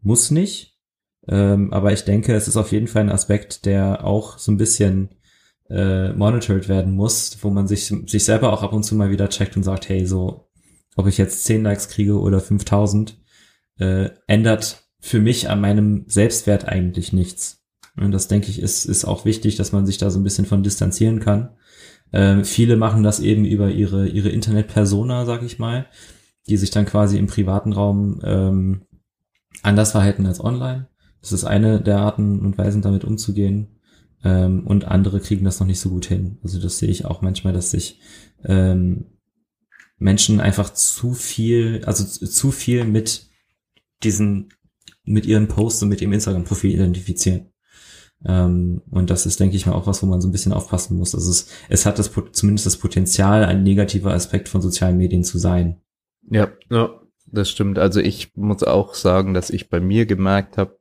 Muss 0.00 0.30
nicht, 0.30 0.72
ähm, 1.28 1.72
aber 1.72 1.92
ich 1.92 2.04
denke, 2.04 2.34
es 2.34 2.48
ist 2.48 2.56
auf 2.56 2.72
jeden 2.72 2.88
Fall 2.88 3.02
ein 3.02 3.12
Aspekt, 3.12 3.64
der 3.64 4.04
auch 4.04 4.38
so 4.38 4.50
ein 4.50 4.56
bisschen 4.56 5.10
äh, 5.70 6.12
monitored 6.12 6.68
werden 6.68 6.94
muss, 6.94 7.38
wo 7.42 7.50
man 7.50 7.68
sich, 7.68 7.86
sich 7.86 8.24
selber 8.24 8.52
auch 8.52 8.62
ab 8.62 8.72
und 8.72 8.82
zu 8.82 8.94
mal 8.94 9.10
wieder 9.10 9.28
checkt 9.28 9.56
und 9.56 9.62
sagt, 9.62 9.88
hey, 9.88 10.04
so, 10.06 10.50
ob 10.96 11.06
ich 11.06 11.18
jetzt 11.18 11.44
10 11.44 11.62
Likes 11.62 11.88
kriege 11.88 12.18
oder 12.18 12.40
5000, 12.40 13.16
äh, 13.78 14.10
ändert 14.26 14.84
für 15.00 15.20
mich 15.20 15.48
an 15.48 15.60
meinem 15.60 16.04
Selbstwert 16.08 16.66
eigentlich 16.66 17.12
nichts. 17.12 17.61
Und 17.96 18.12
das 18.12 18.28
denke 18.28 18.50
ich 18.50 18.60
ist, 18.60 18.86
ist 18.86 19.04
auch 19.04 19.24
wichtig, 19.24 19.56
dass 19.56 19.72
man 19.72 19.86
sich 19.86 19.98
da 19.98 20.10
so 20.10 20.18
ein 20.18 20.24
bisschen 20.24 20.46
von 20.46 20.62
distanzieren 20.62 21.20
kann. 21.20 21.50
Ähm, 22.12 22.44
viele 22.44 22.76
machen 22.76 23.02
das 23.02 23.20
eben 23.20 23.44
über 23.44 23.70
ihre, 23.70 24.08
ihre 24.08 24.28
Internet-Persona, 24.28 25.24
sag 25.24 25.42
ich 25.42 25.58
mal, 25.58 25.86
die 26.48 26.56
sich 26.56 26.70
dann 26.70 26.86
quasi 26.86 27.18
im 27.18 27.26
privaten 27.26 27.72
Raum 27.72 28.20
ähm, 28.24 28.82
anders 29.62 29.92
verhalten 29.92 30.26
als 30.26 30.42
online. 30.42 30.88
Das 31.20 31.32
ist 31.32 31.44
eine 31.44 31.80
der 31.80 31.98
Arten 31.98 32.40
und 32.40 32.58
Weisen, 32.58 32.82
damit 32.82 33.04
umzugehen. 33.04 33.78
Ähm, 34.24 34.66
und 34.66 34.84
andere 34.86 35.20
kriegen 35.20 35.44
das 35.44 35.60
noch 35.60 35.66
nicht 35.66 35.80
so 35.80 35.90
gut 35.90 36.06
hin. 36.06 36.38
Also 36.42 36.60
das 36.60 36.78
sehe 36.78 36.90
ich 36.90 37.04
auch 37.04 37.22
manchmal, 37.22 37.52
dass 37.52 37.70
sich 37.70 38.00
ähm, 38.44 39.06
Menschen 39.98 40.40
einfach 40.40 40.72
zu 40.72 41.12
viel, 41.12 41.82
also 41.86 42.04
zu 42.04 42.50
viel 42.50 42.84
mit 42.84 43.30
diesen, 44.02 44.52
mit 45.04 45.26
ihren 45.26 45.48
Posts 45.48 45.84
und 45.84 45.88
mit 45.90 46.00
ihrem 46.00 46.12
Instagram-Profil 46.12 46.72
identifizieren. 46.72 47.51
Ähm, 48.26 48.82
und 48.90 49.10
das 49.10 49.26
ist, 49.26 49.40
denke 49.40 49.56
ich 49.56 49.66
mal, 49.66 49.72
auch 49.72 49.86
was, 49.86 50.02
wo 50.02 50.06
man 50.06 50.20
so 50.20 50.28
ein 50.28 50.32
bisschen 50.32 50.52
aufpassen 50.52 50.96
muss. 50.96 51.14
Also 51.14 51.30
es, 51.30 51.48
es 51.68 51.86
hat 51.86 51.98
das 51.98 52.10
zumindest 52.32 52.66
das 52.66 52.76
Potenzial, 52.76 53.44
ein 53.44 53.62
negativer 53.62 54.12
Aspekt 54.12 54.48
von 54.48 54.62
sozialen 54.62 54.96
Medien 54.96 55.24
zu 55.24 55.38
sein. 55.38 55.80
Ja, 56.30 56.48
ja, 56.70 56.90
das 57.26 57.50
stimmt. 57.50 57.78
Also 57.78 58.00
ich 58.00 58.36
muss 58.36 58.62
auch 58.62 58.94
sagen, 58.94 59.34
dass 59.34 59.50
ich 59.50 59.68
bei 59.68 59.80
mir 59.80 60.06
gemerkt 60.06 60.56
habe, 60.56 60.78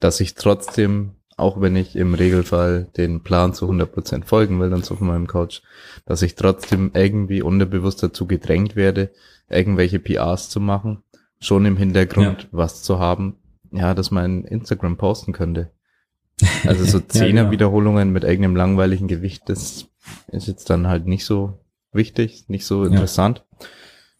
dass 0.00 0.20
ich 0.20 0.34
trotzdem, 0.34 1.12
auch 1.36 1.60
wenn 1.60 1.76
ich 1.76 1.96
im 1.96 2.14
Regelfall 2.14 2.88
den 2.96 3.22
Plan 3.22 3.54
zu 3.54 3.68
100% 3.68 4.24
folgen 4.24 4.60
will 4.60 4.72
und 4.72 4.84
so 4.84 4.96
von 4.96 5.06
meinem 5.06 5.26
Coach, 5.26 5.62
dass 6.04 6.22
ich 6.22 6.34
trotzdem 6.34 6.90
irgendwie 6.94 7.42
unterbewusst 7.42 8.02
dazu 8.02 8.26
gedrängt 8.26 8.76
werde, 8.76 9.10
irgendwelche 9.48 9.98
PRs 9.98 10.50
zu 10.50 10.60
machen, 10.60 11.02
schon 11.40 11.64
im 11.64 11.76
Hintergrund 11.76 12.42
ja. 12.42 12.48
was 12.52 12.82
zu 12.82 12.98
haben, 12.98 13.36
ja, 13.72 13.94
dass 13.94 14.10
man 14.10 14.44
Instagram 14.44 14.96
posten 14.96 15.32
könnte. 15.32 15.70
Also 16.66 16.84
so 16.84 17.00
Zehner-Wiederholungen 17.00 17.98
ja, 17.98 18.04
genau. 18.04 18.12
mit 18.14 18.24
eigenem 18.24 18.56
langweiligen 18.56 19.08
Gewicht, 19.08 19.42
das 19.46 19.86
ist 20.28 20.46
jetzt 20.48 20.70
dann 20.70 20.86
halt 20.86 21.06
nicht 21.06 21.24
so 21.24 21.58
wichtig, 21.92 22.48
nicht 22.48 22.66
so 22.66 22.84
interessant. 22.84 23.44
Ja. 23.60 23.66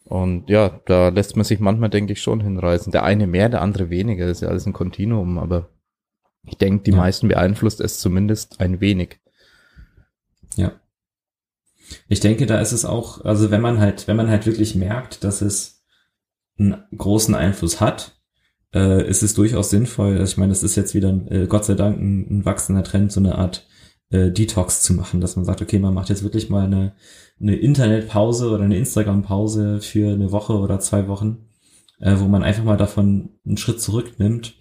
Und 0.05 0.51
ja, 0.51 0.81
da 0.87 1.09
lässt 1.09 1.37
man 1.37 1.45
sich 1.45 1.61
manchmal, 1.61 1.91
denke 1.91 2.13
ich, 2.13 2.23
schon 2.23 2.41
hinreißen. 2.41 2.93
Der 2.93 3.05
eine 3.05 3.27
mehr, 3.27 3.49
der 3.49 3.63
andere 3.63 3.89
weniger. 3.89 4.27
Das 4.27 4.39
ist 4.39 4.43
ja 4.43 4.49
alles 4.49 4.67
ein 4.67 4.75
Kontinuum, 4.75 5.39
aber 5.39 5.71
ich 6.47 6.59
denke, 6.59 6.85
die 6.85 6.91
ja. 6.91 6.99
meisten 6.99 7.29
beeinflusst 7.29 7.81
es 7.81 7.99
zumindest 7.99 8.61
ein 8.61 8.81
wenig. 8.81 9.19
Ja. 10.57 10.73
Ich 12.09 12.21
denke, 12.21 12.47
da 12.47 12.61
ist 12.61 12.73
es 12.73 12.85
auch, 12.85 13.25
also 13.25 13.51
wenn 13.51 13.61
man 13.61 13.79
halt, 13.79 14.07
wenn 14.07 14.17
man 14.17 14.29
halt 14.29 14.47
wirklich 14.47 14.75
merkt, 14.75 15.25
dass 15.25 15.41
es 15.41 15.85
einen 16.59 16.85
großen 16.97 17.35
Einfluss 17.35 17.81
hat, 17.81 18.14
äh, 18.75 19.09
ist 19.09 19.23
es 19.23 19.35
durchaus 19.35 19.71
sinnvoll, 19.71 20.21
ich 20.21 20.37
meine, 20.37 20.51
das 20.51 20.63
ist 20.63 20.77
jetzt 20.77 20.95
wieder, 20.95 21.21
äh, 21.31 21.47
Gott 21.47 21.65
sei 21.65 21.75
Dank, 21.75 21.99
ein, 22.01 22.39
ein 22.39 22.45
wachsender 22.45 22.83
Trend, 22.83 23.13
so 23.13 23.21
eine 23.21 23.39
Art 23.39 23.67
äh, 24.11 24.31
Detox 24.31 24.83
zu 24.83 24.95
machen, 24.95 25.21
dass 25.21 25.37
man 25.37 25.45
sagt, 25.45 25.63
okay, 25.63 25.79
man 25.79 25.95
macht 25.95 26.09
jetzt 26.09 26.25
wirklich 26.25 26.51
mal 26.51 26.65
eine, 26.65 26.95
eine 27.41 27.57
Internetpause 27.57 28.51
oder 28.51 28.65
eine 28.65 28.77
Instagram-Pause 28.77 29.81
für 29.81 30.13
eine 30.13 30.33
Woche 30.33 30.55
oder 30.55 30.81
zwei 30.81 31.09
Wochen, 31.09 31.49
äh, 32.01 32.17
wo 32.19 32.27
man 32.27 32.43
einfach 32.43 32.65
mal 32.65 32.77
davon 32.77 33.31
einen 33.47 33.57
Schritt 33.57 33.81
zurücknimmt 33.81 34.55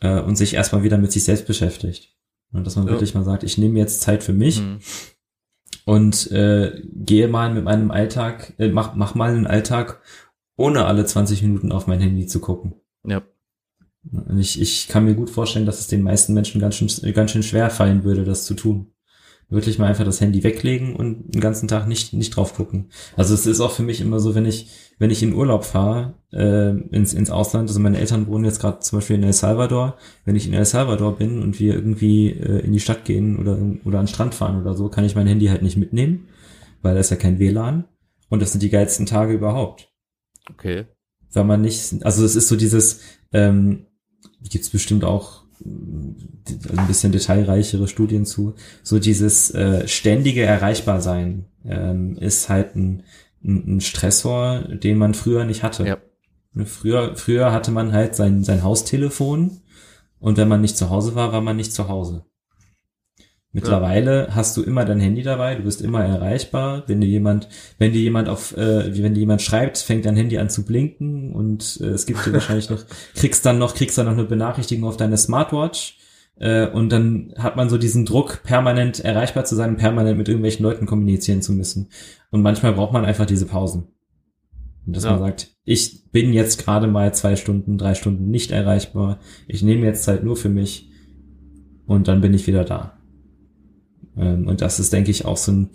äh, 0.00 0.20
und 0.20 0.36
sich 0.36 0.54
erstmal 0.54 0.82
wieder 0.82 0.98
mit 0.98 1.12
sich 1.12 1.24
selbst 1.24 1.46
beschäftigt. 1.46 2.14
Und 2.52 2.66
dass 2.66 2.76
man 2.76 2.86
ja. 2.86 2.92
wirklich 2.92 3.14
mal 3.14 3.24
sagt, 3.24 3.42
ich 3.42 3.58
nehme 3.58 3.78
jetzt 3.78 4.02
Zeit 4.02 4.22
für 4.22 4.32
mich 4.32 4.60
mhm. 4.60 4.78
und 5.86 6.30
äh, 6.30 6.82
gehe 6.92 7.28
mal 7.28 7.52
mit 7.52 7.64
meinem 7.64 7.90
Alltag, 7.90 8.54
äh, 8.58 8.68
mach, 8.68 8.94
mach 8.94 9.14
mal 9.14 9.30
einen 9.30 9.46
Alltag, 9.46 10.00
ohne 10.56 10.84
alle 10.84 11.04
20 11.04 11.42
Minuten 11.42 11.72
auf 11.72 11.86
mein 11.86 12.00
Handy 12.00 12.26
zu 12.26 12.40
gucken. 12.40 12.74
Ja. 13.04 13.22
Und 14.10 14.38
ich, 14.38 14.60
ich 14.60 14.88
kann 14.88 15.04
mir 15.04 15.14
gut 15.14 15.30
vorstellen, 15.30 15.66
dass 15.66 15.80
es 15.80 15.88
den 15.88 16.02
meisten 16.02 16.34
Menschen 16.34 16.60
ganz 16.60 16.76
schön, 16.76 16.88
ganz 17.14 17.30
schön 17.30 17.42
schwer 17.42 17.70
fallen 17.70 18.04
würde, 18.04 18.24
das 18.24 18.44
zu 18.44 18.54
tun. 18.54 18.90
Wirklich 19.50 19.78
mal 19.78 19.86
einfach 19.86 20.04
das 20.04 20.20
Handy 20.20 20.42
weglegen 20.42 20.96
und 20.96 21.34
den 21.34 21.40
ganzen 21.40 21.68
Tag 21.68 21.86
nicht, 21.86 22.12
nicht 22.12 22.34
drauf 22.34 22.54
gucken. 22.54 22.90
Also 23.16 23.34
es 23.34 23.46
ist 23.46 23.60
auch 23.60 23.72
für 23.72 23.82
mich 23.82 24.00
immer 24.00 24.18
so, 24.18 24.34
wenn 24.34 24.46
ich, 24.46 24.70
wenn 24.98 25.10
ich 25.10 25.22
in 25.22 25.34
Urlaub 25.34 25.64
fahre, 25.64 26.14
äh, 26.32 26.70
ins, 26.70 27.12
ins 27.12 27.30
Ausland, 27.30 27.68
also 27.68 27.78
meine 27.78 27.98
Eltern 27.98 28.26
wohnen 28.26 28.46
jetzt 28.46 28.60
gerade 28.60 28.80
zum 28.80 28.98
Beispiel 28.98 29.16
in 29.16 29.22
El 29.22 29.32
Salvador, 29.32 29.96
wenn 30.24 30.34
ich 30.34 30.46
in 30.46 30.54
El 30.54 30.64
Salvador 30.64 31.16
bin 31.16 31.42
und 31.42 31.60
wir 31.60 31.74
irgendwie 31.74 32.30
äh, 32.30 32.60
in 32.60 32.72
die 32.72 32.80
Stadt 32.80 33.04
gehen 33.04 33.38
oder, 33.38 33.58
oder 33.84 33.98
an 33.98 34.06
den 34.06 34.12
Strand 34.12 34.34
fahren 34.34 34.60
oder 34.60 34.74
so, 34.74 34.88
kann 34.88 35.04
ich 35.04 35.14
mein 35.14 35.26
Handy 35.26 35.46
halt 35.46 35.62
nicht 35.62 35.76
mitnehmen, 35.76 36.28
weil 36.82 36.94
da 36.94 37.00
ist 37.00 37.10
ja 37.10 37.16
kein 37.16 37.38
WLAN. 37.38 37.84
Und 38.30 38.40
das 38.40 38.52
sind 38.52 38.62
die 38.62 38.70
geilsten 38.70 39.06
Tage 39.06 39.34
überhaupt. 39.34 39.92
Okay. 40.50 40.86
Weil 41.32 41.44
man 41.44 41.60
nicht, 41.60 42.04
also 42.04 42.24
es 42.24 42.34
ist 42.34 42.48
so 42.48 42.56
dieses, 42.56 43.00
ähm, 43.32 43.86
gibt's 44.50 44.70
bestimmt 44.70 45.04
auch 45.04 45.42
äh, 45.64 46.76
ein 46.76 46.86
bisschen 46.86 47.12
detailreichere 47.12 47.88
Studien 47.88 48.26
zu. 48.26 48.54
So 48.82 48.98
dieses 48.98 49.50
äh, 49.52 49.86
ständige 49.88 50.42
Erreichbarsein 50.42 51.46
ähm, 51.64 52.16
ist 52.18 52.48
halt 52.48 52.76
ein, 52.76 53.04
ein, 53.44 53.80
Stressor, 53.80 54.60
den 54.60 54.98
man 54.98 55.14
früher 55.14 55.44
nicht 55.44 55.62
hatte. 55.62 55.86
Ja. 55.86 55.98
Früher, 56.64 57.16
früher 57.16 57.52
hatte 57.52 57.72
man 57.72 57.92
halt 57.92 58.14
sein, 58.14 58.44
sein 58.44 58.62
Haustelefon 58.62 59.60
und 60.20 60.38
wenn 60.38 60.48
man 60.48 60.60
nicht 60.60 60.76
zu 60.76 60.88
Hause 60.88 61.14
war, 61.14 61.32
war 61.32 61.40
man 61.40 61.56
nicht 61.56 61.72
zu 61.72 61.88
Hause. 61.88 62.24
Mittlerweile 63.54 64.26
ja. 64.26 64.34
hast 64.34 64.56
du 64.56 64.62
immer 64.64 64.84
dein 64.84 64.98
Handy 64.98 65.22
dabei, 65.22 65.54
du 65.54 65.62
bist 65.62 65.80
immer 65.80 66.04
erreichbar. 66.04 66.82
Wenn 66.88 67.00
dir 67.00 67.06
jemand, 67.06 67.48
wenn 67.78 67.92
dir 67.92 68.00
jemand 68.00 68.28
auf, 68.28 68.56
äh, 68.56 69.00
wenn 69.00 69.14
dir 69.14 69.20
jemand 69.20 69.42
schreibt, 69.42 69.78
fängt 69.78 70.06
dein 70.06 70.16
Handy 70.16 70.38
an 70.38 70.50
zu 70.50 70.64
blinken 70.64 71.32
und 71.32 71.78
äh, 71.80 71.90
es 71.90 72.04
gibt 72.04 72.26
dir 72.26 72.32
wahrscheinlich 72.32 72.68
noch, 72.68 72.84
kriegst 73.14 73.46
dann 73.46 73.58
noch, 73.58 73.76
kriegst 73.76 73.96
dann 73.96 74.06
noch 74.06 74.14
eine 74.14 74.24
Benachrichtigung 74.24 74.88
auf 74.88 74.96
deine 74.96 75.16
Smartwatch. 75.16 75.98
Äh, 76.36 76.66
und 76.66 76.90
dann 76.90 77.32
hat 77.38 77.54
man 77.54 77.68
so 77.68 77.78
diesen 77.78 78.04
Druck, 78.04 78.42
permanent 78.42 78.98
erreichbar 78.98 79.44
zu 79.44 79.54
sein, 79.54 79.76
permanent 79.76 80.18
mit 80.18 80.26
irgendwelchen 80.26 80.64
Leuten 80.64 80.86
kommunizieren 80.86 81.40
zu 81.40 81.52
müssen. 81.52 81.90
Und 82.32 82.42
manchmal 82.42 82.72
braucht 82.72 82.92
man 82.92 83.04
einfach 83.04 83.26
diese 83.26 83.46
Pausen. 83.46 83.86
Und 84.84 84.96
dass 84.96 85.04
ja. 85.04 85.12
man 85.12 85.20
sagt, 85.20 85.50
ich 85.64 86.10
bin 86.10 86.32
jetzt 86.32 86.64
gerade 86.64 86.88
mal 86.88 87.14
zwei 87.14 87.36
Stunden, 87.36 87.78
drei 87.78 87.94
Stunden 87.94 88.30
nicht 88.30 88.50
erreichbar. 88.50 89.20
Ich 89.46 89.62
nehme 89.62 89.86
jetzt 89.86 90.02
Zeit 90.02 90.24
nur 90.24 90.36
für 90.36 90.48
mich 90.48 90.90
und 91.86 92.08
dann 92.08 92.20
bin 92.20 92.34
ich 92.34 92.48
wieder 92.48 92.64
da. 92.64 92.98
Ähm, 94.16 94.46
und 94.46 94.60
das 94.60 94.80
ist, 94.80 94.92
denke 94.92 95.10
ich, 95.10 95.24
auch 95.24 95.36
so 95.36 95.52
ein, 95.52 95.70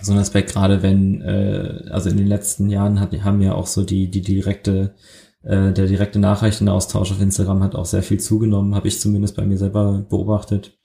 so 0.00 0.12
ein 0.12 0.18
Aspekt, 0.18 0.52
gerade 0.52 0.82
wenn, 0.82 1.20
äh, 1.22 1.84
also 1.90 2.10
in 2.10 2.16
den 2.16 2.26
letzten 2.26 2.68
Jahren 2.68 3.00
hat, 3.00 3.12
haben 3.24 3.40
ja 3.40 3.54
auch 3.54 3.66
so 3.66 3.84
die, 3.84 4.10
die 4.10 4.22
direkte, 4.22 4.94
äh, 5.42 5.72
der 5.72 5.86
direkte 5.86 6.18
Nachrichtenaustausch 6.18 7.12
auf 7.12 7.20
Instagram 7.20 7.62
hat 7.62 7.74
auch 7.74 7.86
sehr 7.86 8.02
viel 8.02 8.20
zugenommen, 8.20 8.74
habe 8.74 8.88
ich 8.88 9.00
zumindest 9.00 9.36
bei 9.36 9.44
mir 9.44 9.58
selber 9.58 10.06
beobachtet. 10.08 10.78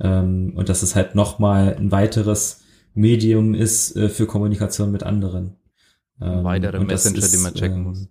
Ähm, 0.00 0.52
und 0.56 0.68
dass 0.68 0.82
es 0.82 0.94
halt 0.94 1.14
nochmal 1.14 1.76
ein 1.76 1.92
weiteres 1.92 2.62
Medium 2.94 3.54
ist 3.54 3.96
äh, 3.96 4.08
für 4.08 4.26
Kommunikation 4.26 4.90
mit 4.90 5.02
anderen. 5.02 5.56
Ähm, 6.20 6.44
Weitere 6.44 6.80
Messenger, 6.80 7.18
ist, 7.18 7.34
die 7.34 7.38
man 7.38 7.54
checken 7.54 7.80
äh, 7.80 7.84
muss. 7.88 8.08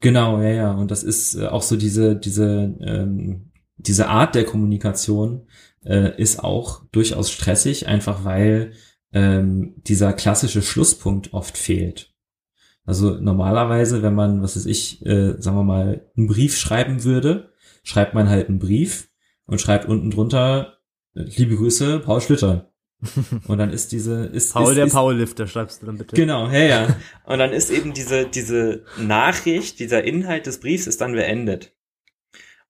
Genau, 0.00 0.40
ja, 0.40 0.50
ja. 0.50 0.72
Und 0.72 0.90
das 0.90 1.02
ist 1.02 1.34
äh, 1.34 1.46
auch 1.46 1.62
so 1.62 1.76
diese, 1.76 2.16
diese, 2.16 2.74
ähm, 2.80 3.52
diese 3.76 4.08
Art 4.08 4.34
der 4.34 4.44
Kommunikation 4.44 5.46
äh, 5.84 6.20
ist 6.20 6.42
auch 6.42 6.82
durchaus 6.92 7.30
stressig, 7.30 7.86
einfach 7.86 8.24
weil 8.24 8.72
ähm, 9.12 9.74
dieser 9.78 10.12
klassische 10.12 10.62
Schlusspunkt 10.62 11.32
oft 11.32 11.56
fehlt. 11.56 12.12
Also 12.84 13.14
normalerweise, 13.18 14.02
wenn 14.02 14.14
man, 14.14 14.42
was 14.42 14.56
weiß 14.56 14.66
ich, 14.66 15.04
äh, 15.06 15.40
sagen 15.40 15.56
wir 15.56 15.64
mal, 15.64 16.10
einen 16.16 16.26
Brief 16.26 16.58
schreiben 16.58 17.04
würde, 17.04 17.52
schreibt 17.82 18.14
man 18.14 18.28
halt 18.28 18.48
einen 18.48 18.58
Brief 18.58 19.08
und 19.46 19.60
schreibt 19.60 19.88
unten 19.88 20.10
drunter, 20.10 20.78
liebe 21.14 21.56
Grüße, 21.56 22.00
Paul 22.00 22.20
Schlüter. 22.20 22.70
Und 23.48 23.58
dann 23.58 23.70
ist 23.70 23.92
diese, 23.92 24.26
ist, 24.26 24.54
Paul 24.54 24.70
ist, 24.70 24.76
der 24.76 24.86
ist, 24.86 24.94
Powerlifter, 24.94 25.46
schreibst 25.46 25.82
du 25.82 25.86
dann 25.86 25.98
bitte. 25.98 26.16
Genau, 26.16 26.48
ja, 26.48 26.58
ja. 26.60 26.96
Und 27.24 27.38
dann 27.38 27.52
ist 27.52 27.70
eben 27.70 27.92
diese, 27.92 28.26
diese 28.26 28.84
Nachricht, 28.98 29.78
dieser 29.78 30.04
Inhalt 30.04 30.46
des 30.46 30.60
Briefs 30.60 30.86
ist 30.86 31.00
dann 31.00 31.12
beendet. 31.12 31.74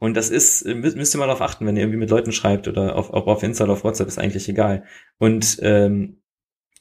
Und 0.04 0.14
das 0.14 0.30
ist, 0.30 0.66
mü- 0.66 0.96
müsst 0.96 1.14
ihr 1.14 1.18
mal 1.18 1.26
darauf 1.26 1.40
achten, 1.40 1.66
wenn 1.66 1.76
ihr 1.76 1.82
irgendwie 1.82 1.98
mit 1.98 2.10
Leuten 2.10 2.32
schreibt 2.32 2.68
oder 2.68 2.94
auf, 2.96 3.12
ob 3.12 3.26
auf 3.26 3.42
Insta 3.42 3.64
oder 3.64 3.72
auf 3.74 3.84
WhatsApp, 3.84 4.08
ist 4.08 4.18
eigentlich 4.18 4.48
egal. 4.48 4.84
Und 5.18 5.58
ähm, 5.62 6.20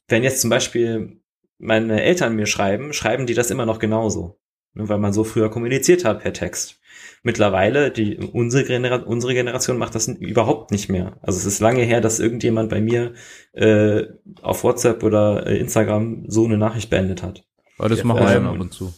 wenn 0.08 0.24
jetzt 0.24 0.42
zum 0.42 0.50
Beispiel 0.50 1.22
meine 1.58 2.02
Eltern 2.02 2.36
mir 2.36 2.46
schreiben, 2.46 2.94
schreiben 2.94 3.26
die 3.26 3.34
das 3.34 3.52
immer 3.52 3.66
noch 3.66 3.80
genauso. 3.80 4.40
Ne, 4.74 4.90
Weil 4.90 4.98
man 5.00 5.14
so 5.14 5.24
früher 5.24 5.50
kommuniziert 5.50 6.04
hat 6.04 6.22
per 6.22 6.34
Text. 6.34 6.80
Mittlerweile, 7.24 7.90
die, 7.92 8.18
unsere, 8.18 8.66
Genera 8.66 8.98
unsere 8.98 9.34
Generation 9.34 9.78
macht 9.78 9.96
das 9.96 10.08
überhaupt 10.08 10.72
nicht 10.72 10.90
mehr. 10.90 11.18
Also 11.22 11.40
es 11.40 11.46
ist 11.46 11.60
lange 11.62 11.84
her, 11.84 12.02
dass 12.02 12.20
irgendjemand 12.20 12.70
bei 12.70 12.82
mir 12.82 13.14
äh, 13.54 14.04
auf 14.42 14.64
WhatsApp 14.64 15.04
oder 15.04 15.48
äh, 15.48 15.58
Instagram 15.58 16.26
so 16.28 16.44
eine 16.46 16.58
Nachricht 16.58 16.90
beendet 16.90 17.24
hat. 17.24 17.46
Aber 17.78 17.90
das 17.90 18.00
Ja, 18.00 18.06
machen 18.06 18.20
wir 18.20 18.34
schon 18.34 18.48
ab 18.48 18.60
und 18.60 18.74
zu. 18.74 18.94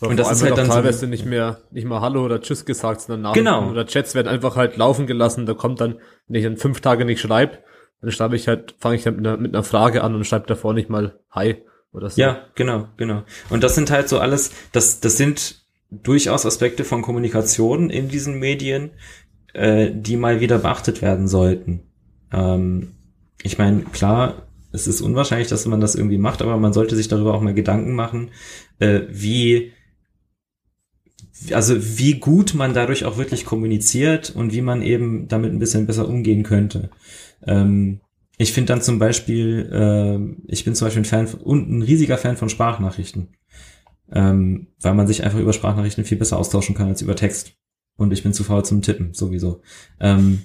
Und, 0.00 0.08
Und 0.10 0.16
das 0.18 0.30
ist 0.30 0.42
halt 0.42 0.50
halt 0.50 0.58
dann 0.58 0.66
so- 0.66 0.72
teilweise 0.72 1.06
nicht 1.06 1.24
mehr, 1.24 1.58
nicht 1.70 1.86
mal 1.86 2.00
Hallo 2.02 2.24
oder 2.24 2.40
Tschüss 2.40 2.64
gesagt, 2.66 3.00
sondern 3.00 3.22
Nachrichten 3.22 3.44
Genau. 3.46 3.70
oder 3.70 3.86
Chats 3.86 4.14
werden 4.14 4.28
einfach 4.28 4.56
halt 4.56 4.76
laufen 4.76 5.06
gelassen. 5.06 5.46
Da 5.46 5.54
kommt 5.54 5.80
dann, 5.80 5.96
wenn 6.28 6.36
ich 6.38 6.44
dann 6.44 6.56
fünf 6.58 6.80
Tage 6.82 7.04
nicht 7.06 7.20
schreibe, 7.20 7.58
dann 8.02 8.10
schreibe 8.10 8.36
ich 8.36 8.46
halt, 8.46 8.74
fange 8.78 8.96
ich 8.96 9.04
dann 9.04 9.16
mit 9.16 9.26
einer, 9.26 9.36
mit 9.38 9.54
einer 9.54 9.64
Frage 9.64 10.04
an 10.04 10.14
und 10.14 10.24
schreibe 10.26 10.46
davor 10.46 10.74
nicht 10.74 10.90
mal 10.90 11.18
Hi 11.30 11.56
oder 11.92 12.10
so. 12.10 12.20
Ja, 12.20 12.40
genau, 12.54 12.88
genau. 12.98 13.22
Und 13.48 13.64
das 13.64 13.74
sind 13.74 13.90
halt 13.90 14.08
so 14.10 14.18
alles, 14.18 14.50
das, 14.72 15.00
das 15.00 15.16
sind 15.16 15.62
durchaus 15.90 16.44
Aspekte 16.44 16.84
von 16.84 17.00
Kommunikation 17.00 17.88
in 17.88 18.08
diesen 18.08 18.38
Medien, 18.38 18.90
äh, 19.54 19.90
die 19.94 20.16
mal 20.16 20.40
wieder 20.40 20.58
beachtet 20.58 21.00
werden 21.00 21.26
sollten. 21.26 21.84
Ähm, 22.32 22.92
ich 23.42 23.56
meine, 23.56 23.82
klar, 23.84 24.42
es 24.72 24.86
ist 24.86 25.00
unwahrscheinlich, 25.00 25.48
dass 25.48 25.64
man 25.64 25.80
das 25.80 25.94
irgendwie 25.94 26.18
macht, 26.18 26.42
aber 26.42 26.58
man 26.58 26.74
sollte 26.74 26.96
sich 26.96 27.08
darüber 27.08 27.32
auch 27.32 27.40
mal 27.40 27.54
Gedanken 27.54 27.94
machen, 27.94 28.30
äh, 28.78 29.00
wie 29.08 29.72
also 31.52 31.98
wie 31.98 32.14
gut 32.14 32.54
man 32.54 32.74
dadurch 32.74 33.04
auch 33.04 33.18
wirklich 33.18 33.44
kommuniziert 33.44 34.30
und 34.30 34.52
wie 34.52 34.62
man 34.62 34.82
eben 34.82 35.28
damit 35.28 35.52
ein 35.52 35.58
bisschen 35.58 35.86
besser 35.86 36.08
umgehen 36.08 36.42
könnte. 36.42 36.90
Ähm, 37.46 38.00
ich 38.38 38.52
finde 38.52 38.72
dann 38.72 38.82
zum 38.82 38.98
Beispiel, 38.98 39.70
äh, 39.72 40.52
ich 40.52 40.64
bin 40.64 40.74
zum 40.74 40.86
Beispiel 40.86 41.02
ein 41.02 41.06
Fan 41.06 41.26
und 41.42 41.70
ein 41.70 41.82
riesiger 41.82 42.18
Fan 42.18 42.36
von 42.36 42.48
Sprachnachrichten, 42.48 43.28
ähm, 44.12 44.68
weil 44.80 44.94
man 44.94 45.06
sich 45.06 45.24
einfach 45.24 45.38
über 45.38 45.52
Sprachnachrichten 45.52 46.04
viel 46.04 46.18
besser 46.18 46.38
austauschen 46.38 46.74
kann 46.74 46.88
als 46.88 47.02
über 47.02 47.16
Text. 47.16 47.54
Und 47.96 48.12
ich 48.12 48.22
bin 48.22 48.34
zu 48.34 48.44
faul 48.44 48.64
zum 48.64 48.82
Tippen, 48.82 49.14
sowieso. 49.14 49.62
Ähm, 50.00 50.42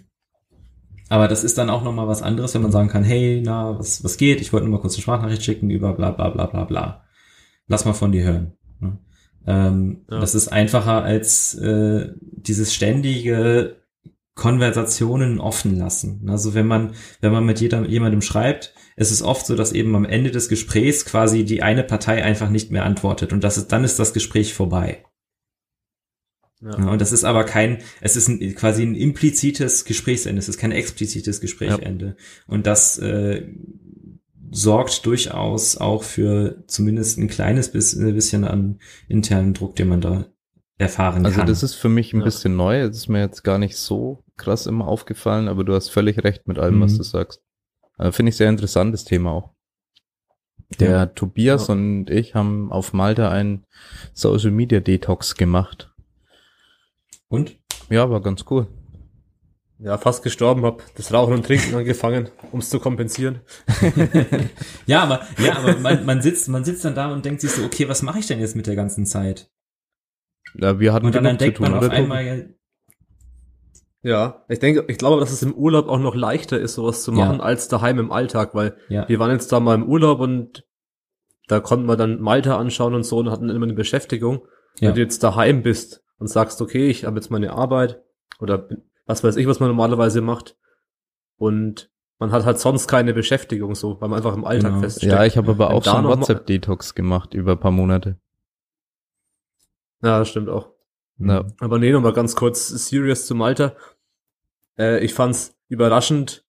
aber 1.10 1.28
das 1.28 1.44
ist 1.44 1.58
dann 1.58 1.70
auch 1.70 1.84
nochmal 1.84 2.08
was 2.08 2.22
anderes, 2.22 2.54
wenn 2.54 2.62
man 2.62 2.72
sagen 2.72 2.88
kann, 2.88 3.04
hey, 3.04 3.42
na, 3.44 3.78
was, 3.78 4.02
was 4.06 4.16
geht? 4.16 4.40
Ich 4.40 4.54
wollte 4.54 4.66
nur 4.66 4.78
mal 4.78 4.82
kurz 4.82 4.94
eine 4.94 5.02
Sprachnachricht 5.02 5.44
schicken 5.44 5.70
über 5.70 5.94
bla 5.94 6.12
bla 6.12 6.30
bla 6.30 6.46
bla 6.46 6.64
bla. 6.64 7.04
Lass 7.68 7.84
mal 7.84 7.92
von 7.92 8.14
dir 8.14 8.24
hören. 8.24 8.54
Ne? 8.80 8.98
Ähm, 9.48 10.06
Ja. 10.10 10.20
Das 10.20 10.36
ist 10.36 10.50
einfacher 10.50 11.04
als 11.04 11.56
äh, 11.56 12.10
dieses 12.20 12.74
ständige 12.74 13.78
Konversationen 14.36 15.40
offen 15.40 15.78
lassen. 15.78 16.30
Also 16.30 16.54
wenn 16.54 16.66
man, 16.66 16.94
wenn 17.20 17.32
man 17.32 17.46
mit 17.46 17.60
jeder, 17.60 17.86
jemandem 17.88 18.22
schreibt, 18.22 18.74
ist 18.96 19.12
es 19.12 19.22
oft 19.22 19.46
so, 19.46 19.56
dass 19.56 19.72
eben 19.72 19.96
am 19.96 20.06
Ende 20.06 20.32
des 20.32 20.48
Gesprächs 20.48 21.06
quasi 21.06 21.44
die 21.44 21.62
eine 21.62 21.84
Partei 21.84 22.24
einfach 22.24 22.50
nicht 22.50 22.72
mehr 22.72 22.86
antwortet 22.86 23.34
und 23.34 23.44
das 23.44 23.58
ist, 23.58 23.72
dann 23.72 23.84
ist 23.84 24.00
das 24.00 24.14
Gespräch 24.14 24.54
vorbei. 24.54 25.04
Ja. 26.62 26.78
Ja, 26.78 26.92
und 26.92 27.02
das 27.02 27.12
ist 27.12 27.24
aber 27.24 27.44
kein, 27.44 27.80
es 28.02 28.16
ist 28.16 28.28
ein, 28.28 28.56
quasi 28.56 28.84
ein 28.84 28.96
implizites 28.96 29.84
Gesprächsende, 29.84 30.40
es 30.40 30.48
ist 30.48 30.60
kein 30.60 30.72
explizites 30.72 31.42
Gesprächsende. 31.42 32.16
Und 32.46 32.68
das 32.68 33.00
äh, 33.00 33.48
sorgt 34.52 35.06
durchaus 35.06 35.78
auch 35.78 36.04
für 36.04 36.64
zumindest 36.68 37.18
ein 37.18 37.28
kleines 37.30 37.72
bisschen, 37.72 38.14
bisschen 38.14 38.44
an 38.44 38.80
internen 39.08 39.54
Druck, 39.54 39.76
den 39.78 39.88
man 39.88 40.02
da 40.02 40.26
erfahren 40.78 41.26
Also 41.26 41.38
kann. 41.40 41.48
das 41.48 41.64
ist 41.64 41.76
für 41.76 41.90
mich 41.90 42.12
ein 42.14 42.20
Ja. 42.20 42.26
bisschen 42.26 42.56
neu. 42.56 42.86
Das 42.88 42.98
ist 42.98 43.08
mir 43.08 43.20
jetzt 43.22 43.44
gar 43.44 43.58
nicht 43.58 43.78
so 43.78 44.24
krass 44.38 44.66
immer 44.66 44.88
aufgefallen, 44.88 45.48
aber 45.48 45.64
du 45.64 45.74
hast 45.74 45.90
völlig 45.90 46.24
recht 46.24 46.48
mit 46.48 46.60
allem, 46.60 46.82
was 46.82 46.94
Mhm. 46.94 46.98
du 46.98 47.04
sagst. 47.04 47.42
Äh, 47.98 48.12
Finde 48.12 48.32
ich 48.32 48.38
sehr 48.38 48.50
interessantes 48.50 49.06
Thema 49.06 49.32
auch. 49.32 49.50
Der 50.80 50.90
Ja. 50.92 51.06
Tobias 51.06 51.68
Ja. 51.68 51.74
und 51.74 52.10
ich 52.10 52.34
haben 52.36 52.72
auf 52.72 52.94
Malta 52.94 53.30
einen 53.30 53.66
Social 54.14 54.52
Media 54.52 54.80
Detox 54.80 55.36
gemacht. 55.36 55.88
und? 57.30 57.56
Ja, 57.90 58.10
war 58.10 58.22
ganz 58.22 58.44
cool. 58.50 58.68
Ja, 59.84 59.98
fast 59.98 60.24
gestorben, 60.24 60.64
hab 60.64 60.84
das 60.96 61.12
Rauchen 61.14 61.34
und 61.34 61.46
Trinken 61.46 61.74
angefangen, 61.76 62.30
um 62.52 62.60
es 62.60 62.70
zu 62.70 62.80
kompensieren. 62.80 63.42
ja, 64.86 65.02
aber, 65.04 65.22
ja, 65.38 65.58
aber 65.58 65.78
man, 65.80 66.06
man 66.06 66.22
sitzt, 66.22 66.48
man 66.50 66.64
sitzt 66.64 66.86
dann 66.86 66.96
da 66.96 67.12
und 67.12 67.26
denkt 67.26 67.42
sich 67.42 67.52
so, 67.52 67.64
okay, 67.64 67.88
was 67.90 68.02
mache 68.04 68.20
ich 68.20 68.28
denn 68.28 68.40
jetzt 68.40 68.56
mit 68.56 68.68
der 68.68 68.76
ganzen 68.76 69.06
Zeit? 69.06 69.50
Ja, 70.56 70.80
wir 70.80 70.94
hatten 70.94 71.06
Und 71.08 71.16
dann, 71.16 71.24
genug 71.24 71.40
dann 71.40 71.46
denkt 71.46 71.58
zu 71.58 71.64
tun, 71.64 71.72
man 71.72 71.84
auf 71.84 71.90
einmal, 71.92 72.56
Ja, 74.04 74.46
ich 74.50 74.60
denke, 74.60 74.86
ich 74.88 74.98
glaube, 74.98 75.20
dass 75.20 75.32
es 75.32 75.44
im 75.44 75.54
Urlaub 75.54 75.88
auch 75.88 76.00
noch 76.00 76.16
leichter 76.16 76.60
ist, 76.60 76.74
sowas 76.76 77.04
zu 77.04 77.12
machen, 77.12 77.38
Ja. 77.38 77.44
als 77.44 77.68
daheim 77.68 78.00
im 78.00 78.12
Alltag, 78.12 78.54
weil 78.56 78.76
ja, 78.90 79.08
wir 79.08 79.20
waren 79.20 79.32
jetzt 79.32 79.52
da 79.52 79.60
mal 79.60 79.76
im 79.76 79.88
Urlaub 79.88 80.20
und 80.20 80.66
da 81.48 81.60
konnten 81.60 81.86
wir 81.88 81.98
dann 81.98 82.20
Malta 82.22 82.58
anschauen 82.58 82.94
und 82.96 83.04
so 83.04 83.18
und 83.18 83.30
hatten 83.30 83.50
immer 83.50 83.66
eine 83.66 83.74
Beschäftigung. 83.74 84.42
Ja. 84.80 84.90
Wenn 84.90 84.96
du 84.96 85.02
jetzt 85.02 85.22
daheim 85.24 85.64
bist 85.64 86.04
und 86.18 86.28
sagst, 86.28 86.62
okay, 86.62 86.88
ich 86.90 87.06
habe 87.06 87.18
jetzt 87.18 87.30
meine 87.30 87.52
Arbeit 87.54 88.02
oder 88.40 88.58
bin- 88.58 88.84
was 89.12 89.24
weiß 89.24 89.36
ich, 89.38 89.48
was 89.48 89.60
man 89.60 89.70
normalerweise 89.70 90.22
macht 90.22 90.58
und 91.38 91.90
man 92.20 92.32
hat 92.32 92.46
halt 92.46 92.60
sonst 92.60 92.88
keine 92.88 93.14
Beschäftigung 93.14 93.74
so, 93.76 94.00
weil 94.00 94.10
man 94.10 94.18
einfach 94.18 94.36
im 94.36 94.46
Alltag 94.46 94.70
Genau. 94.72 94.82
feststeckt. 94.82 95.12
Ja, 95.12 95.26
ich 95.26 95.38
habe 95.38 95.52
aber 95.52 95.72
auch 95.72 95.84
schon 95.84 96.04
mal- 96.04 96.10
WhatsApp-Detox 96.10 96.94
gemacht 96.96 97.34
über 97.34 97.54
ein 97.54 97.60
paar 97.60 97.72
Monate. 97.72 98.18
Ja, 100.04 100.20
das 100.20 100.30
stimmt 100.30 100.50
auch. 100.50 100.70
Ja. 101.18 101.46
Aber 101.60 101.78
nee, 101.80 101.92
nochmal 101.92 102.14
ganz 102.14 102.36
kurz 102.36 102.68
serious 102.70 103.26
zu 103.28 103.36
Malta. 103.36 103.76
Äh, 104.78 105.04
ich 105.04 105.14
fand's 105.14 105.56
überraschend 105.68 106.46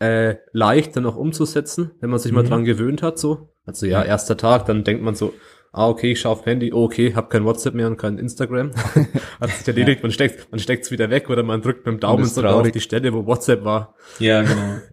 äh, 0.00 0.36
leicht 0.52 0.96
dann 0.96 1.06
auch 1.06 1.16
umzusetzen, 1.16 1.90
wenn 2.00 2.08
man 2.10 2.20
sich 2.20 2.30
mal 2.32 2.44
Mhm. 2.44 2.48
dran 2.48 2.64
gewöhnt 2.64 3.02
hat 3.02 3.18
so. 3.18 3.52
Also 3.64 3.84
ja, 3.86 4.02
erster 4.04 4.36
Tag, 4.36 4.66
dann 4.66 4.84
denkt 4.84 5.02
man 5.02 5.14
so, 5.16 5.34
ah 5.72 5.88
okay, 5.88 6.12
ich 6.12 6.20
schaue 6.20 6.32
auf 6.32 6.46
Handy, 6.46 6.72
oh, 6.72 6.84
okay, 6.84 7.14
hab 7.14 7.30
kein 7.30 7.44
WhatsApp 7.44 7.74
mehr 7.74 7.86
und 7.86 7.96
kein 7.96 8.18
Instagram. 8.18 8.72
hat 9.40 9.50
sich 9.50 9.68
erledigt, 9.68 10.02
man 10.02 10.12
steckt 10.12 10.50
man 10.50 10.58
steckt's 10.60 10.90
wieder 10.90 11.10
weg 11.10 11.30
oder 11.30 11.42
man 11.42 11.62
drückt 11.62 11.86
mit 11.86 11.94
dem 11.94 12.00
Daumen 12.00 12.24
sogar 12.24 12.54
auf 12.54 12.70
die 12.70 12.80
Stelle, 12.80 13.12
wo 13.12 13.26
WhatsApp 13.26 13.64
war. 13.64 13.94
ja, 14.18 14.42
genau. 14.42 14.78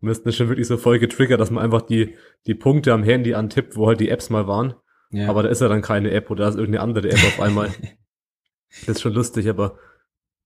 Und 0.00 0.08
das 0.08 0.18
ist 0.18 0.34
schon 0.34 0.48
wirklich 0.48 0.66
so 0.66 0.78
voll 0.78 0.98
getriggert, 0.98 1.40
dass 1.40 1.52
man 1.52 1.62
einfach 1.62 1.82
die 1.82 2.16
die 2.46 2.56
Punkte 2.56 2.92
am 2.92 3.04
Handy 3.04 3.34
antippt, 3.34 3.76
wo 3.76 3.86
halt 3.86 4.00
die 4.00 4.08
Apps 4.08 4.30
mal 4.30 4.48
waren. 4.48 4.74
Ja. 5.12 5.28
Aber 5.28 5.44
da 5.44 5.48
ist 5.48 5.60
ja 5.60 5.68
dann 5.68 5.82
keine 5.82 6.10
App 6.10 6.28
oder 6.30 6.44
da 6.44 6.48
ist 6.48 6.56
irgendeine 6.56 6.82
andere 6.82 7.10
App 7.10 7.22
auf 7.24 7.40
einmal. 7.40 7.70
Das 8.80 8.88
ist 8.96 9.02
schon 9.02 9.12
lustig, 9.12 9.48
aber 9.48 9.78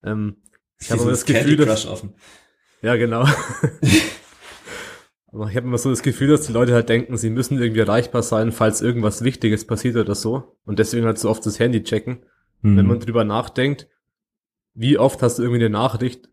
ähm, 0.03 0.43
ich 0.79 0.91
habe 0.91 1.09
das 1.09 1.25
Gefühl, 1.25 1.55
dass, 1.57 1.87
offen. 1.87 2.13
ja 2.83 2.95
genau. 2.97 3.25
Aber 5.31 5.49
ich 5.49 5.55
habe 5.57 5.67
immer 5.67 5.77
so 5.77 5.89
das 5.89 6.01
Gefühl, 6.03 6.29
dass 6.29 6.47
die 6.47 6.53
Leute 6.53 6.73
halt 6.73 6.89
denken, 6.89 7.17
sie 7.17 7.29
müssen 7.29 7.59
irgendwie 7.59 7.81
erreichbar 7.81 8.23
sein, 8.23 8.51
falls 8.51 8.81
irgendwas 8.81 9.23
Wichtiges 9.23 9.65
passiert 9.67 9.95
oder 9.97 10.15
so. 10.15 10.55
Und 10.65 10.79
deswegen 10.79 11.05
halt 11.05 11.19
so 11.19 11.29
oft 11.29 11.45
das 11.45 11.59
Handy 11.59 11.83
checken. 11.83 12.19
Mhm. 12.61 12.77
Wenn 12.77 12.87
man 12.87 12.99
drüber 12.99 13.23
nachdenkt, 13.23 13.87
wie 14.73 14.97
oft 14.97 15.21
hast 15.21 15.37
du 15.39 15.43
irgendwie 15.43 15.61
eine 15.65 15.69
Nachricht, 15.69 16.29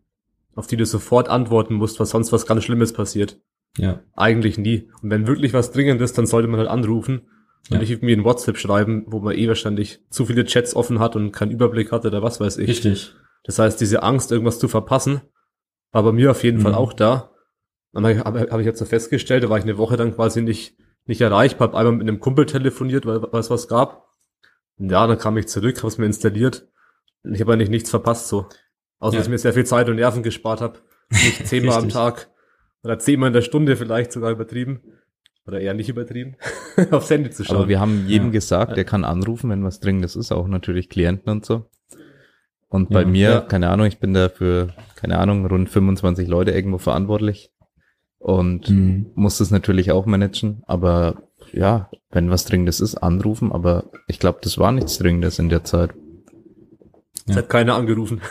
auf 0.55 0.67
die 0.67 0.77
du 0.77 0.85
sofort 0.85 1.27
antworten 1.29 1.73
musst, 1.75 1.99
was 1.99 2.11
sonst 2.11 2.31
was 2.31 2.45
ganz 2.45 2.63
Schlimmes 2.63 2.93
passiert? 2.93 3.39
ja, 3.77 3.99
Eigentlich 4.15 4.57
nie. 4.57 4.89
Und 5.01 5.09
wenn 5.09 5.27
wirklich 5.27 5.51
was 5.51 5.71
dringend 5.71 5.99
ist, 6.01 6.17
dann 6.17 6.25
sollte 6.27 6.47
man 6.47 6.59
halt 6.61 6.69
anrufen 6.69 7.23
und 7.69 7.73
Ja. 7.73 7.79
nicht 7.79 7.91
irgendwie 7.91 8.13
ein 8.13 8.23
WhatsApp 8.23 8.57
schreiben, 8.57 9.03
wo 9.07 9.19
man 9.19 9.35
eh 9.35 9.49
wahrscheinlich 9.49 9.99
zu 10.09 10.25
viele 10.25 10.45
Chats 10.45 10.73
offen 10.75 10.99
hat 10.99 11.17
und 11.17 11.33
keinen 11.33 11.51
Überblick 11.51 11.91
hat 11.91 12.05
oder 12.05 12.23
was 12.23 12.39
weiß 12.39 12.57
ich. 12.59 12.69
richtig. 12.69 13.13
Das 13.43 13.59
heißt, 13.59 13.81
diese 13.81 14.01
Angst, 14.03 14.31
irgendwas 14.31 14.57
zu 14.59 14.69
verpassen, 14.69 15.21
war 15.91 16.03
bei 16.03 16.13
mir 16.13 16.31
auf 16.31 16.43
jeden 16.45 16.59
Mhm. 16.59 16.61
Fall 16.63 16.73
auch 16.75 16.93
da. 16.93 17.31
Dann 17.95 18.05
habe 18.05 18.19
hab, 18.41 18.51
hab 18.51 18.59
ich 18.59 18.65
jetzt 18.65 18.77
so 18.79 18.85
festgestellt, 18.85 19.43
da 19.43 19.49
war 19.49 19.57
ich 19.57 19.63
eine 19.63 19.77
Woche 19.77 19.97
dann 19.97 20.13
quasi 20.13 20.41
nicht, 20.41 20.75
nicht 21.05 21.21
erreichbar, 21.21 21.69
habe 21.69 21.77
einmal 21.77 21.93
mit 21.93 22.07
einem 22.07 22.19
Kumpel 22.19 22.45
telefoniert, 22.45 23.05
weil, 23.05 23.21
weil 23.23 23.39
es 23.39 23.49
was 23.49 23.67
gab. 23.67 24.09
Und 24.77 24.91
ja, 24.91 25.07
dann 25.07 25.17
kam 25.17 25.37
ich 25.37 25.47
zurück, 25.47 25.77
habe 25.77 25.87
es 25.87 25.97
mir 25.97 26.05
installiert. 26.05 26.67
Ich 27.23 27.39
habe 27.41 27.53
eigentlich 27.53 27.69
nichts 27.69 27.89
verpasst 27.89 28.27
so. 28.27 28.47
Außer 28.99 29.13
Ja. 29.15 29.19
dass 29.19 29.27
ich 29.27 29.31
mir 29.31 29.37
sehr 29.37 29.53
viel 29.53 29.65
Zeit 29.65 29.89
und 29.89 29.95
Nerven 29.95 30.23
gespart 30.23 30.61
habe. 30.61 30.79
Nicht 31.09 31.47
zehnmal 31.47 31.77
am. 31.81 31.89
Tag 31.89 32.29
oder 32.83 32.99
zehnmal 32.99 33.27
in 33.27 33.33
der 33.33 33.41
Stunde 33.41 33.75
vielleicht 33.77 34.11
sogar 34.11 34.31
übertrieben. 34.31 34.81
Oder 35.47 35.61
eher 35.61 35.73
nicht 35.75 35.89
übertrieben, 35.89 36.35
aufs 36.91 37.09
Handy 37.11 37.29
zu 37.29 37.43
schauen. 37.45 37.57
Aber 37.57 37.67
wir 37.69 37.79
haben 37.79 38.07
jedem 38.07 38.27
Ja. 38.27 38.31
gesagt, 38.33 38.75
der 38.77 38.83
kann 38.83 39.05
anrufen, 39.05 39.49
wenn 39.51 39.63
was 39.63 39.79
Dringendes 39.79 40.15
ist, 40.15 40.31
auch 40.31 40.47
natürlich 40.47 40.89
Klienten 40.89 41.29
und 41.31 41.45
so. 41.45 41.69
Und 42.67 42.89
bei 42.89 43.01
Ja. 43.01 43.07
mir, 43.07 43.41
keine 43.47 43.69
Ahnung, 43.69 43.85
ich 43.85 43.99
bin 43.99 44.13
da 44.15 44.27
für, 44.27 44.73
keine 44.95 45.19
Ahnung, 45.19 45.45
rund 45.45 45.69
25 45.69 46.27
Leute 46.27 46.51
irgendwo 46.51 46.79
verantwortlich 46.79 47.51
und 48.25 48.71
Mhm. 48.71 49.11
muss 49.13 49.37
das 49.37 49.51
natürlich 49.51 49.91
auch 49.91 50.07
managen. 50.07 50.63
Aber 50.65 51.21
ja, 51.53 51.91
wenn 52.09 52.31
was 52.31 52.45
Dringendes 52.45 52.79
ist, 52.79 52.95
anrufen. 52.95 53.51
Aber 53.51 53.83
ich 54.07 54.17
glaube, 54.17 54.39
das 54.41 54.57
war 54.57 54.71
nichts 54.71 54.97
Dringendes 54.97 55.37
in 55.37 55.49
der 55.49 55.63
Zeit. 55.63 55.91
Es 57.27 57.35
hat 57.35 57.49
keiner 57.49 57.75
angerufen. 57.75 58.21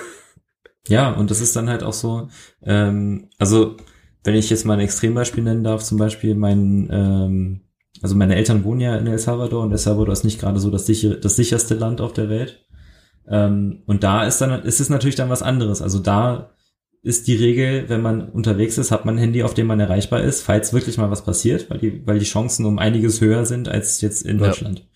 Ja, 0.89 1.13
und 1.13 1.31
das 1.31 1.41
ist 1.41 1.55
dann 1.55 1.69
halt 1.71 1.85
auch 1.85 1.93
so, 1.93 2.29
ähm, 2.63 3.29
also 3.39 3.77
wenn 4.25 4.35
ich 4.35 4.51
jetzt 4.51 4.67
mal 4.67 4.75
ein 4.75 4.81
Extrembeispiel 4.81 5.45
nennen 5.45 5.63
darf, 5.63 5.85
zum 5.85 5.97
Beispiel 5.99 6.35
mein, 6.35 6.89
ähm, 6.91 7.61
also 8.03 8.17
meine 8.17 8.35
Eltern 8.35 8.65
wohnen 8.65 8.81
ja 8.81 8.97
in 8.97 9.07
El 9.07 9.19
Salvador 9.19 9.63
und 9.63 9.71
El 9.71 9.79
Salvador 9.79 10.13
ist 10.13 10.25
nicht 10.25 10.41
gerade 10.41 10.59
so 10.59 10.71
das, 10.73 10.87
sicher, 10.87 11.15
das 11.15 11.37
sicherste 11.37 11.75
Land 11.77 12.01
auf 12.01 12.13
der 12.15 12.29
Welt. 12.29 12.67
Ähm, 13.29 13.85
und 13.87 14.03
da 14.03 14.25
ist 14.25 14.41
dann, 14.41 14.63
ist 14.65 14.81
es 14.81 14.91
natürlich 14.91 15.15
dann 15.15 15.31
was 15.31 15.43
anderes. 15.43 15.81
Also 15.83 16.01
da 16.01 16.51
ist 17.05 17.27
die 17.29 17.37
Regel, 17.37 17.89
wenn 17.89 18.01
man 18.03 18.31
unterwegs 18.31 18.79
ist, 18.79 18.91
hat 18.91 19.05
man 19.05 19.17
ein 19.17 19.19
Handy, 19.21 19.43
auf 19.43 19.55
dem 19.55 19.67
man 19.67 19.79
erreichbar 19.79 20.23
ist, 20.23 20.41
falls 20.43 20.73
wirklich 20.73 20.97
mal 20.99 21.11
was 21.11 21.25
passiert, 21.25 21.69
weil 21.71 21.79
die, 21.79 22.07
weil 22.07 22.19
die 22.19 22.25
Chancen 22.25 22.65
um 22.65 22.79
einiges 22.79 23.21
höher 23.21 23.45
sind 23.47 23.69
als 23.69 24.01
jetzt 24.01 24.23
in 24.23 24.39
Ja. 24.41 24.47
Deutschland. 24.47 24.89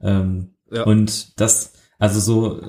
Ähm, 0.00 0.50
Ja. 0.70 0.84
und 0.84 1.40
das, 1.40 1.72
also 1.98 2.20
so 2.20 2.60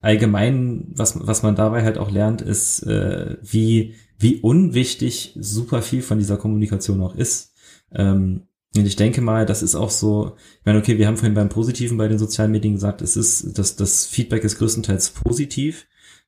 allgemein, 0.00 0.92
was, 0.94 1.26
was 1.26 1.42
man 1.42 1.56
dabei 1.56 1.82
halt 1.82 1.98
auch 1.98 2.10
lernt, 2.10 2.42
ist, 2.42 2.82
äh, 2.84 3.36
wie, 3.42 3.94
wie 4.18 4.36
unwichtig 4.36 5.36
super 5.40 5.82
viel 5.82 6.02
von 6.02 6.18
dieser 6.18 6.36
Kommunikation 6.36 7.00
auch 7.00 7.16
ist. 7.16 7.54
Ähm, 7.92 8.42
und 8.76 8.86
ich 8.86 8.96
denke 8.96 9.20
mal, 9.20 9.46
das 9.46 9.62
ist 9.62 9.74
auch 9.74 9.90
so, 9.90 10.36
ich 10.60 10.66
meine, 10.66 10.78
okay, 10.78 10.98
wir 10.98 11.06
haben 11.06 11.16
vorhin 11.16 11.34
beim 11.34 11.48
Positiven 11.48 11.96
bei 11.96 12.08
den 12.08 12.18
sozialen 12.18 12.50
Medien 12.52 12.74
gesagt, 12.74 13.02
es 13.02 13.16
ist, 13.16 13.56
das, 13.58 13.76
das 13.76 14.06
Feedback 14.06 14.44
ist 14.44 14.58
größtenteils 14.58 15.10
positiv. 15.10 15.86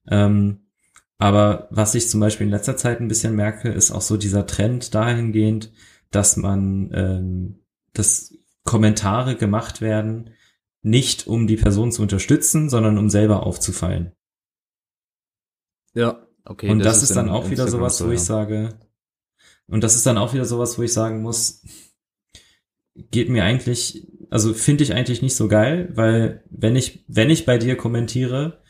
Ähm, 0.09 0.61
aber 1.19 1.69
was 1.71 1.95
ich 1.95 2.09
zum 2.09 2.21
Beispiel 2.21 2.47
in 2.47 2.53
letzter 2.53 2.77
Zeit 2.77 3.01
ein 3.01 3.09
bisschen 3.09 3.35
merke, 3.35 3.71
ist 3.71 3.91
auch 3.91 4.03
so 4.03 4.17
dieser 4.17 4.47
Trend 4.47 4.95
dahingehend, 4.95 5.73
dass 6.11 6.37
man, 6.37 6.91
ähm, 6.93 7.61
dass 7.93 8.35
Kommentare 8.65 9.37
gemacht 9.37 9.81
werden, 9.81 10.31
nicht 10.83 11.27
um 11.27 11.47
die 11.47 11.57
Person 11.57 11.91
zu 11.91 12.03
unterstützen, 12.03 12.69
sondern 12.69 12.99
um 12.99 13.09
selber 13.09 13.45
aufzufallen. 13.47 14.13
Ja. 15.95 16.23
Okay, 16.45 16.69
und 16.71 16.79
das, 16.79 17.03
ist 17.03 17.17
dann 17.17 17.27
in 17.27 17.33
auch 17.33 17.51
wieder 17.51 17.65
Instagram 17.65 17.81
sowas, 17.81 17.99
so, 17.99 18.07
wo 18.07 18.11
ich 18.13 18.21
sage, 18.21 18.79
und 19.67 19.83
das 19.83 19.97
ist 19.97 20.07
dann 20.07 20.19
auch 20.19 20.33
wieder 20.33 20.45
sowas, 20.45 20.79
wo 20.79 20.83
ich 20.83 20.93
sagen 20.93 21.23
muss, 21.23 21.65
geht 22.95 23.29
mir 23.29 23.43
eigentlich, 23.43 24.07
also 24.31 24.55
finde 24.55 24.85
ich 24.85 24.95
eigentlich 24.95 25.23
nicht 25.23 25.35
so 25.35 25.49
geil, 25.49 25.91
weil 25.95 26.45
wenn 26.51 26.77
ich, 26.77 27.05
wenn 27.09 27.31
ich 27.31 27.47
bei 27.47 27.59
dir 27.59 27.77
kommentiere, 27.77 28.63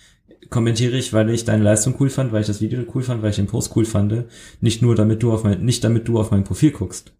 kommentiere 0.51 0.97
ich, 0.97 1.13
weil 1.13 1.31
ich 1.31 1.45
deine 1.45 1.65
Leistung 1.65 1.95
cool 2.01 2.11
fand, 2.11 2.33
weil 2.33 2.41
ich 2.41 2.47
das 2.47 2.61
Video 2.61 2.83
cool 2.95 3.03
fand, 3.03 3.23
weil 3.23 3.31
ich 3.31 3.37
den 3.37 3.47
Post 3.47 3.77
cool 3.77 3.85
fand, 3.85 4.25
nicht 4.61 4.83
nur 4.83 4.95
damit 4.95 5.23
du 5.23 5.33
auf 5.33 5.45
mein, 5.45 5.65
nicht 5.65 5.85
damit 5.85 6.09
du 6.09 6.19
auf 6.19 6.31
mein 6.31 6.45
Profil 6.45 6.71
guckst. 6.71 7.13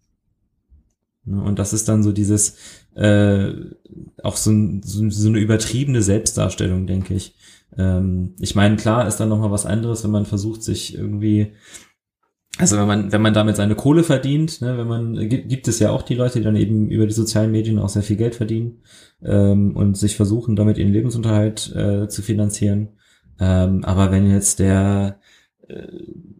Ne, 1.27 1.41
Und 1.41 1.59
das 1.59 1.73
ist 1.73 1.89
dann 1.89 2.03
so 2.03 2.11
dieses, 2.11 2.55
äh, 2.95 3.51
auch 4.23 4.37
so, 4.37 4.51
ein, 4.51 4.81
so, 4.83 5.27
eine 5.27 5.39
übertriebene 5.39 6.01
Selbstdarstellung, 6.01 6.87
denke 6.87 7.13
ich. 7.13 7.35
Ähm, 7.77 8.33
ich 8.39 8.55
meine, 8.55 8.77
klar 8.77 9.07
ist 9.07 9.17
dann 9.17 9.29
noch 9.29 9.39
mal 9.39 9.51
was 9.51 9.65
anderes, 9.65 10.03
wenn 10.03 10.11
man 10.11 10.25
versucht, 10.25 10.63
sich 10.63 10.95
irgendwie, 10.95 11.51
also 12.57 12.77
wenn 12.77 12.87
man, 12.87 13.11
wenn 13.11 13.21
man 13.21 13.33
damit 13.33 13.57
seine 13.57 13.75
Kohle 13.75 14.03
verdient, 14.03 14.61
ne, 14.61 14.77
wenn 14.77 14.87
man, 14.87 15.29
gibt, 15.29 15.49
gibt 15.49 15.67
es 15.67 15.79
ja 15.79 15.91
auch 15.91 16.01
die 16.01 16.15
Leute, 16.15 16.39
die 16.39 16.45
dann 16.45 16.55
eben 16.55 16.89
über 16.89 17.05
die 17.05 17.13
sozialen 17.13 17.51
Medien 17.51 17.77
auch 17.77 17.89
sehr 17.89 18.03
viel 18.03 18.15
Geld 18.15 18.35
verdienen 18.35 18.81
ähm, 19.21 19.75
und 19.75 19.97
sich 19.97 20.15
versuchen, 20.15 20.55
damit 20.55 20.77
ihren 20.77 20.93
Lebensunterhalt 20.93 21.75
äh, 21.75 22.07
zu 22.07 22.21
finanzieren. 22.21 22.89
Ähm, 23.39 23.83
aber 23.83 24.11
wenn 24.11 24.29
jetzt 24.29 24.59
der 24.59 25.19
äh, 25.67 25.87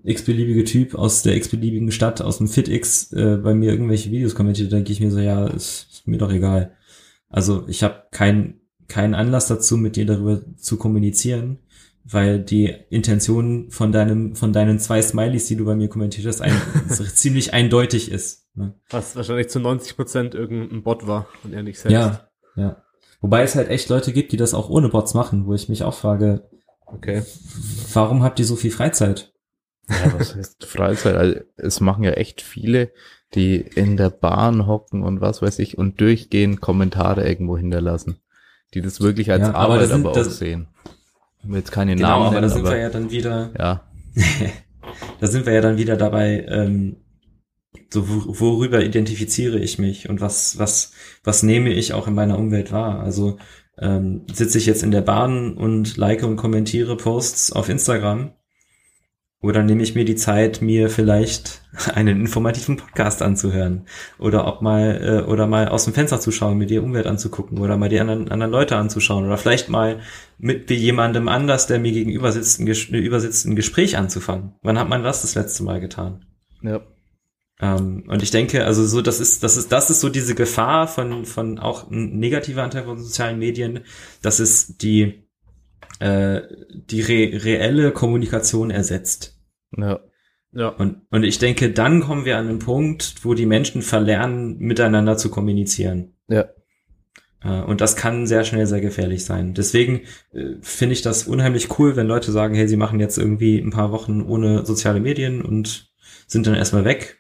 x-beliebige 0.03 0.63
Typ 0.63 0.95
aus 0.95 1.23
der 1.23 1.35
x-beliebigen 1.35 1.91
Stadt, 1.91 2.21
aus 2.21 2.37
dem 2.37 2.47
FitX, 2.47 3.11
äh, 3.13 3.37
bei 3.37 3.53
mir 3.53 3.71
irgendwelche 3.71 4.11
Videos 4.11 4.35
kommentiert, 4.35 4.71
denke 4.71 4.91
ich 4.91 4.99
mir 4.99 5.11
so, 5.11 5.19
ja, 5.19 5.47
ist, 5.47 5.87
ist 5.91 6.07
mir 6.07 6.17
doch 6.17 6.31
egal. 6.31 6.71
Also 7.29 7.65
ich 7.67 7.83
habe 7.83 8.03
keinen 8.11 8.61
keinen 8.87 9.15
Anlass 9.15 9.47
dazu, 9.47 9.77
mit 9.77 9.95
dir 9.95 10.05
darüber 10.05 10.41
zu 10.55 10.77
kommunizieren, 10.77 11.59
weil 12.03 12.39
die 12.39 12.73
Intention 12.89 13.69
von 13.69 13.91
deinem, 13.91 14.35
von 14.35 14.53
deinen 14.53 14.79
zwei 14.79 15.01
Smileys, 15.01 15.47
die 15.47 15.57
du 15.57 15.65
bei 15.65 15.75
mir 15.75 15.89
kommentiert 15.89 16.25
hast, 16.25 16.41
ein, 16.41 16.53
ziemlich 16.89 17.53
eindeutig 17.53 18.11
ist. 18.11 18.47
Ne? 18.55 18.73
Was 18.89 19.15
wahrscheinlich 19.15 19.49
zu 19.49 19.59
90 19.59 19.95
Prozent 19.95 20.35
irgendein 20.35 20.83
Bot 20.83 21.05
war 21.05 21.27
und 21.43 21.53
er 21.53 21.63
nicht 21.63 21.79
selbst. 21.79 21.93
Ja, 21.93 22.29
ja. 22.55 22.83
Wobei 23.19 23.41
es 23.43 23.55
halt 23.55 23.69
echt 23.69 23.89
Leute 23.89 24.13
gibt, 24.13 24.31
die 24.31 24.37
das 24.37 24.53
auch 24.53 24.69
ohne 24.69 24.89
Bots 24.89 25.13
machen, 25.13 25.47
wo 25.47 25.53
ich 25.53 25.69
mich 25.69 25.83
auch 25.83 25.95
frage, 25.95 26.49
Okay. 26.87 27.23
warum 27.93 28.23
habt 28.23 28.39
ihr 28.39 28.45
so 28.45 28.55
viel 28.55 28.71
Freizeit? 28.71 29.33
Ja, 29.89 30.13
was 30.17 30.35
heißt 30.35 30.65
Freizeit? 30.65 31.15
Also, 31.15 31.39
es 31.57 31.79
machen 31.79 32.03
ja 32.03 32.11
echt 32.11 32.41
viele, 32.41 32.91
die 33.35 33.57
in 33.57 33.97
der 33.97 34.09
Bahn 34.09 34.67
hocken 34.67 35.03
und 35.03 35.21
was 35.21 35.41
weiß 35.41 35.59
ich 35.59 35.77
und 35.77 35.99
durchgehend 36.01 36.59
Kommentare 36.61 37.27
irgendwo 37.27 37.57
hinterlassen. 37.57 38.17
Die 38.73 38.81
das 38.81 38.99
wirklich 39.01 39.31
als 39.31 39.41
Ja, 39.43 39.49
aber 39.49 39.57
Arbeit 39.59 39.81
das 39.81 39.89
sind- 39.89 39.99
aber 40.01 40.09
auch 40.11 40.15
das- 40.15 40.37
sehen. 40.39 40.67
Ich 41.43 41.49
will 41.49 41.57
jetzt 41.59 41.71
keine 41.71 41.95
Genau, 41.95 42.07
Namen 42.09 42.21
aber 42.25 42.31
nennen, 42.35 42.41
da 42.43 42.49
sind 42.49 42.65
aber 42.65 42.75
wir 42.75 42.81
ja 42.81 42.89
dann 42.89 43.11
wieder, 43.11 43.51
ja, 43.57 43.83
da 45.19 45.27
sind 45.27 45.45
wir 45.45 45.53
ja 45.53 45.61
dann 45.61 45.77
wieder 45.77 45.95
dabei, 45.95 46.45
ähm, 46.49 46.97
so 47.89 48.09
wo- 48.09 48.39
worüber 48.39 48.83
identifiziere 48.83 49.59
ich 49.59 49.79
mich 49.79 50.09
und 50.09 50.19
was, 50.19 50.57
was, 50.59 50.91
was 51.23 51.43
nehme 51.43 51.71
ich 51.71 51.93
auch 51.93 52.07
in 52.07 52.15
meiner 52.15 52.37
Umwelt 52.37 52.71
wahr? 52.73 52.99
Also 53.01 53.37
ähm, 53.79 54.23
sitze 54.31 54.57
ich 54.57 54.65
jetzt 54.65 54.83
in 54.83 54.91
der 54.91 55.01
Bahn 55.01 55.55
und 55.55 55.97
like 55.97 56.23
und 56.23 56.35
kommentiere 56.35 56.97
Posts 56.97 57.53
auf 57.53 57.69
Instagram 57.69 58.31
oder 59.39 59.61
nehme 59.61 59.83
ich 59.83 59.93
mir 59.93 60.03
die 60.03 60.15
Zeit, 60.15 60.61
mir 60.61 60.89
vielleicht 60.89 61.61
einen 61.93 62.21
informativen 62.21 62.77
Podcast 62.77 63.21
anzuhören 63.21 63.85
oder 64.17 64.47
ob 64.47 64.61
mal 64.61 65.23
äh, 65.25 65.29
oder 65.29 65.47
mal 65.47 65.67
aus 65.67 65.85
dem 65.85 65.93
Fenster 65.93 66.19
zu 66.19 66.31
schauen, 66.31 66.57
mir 66.57 66.65
die 66.65 66.79
Umwelt 66.79 67.05
anzugucken 67.05 67.59
oder 67.59 67.77
mal 67.77 67.89
die 67.89 67.99
anderen 67.99 68.29
anderen 68.29 68.51
Leute 68.51 68.75
anzuschauen 68.75 69.25
oder 69.25 69.37
vielleicht 69.37 69.69
mal 69.69 69.99
mit 70.39 70.69
jemandem 70.71 71.27
anders, 71.27 71.67
der 71.67 71.79
mir 71.79 71.91
gegenüber 71.91 72.31
sitzt, 72.31 72.59
ein, 72.59 72.65
Ges 72.65 72.85
über 72.85 73.19
sitzt, 73.19 73.45
ein 73.45 73.55
Gespräch 73.55 73.97
anzufangen. 73.97 74.55
Wann 74.63 74.79
hat 74.79 74.89
man 74.89 75.03
das 75.03 75.21
das 75.21 75.35
letzte 75.35 75.63
Mal 75.63 75.79
getan? 75.79 76.25
ja, 76.63 76.81
Ähm, 77.59 78.03
und 78.07 78.21
ich 78.21 78.31
denke, 78.31 78.65
also 78.65 78.85
so, 78.85 79.01
das 79.01 79.19
ist, 79.19 79.43
das 79.43 79.57
ist, 79.57 79.71
das 79.71 79.89
ist 79.89 80.01
so 80.01 80.09
diese 80.09 80.35
Gefahr 80.35 80.87
von, 80.87 81.25
von 81.25 81.59
auch 81.59 81.89
ein 81.89 82.19
negativer 82.19 82.63
Anteil 82.63 82.83
von 82.83 82.99
sozialen 82.99 83.39
Medien, 83.39 83.81
dass 84.21 84.39
es 84.39 84.77
die, 84.77 85.27
äh, 85.99 86.41
die 86.71 87.01
re 87.01 87.43
reelle 87.43 87.91
Kommunikation 87.91 88.69
ersetzt. 88.69 89.39
ja, 89.75 89.99
Ja. 90.51 90.69
Und, 90.69 91.01
und 91.09 91.23
ich 91.23 91.39
denke, 91.39 91.71
dann 91.71 92.01
kommen 92.01 92.25
wir 92.25 92.37
an 92.37 92.47
einen 92.47 92.59
Punkt, 92.59 93.15
wo 93.23 93.33
die 93.33 93.45
Menschen 93.45 93.81
verlernen, 93.81 94.57
miteinander 94.59 95.17
zu 95.17 95.29
kommunizieren. 95.29 96.15
ja, 96.27 96.45
Äh, 97.43 97.61
Und 97.61 97.81
das 97.81 97.95
kann 97.95 98.27
sehr 98.27 98.43
schnell 98.43 98.65
sehr 98.67 98.81
gefährlich 98.81 99.25
sein. 99.25 99.53
Deswegen 99.53 100.01
äh, 100.31 100.55
finde 100.61 100.93
ich 100.93 101.01
das 101.01 101.27
unheimlich 101.27 101.79
cool, 101.79 101.95
wenn 101.95 102.07
Leute 102.07 102.31
sagen, 102.31 102.55
hey, 102.55 102.67
sie 102.67 102.77
machen 102.77 102.99
jetzt 102.99 103.17
irgendwie 103.17 103.59
ein 103.59 103.71
paar 103.71 103.91
Wochen 103.91 104.21
ohne 104.21 104.65
soziale 104.65 104.99
Medien 104.99 105.41
und 105.41 105.91
sind 106.27 106.47
dann 106.47 106.55
erstmal 106.55 106.85
weg. 106.85 107.16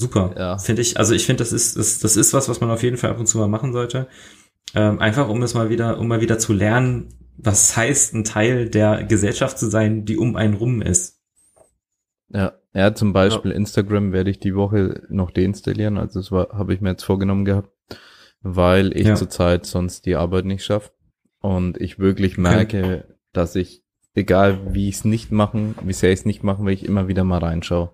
Super. 0.00 0.34
Ja. 0.38 0.58
Finde 0.58 0.80
ich, 0.82 0.96
also 0.96 1.12
ich 1.12 1.26
finde, 1.26 1.42
das 1.42 1.52
ist, 1.52 1.76
das, 1.76 1.98
das 1.98 2.16
ist 2.16 2.32
was, 2.32 2.48
was 2.48 2.60
man 2.60 2.70
auf 2.70 2.82
jeden 2.82 2.96
Fall 2.96 3.10
ab 3.10 3.18
und 3.18 3.26
zu 3.26 3.36
mal 3.36 3.48
machen 3.48 3.72
sollte. 3.72 4.06
Ähm, 4.74 5.00
einfach 5.00 5.28
um 5.28 5.42
es 5.42 5.54
mal 5.54 5.68
wieder, 5.70 5.98
um 5.98 6.08
mal 6.08 6.20
wieder 6.20 6.38
zu 6.38 6.52
lernen, 6.52 7.08
was 7.36 7.76
heißt, 7.76 8.14
ein 8.14 8.24
Teil 8.24 8.68
der 8.70 9.04
Gesellschaft 9.04 9.58
zu 9.58 9.68
sein, 9.68 10.04
die 10.04 10.16
um 10.16 10.36
einen 10.36 10.54
rum 10.54 10.80
ist. 10.80 11.20
ja. 12.32 12.52
Ja, 12.74 12.94
zum 12.94 13.12
Beispiel 13.14 13.50
Instagram 13.50 14.12
werde 14.12 14.30
ich 14.30 14.38
die 14.38 14.54
Woche 14.54 15.02
noch 15.08 15.30
deinstallieren, 15.32 15.96
also 15.98 16.20
das 16.20 16.30
war, 16.30 16.50
habe 16.52 16.74
ich 16.74 16.80
mir 16.80 16.90
jetzt 16.90 17.02
vorgenommen 17.02 17.44
gehabt, 17.46 17.70
weil 18.42 18.96
ich 18.96 19.06
Ja. 19.06 19.14
zurzeit 19.16 19.66
sonst 19.66 20.04
die 20.06 20.14
Arbeit 20.14 20.44
nicht 20.44 20.62
schaffe 20.64 20.92
und 21.40 21.80
ich 21.80 21.98
wirklich 21.98 22.36
merke, 22.38 23.16
dass 23.32 23.56
ich, 23.56 23.82
egal 24.14 24.74
wie 24.74 24.88
ich 24.90 24.96
es 24.96 25.04
nicht 25.04 25.32
machen, 25.32 25.74
wie 25.82 25.94
sehr 25.94 26.12
ich 26.12 26.20
es 26.20 26.24
nicht 26.26 26.44
machen 26.44 26.66
will, 26.66 26.74
ich 26.74 26.84
immer 26.84 27.08
wieder 27.08 27.24
mal 27.24 27.38
reinschaue. 27.38 27.90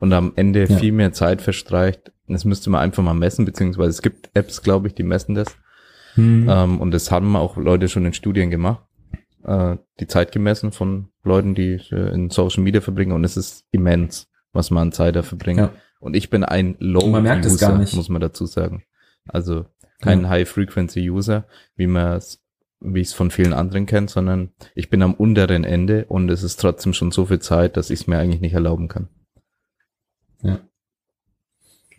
Und 0.00 0.12
am 0.12 0.32
Ende 0.36 0.64
Ja. 0.68 0.76
viel 0.76 0.92
mehr 0.92 1.12
Zeit 1.12 1.40
verstreicht. 1.42 2.10
Das 2.26 2.44
müsste 2.44 2.70
man 2.70 2.80
einfach 2.80 3.02
mal 3.02 3.14
messen, 3.14 3.44
beziehungsweise 3.44 3.90
es 3.90 4.02
gibt 4.02 4.30
Apps, 4.34 4.62
glaube 4.62 4.88
ich, 4.88 4.94
die 4.94 5.02
messen 5.04 5.34
das. 5.36 5.56
Ähm, 6.16 6.80
und 6.80 6.90
das 6.90 7.10
haben 7.12 7.36
auch 7.36 7.56
Leute 7.56 7.88
schon 7.88 8.04
in 8.04 8.12
Studien 8.12 8.50
gemacht. 8.50 8.82
Äh, 9.44 9.76
die 10.00 10.06
Zeit 10.08 10.32
gemessen 10.32 10.72
von 10.72 11.08
Leuten, 11.22 11.54
die 11.54 11.80
äh, 11.92 12.12
in 12.12 12.30
Social 12.30 12.62
Media 12.64 12.80
verbringen 12.80 13.12
und 13.12 13.22
es 13.24 13.36
ist 13.36 13.64
immens, 13.70 14.28
was 14.52 14.70
man 14.70 14.88
an 14.88 14.92
Zeit 14.92 15.14
da 15.16 15.22
verbringt. 15.22 15.58
Ja. 15.60 15.72
Und 16.00 16.14
ich 16.16 16.28
bin 16.30 16.44
ein 16.44 16.76
Low 16.80 17.04
Und 17.04 17.12
man 17.12 17.22
merkt 17.22 17.44
es 17.46 17.58
gar 17.58 17.78
nicht. 17.78 17.94
muss 17.94 18.08
man 18.08 18.20
dazu 18.20 18.46
sagen. 18.46 18.82
Also 19.28 19.66
kein 20.00 20.22
Ja. 20.22 20.28
High-Frequency-User, 20.30 21.44
wie 21.76 21.86
man 21.86 22.14
es, 22.16 22.40
wie 22.80 23.00
ich 23.00 23.08
es 23.08 23.14
von 23.14 23.30
vielen 23.30 23.52
anderen 23.52 23.86
kenne, 23.86 24.08
sondern 24.08 24.50
ich 24.74 24.88
bin 24.90 25.02
am 25.02 25.14
unteren 25.14 25.64
Ende 25.64 26.06
und 26.06 26.30
es 26.30 26.42
ist 26.42 26.58
trotzdem 26.60 26.92
schon 26.94 27.10
so 27.10 27.26
viel 27.26 27.38
Zeit, 27.40 27.76
dass 27.76 27.90
ich 27.90 28.00
es 28.00 28.06
mir 28.06 28.18
eigentlich 28.18 28.40
nicht 28.40 28.54
erlauben 28.54 28.88
kann. 28.88 29.08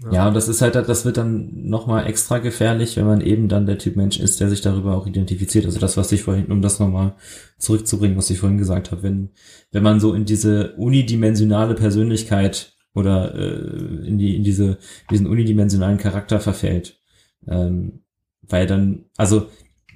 Ja, 0.10 0.28
und 0.28 0.34
das 0.34 0.48
ist 0.48 0.64
halt, 0.64 0.74
das 0.74 1.06
wird 1.06 1.18
dann 1.18 1.68
nochmal 1.70 2.08
extra 2.08 2.39
gefährlich, 2.39 2.98
wenn 2.98 3.06
man 3.06 3.22
eben 3.22 3.48
dann 3.48 3.68
der 3.68 3.78
Typ 3.78 3.96
Mensch 3.96 4.20
ist, 4.20 4.39
der 4.39 4.50
sich 4.50 4.62
darüber 4.62 4.98
auch 4.98 5.06
identifiziert. 5.06 5.66
Also 5.66 5.80
das, 5.80 5.96
was 5.96 6.12
ich 6.12 6.24
vorhin, 6.24 6.48
um 6.48 6.64
das 6.64 6.80
nochmal 6.80 7.14
zurückzubringen, 7.60 8.18
was 8.18 8.32
ich 8.32 8.39
vorhin 8.39 8.58
gesagt 8.58 8.92
habe, 8.92 9.04
wenn, 9.04 9.30
wenn 9.72 9.84
man 9.84 10.00
so 10.00 10.16
in 10.16 10.26
diese 10.26 10.74
unidimensionale 10.74 11.76
Persönlichkeit 11.76 12.74
oder 12.96 13.36
äh, 13.36 14.08
in 14.08 14.18
die, 14.18 14.36
in 14.36 14.44
diese, 14.44 14.80
diesen 15.12 15.28
unidimensionalen 15.28 16.00
Charakter 16.00 16.39
verfällt. 16.39 17.00
Ähm, 17.48 18.02
weil 18.42 18.66
dann, 18.66 19.06
also 19.18 19.50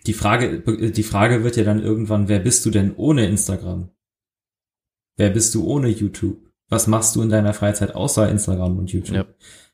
die 0.06 0.14
Frage, 0.14 0.60
die 0.92 1.04
Frage 1.04 1.44
wird 1.44 1.56
ja 1.56 1.64
dann 1.64 1.82
irgendwann, 1.82 2.28
wer 2.28 2.40
bist 2.40 2.64
du 2.66 2.70
denn 2.70 2.94
ohne 2.96 3.26
Instagram? 3.26 3.90
Wer 5.18 5.32
bist 5.32 5.56
du 5.56 5.66
ohne 5.66 5.88
YouTube? 5.90 6.45
Was 6.76 6.88
machst 6.88 7.16
du 7.16 7.22
in 7.22 7.30
deiner 7.30 7.54
Freizeit 7.54 7.96
außer 7.96 8.30
Instagram 8.30 8.78
und 8.78 8.92
YouTube? 8.92 9.16
Ja. 9.16 9.26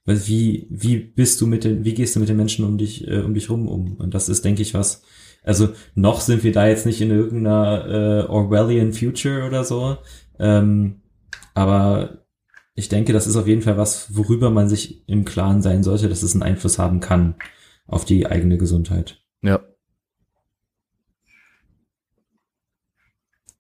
Weil 0.06 0.28
wie, 0.28 0.68
wie 0.70 0.98
bist 1.00 1.42
du 1.42 1.48
mit 1.48 1.64
den, 1.64 1.84
wie 1.84 1.96
gehst 1.96 2.16
du 2.16 2.20
mit 2.20 2.30
den 2.30 2.38
Menschen 2.38 2.64
um 2.64 2.78
dich, 2.78 3.08
äh, 3.08 3.22
um 3.22 3.34
dich 3.34 3.50
rum 3.50 3.68
um? 3.68 3.96
Und 3.96 4.14
das 4.14 4.30
ist, 4.30 4.46
denke 4.46 4.62
ich, 4.62 4.76
was, 4.76 5.02
also 5.42 5.70
noch 5.96 6.22
sind 6.22 6.44
wir 6.44 6.52
da 6.52 6.68
jetzt 6.68 6.86
nicht 6.86 7.02
in 7.02 7.10
irgendeiner 7.10 7.88
äh, 7.88 8.30
Orwellian 8.30 8.94
Future 8.94 9.48
oder 9.48 9.64
so. 9.64 9.98
Ähm, 10.38 11.02
aber 11.56 12.24
ich 12.76 12.88
denke, 12.88 13.14
das 13.14 13.26
ist 13.26 13.36
auf 13.36 13.48
jeden 13.48 13.64
Fall 13.64 13.78
was, 13.78 14.16
worüber 14.16 14.52
man 14.52 14.70
sich 14.70 15.04
im 15.10 15.26
Klaren 15.26 15.64
sein 15.64 15.82
sollte, 15.82 16.08
dass 16.08 16.22
es 16.22 16.34
einen 16.34 16.44
Einfluss 16.44 16.78
haben 16.78 17.00
kann 17.00 17.34
auf 17.88 18.06
die 18.06 18.28
eigene 18.28 18.60
Gesundheit. 18.60 19.24
Ja. 19.42 19.60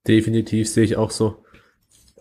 Definitiv 0.07 0.69
sehe 0.69 0.83
ich 0.83 0.95
auch 0.95 1.09
so. 1.09 1.43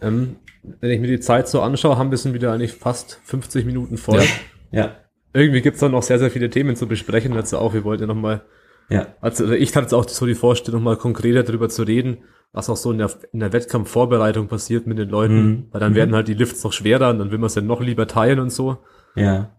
Ähm, 0.01 0.37
wenn 0.63 0.91
ich 0.91 1.01
mir 1.01 1.07
die 1.07 1.21
Zeit 1.21 1.49
so 1.49 1.61
anschaue, 1.61 1.97
haben 1.97 2.11
wir 2.11 2.19
sind 2.19 2.35
wieder 2.35 2.53
eigentlich 2.53 2.73
fast 2.73 3.21
50 3.25 3.65
Minuten 3.65 3.97
voll. 3.97 4.23
Ja. 4.71 4.85
ja. 4.85 4.97
Irgendwie 5.33 5.61
gibt's 5.61 5.81
da 5.81 5.89
noch 5.89 6.03
sehr, 6.03 6.19
sehr 6.19 6.31
viele 6.31 6.51
Themen 6.51 6.77
zu 6.77 6.87
besprechen. 6.87 7.33
Also 7.35 7.59
auch, 7.59 7.73
wir 7.73 7.85
wollten 7.85 8.03
ja 8.03 8.07
nochmal, 8.07 8.43
ja. 8.89 9.07
also 9.21 9.51
ich 9.53 9.75
hatte 9.75 9.85
jetzt 9.85 9.95
auch 9.95 10.09
so 10.09 10.27
die 10.27 10.35
Vorstellung, 10.35 10.83
mal 10.83 10.97
konkreter 10.97 11.45
darüber 11.45 11.69
zu 11.69 11.85
reden, 11.85 12.19
was 12.53 12.69
auch 12.69 12.77
so 12.77 12.91
in 12.91 12.99
der, 12.99 13.11
in 13.33 13.41
der 13.41 13.53
Wettkampfvorbereitung 13.53 14.49
passiert 14.49 14.87
mit 14.87 14.99
den 14.99 15.09
Leuten. 15.09 15.43
Mhm. 15.43 15.67
Weil 15.71 15.81
dann 15.81 15.93
mhm. 15.93 15.97
werden 15.97 16.15
halt 16.15 16.29
die 16.29 16.35
Lifts 16.35 16.65
noch 16.65 16.73
schwerer 16.73 17.11
und 17.11 17.19
dann 17.21 17.31
will 17.31 17.39
man 17.39 17.47
es 17.47 17.55
ja 17.55 17.63
noch 17.63 17.81
lieber 17.81 18.07
teilen 18.07 18.41
und 18.41 18.51
so. 18.51 18.79
Ja. 19.15 19.51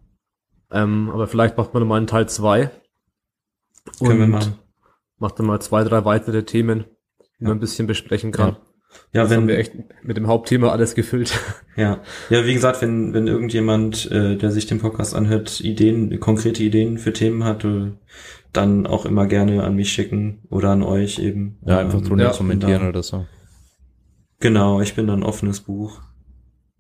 Ähm, 0.72 1.10
aber 1.10 1.28
vielleicht 1.28 1.58
macht 1.58 1.74
man 1.74 1.82
nochmal 1.82 1.98
einen 1.98 2.08
Teil 2.08 2.30
zwei 2.30 2.70
Können 4.00 4.20
wir 4.20 4.28
machen. 4.28 4.56
Macht 5.18 5.40
dann 5.40 5.46
mal 5.46 5.60
zwei, 5.62 5.84
drei 5.84 6.06
weitere 6.06 6.44
Themen, 6.44 6.86
die 7.40 7.44
ja. 7.44 7.50
man 7.50 7.58
ein 7.58 7.60
bisschen 7.60 7.88
besprechen 7.88 8.32
kann. 8.32 8.50
Ja. 8.50 8.62
Ja, 9.14 9.24
das 9.24 9.32
wenn 9.32 9.42
haben 9.42 9.48
wir 9.48 9.58
echt 9.58 9.74
mit 10.04 10.18
dem 10.18 10.28
Hauptthema 10.28 10.70
alles 10.70 10.96
gefüllt. 10.96 11.34
Ja, 11.78 12.02
ja, 12.30 12.46
wie 12.46 12.54
gesagt, 12.54 12.82
wenn 12.82 13.14
wenn 13.14 13.28
irgendjemand, 13.28 14.12
äh, 14.12 14.36
der 14.36 14.52
sich 14.52 14.68
den 14.68 14.80
Podcast 14.80 15.16
anhört, 15.16 15.62
Ideen, 15.62 16.20
konkrete 16.20 16.62
Ideen 16.62 16.98
für 16.98 17.14
Themen 17.14 17.46
hat, 17.46 17.64
äh, 17.64 17.94
dann 18.52 18.86
auch 18.86 19.06
immer 19.06 19.26
gerne 19.26 19.64
an 19.64 19.76
mich 19.76 19.94
schicken 19.94 20.42
oder 20.50 20.72
an 20.72 20.84
euch 20.84 21.18
eben. 21.20 21.58
Ja, 21.66 21.80
einfach 21.80 22.00
ähm, 22.00 22.06
drunter 22.06 22.26
ja, 22.26 22.32
kommentieren 22.32 22.90
oder 22.90 23.02
so. 23.02 23.26
Genau, 24.42 24.82
ich 24.82 24.96
bin 24.96 25.08
dann 25.08 25.24
offenes 25.24 25.62
Buch. 25.62 26.02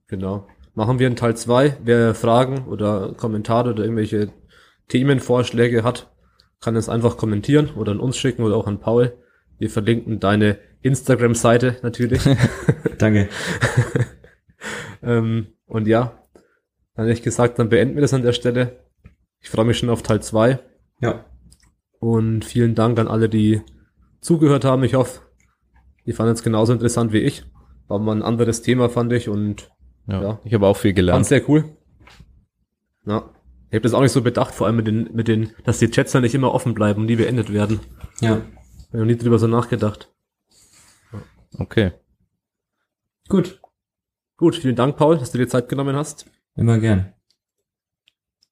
Genau. 0.07 0.47
Machen 0.73 0.99
wir 0.99 1.07
einen 1.07 1.15
Teil 1.15 1.37
zwei. 1.37 1.77
Wer 1.83 2.15
Fragen 2.15 2.65
oder 2.67 3.13
Kommentare 3.15 3.71
oder 3.71 3.83
irgendwelche 3.83 4.33
Themenvorschläge 4.89 5.83
hat, 5.83 6.11
kann 6.59 6.75
es 6.75 6.89
einfach 6.89 7.17
kommentieren 7.17 7.69
oder 7.75 7.93
an 7.93 7.99
uns 7.99 8.17
schicken 8.17 8.43
oder 8.43 8.57
auch 8.57 8.67
an 8.67 8.79
Paul. 8.79 9.17
Wir 9.57 9.69
verlinken 9.69 10.19
deine 10.19 10.57
Instagram-Seite 10.81 11.77
natürlich. 11.83 12.21
Danke. 12.97 13.29
ähm, 15.03 15.47
und 15.65 15.87
ja, 15.87 16.21
dann 16.95 17.05
hätte 17.05 17.17
ich 17.17 17.23
gesagt, 17.23 17.59
dann 17.59 17.69
beenden 17.69 17.95
wir 17.95 18.01
das 18.01 18.13
an 18.13 18.23
der 18.23 18.33
Stelle. 18.33 18.79
Ich 19.39 19.49
freue 19.49 19.65
mich 19.65 19.77
schon 19.77 19.89
auf 19.89 20.03
Teil 20.03 20.21
2. 20.21 20.59
Ja. 21.01 21.25
Und 21.99 22.45
vielen 22.45 22.75
Dank 22.75 22.99
an 22.99 23.07
alle, 23.07 23.29
die 23.29 23.61
zugehört 24.21 24.65
haben. 24.65 24.83
Ich 24.83 24.95
hoffe, 24.95 25.21
die 26.05 26.13
fanden 26.13 26.33
es 26.33 26.43
genauso 26.43 26.73
interessant 26.73 27.13
wie 27.13 27.19
ich. 27.19 27.43
War 27.87 27.99
mal 27.99 28.15
ein 28.15 28.23
anderes 28.23 28.61
Thema, 28.61 28.89
fand 28.89 29.13
ich. 29.13 29.29
Und 29.29 29.71
ja, 30.07 30.21
ja 30.21 30.39
ich 30.43 30.53
habe 30.53 30.67
auch 30.67 30.77
viel 30.77 30.93
gelernt. 30.93 31.15
Fand 31.17 31.27
sehr 31.27 31.49
cool. 31.49 31.65
Ja. 33.05 33.29
Ich 33.69 33.75
habe 33.75 33.83
das 33.83 33.93
auch 33.93 34.01
nicht 34.01 34.11
so 34.11 34.21
bedacht, 34.21 34.53
vor 34.53 34.67
allem 34.67 34.75
mit 34.75 34.87
den, 34.87 35.09
mit 35.13 35.29
den, 35.29 35.51
dass 35.63 35.79
die 35.79 35.89
Chats 35.89 36.11
dann 36.11 36.23
nicht 36.23 36.35
immer 36.35 36.53
offen 36.53 36.73
bleiben 36.73 37.01
und 37.01 37.05
nie 37.05 37.15
beendet 37.15 37.53
werden. 37.53 37.79
Ja. 38.19 38.41
Ich 38.89 38.93
habe 38.93 39.05
nie 39.05 39.15
drüber 39.15 39.39
so 39.39 39.47
nachgedacht. 39.47 40.10
Okay. 41.57 41.91
Gut. 43.27 43.61
Gut, 44.37 44.55
vielen 44.55 44.75
Dank, 44.75 44.97
Paul, 44.97 45.17
dass 45.17 45.31
du 45.31 45.37
dir 45.37 45.47
Zeit 45.47 45.69
genommen 45.69 45.95
hast. 45.95 46.25
Immer 46.55 46.79
gern. 46.79 47.13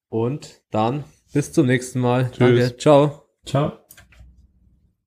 Und 0.09 0.61
dann 0.71 1.03
bis 1.33 1.51
zum 1.53 1.67
nächsten 1.67 1.99
Mal. 1.99 2.31
Tschüss. 2.31 2.37
Danke. 2.37 2.77
Ciao. 2.77 3.23
Ciao. 3.45 3.79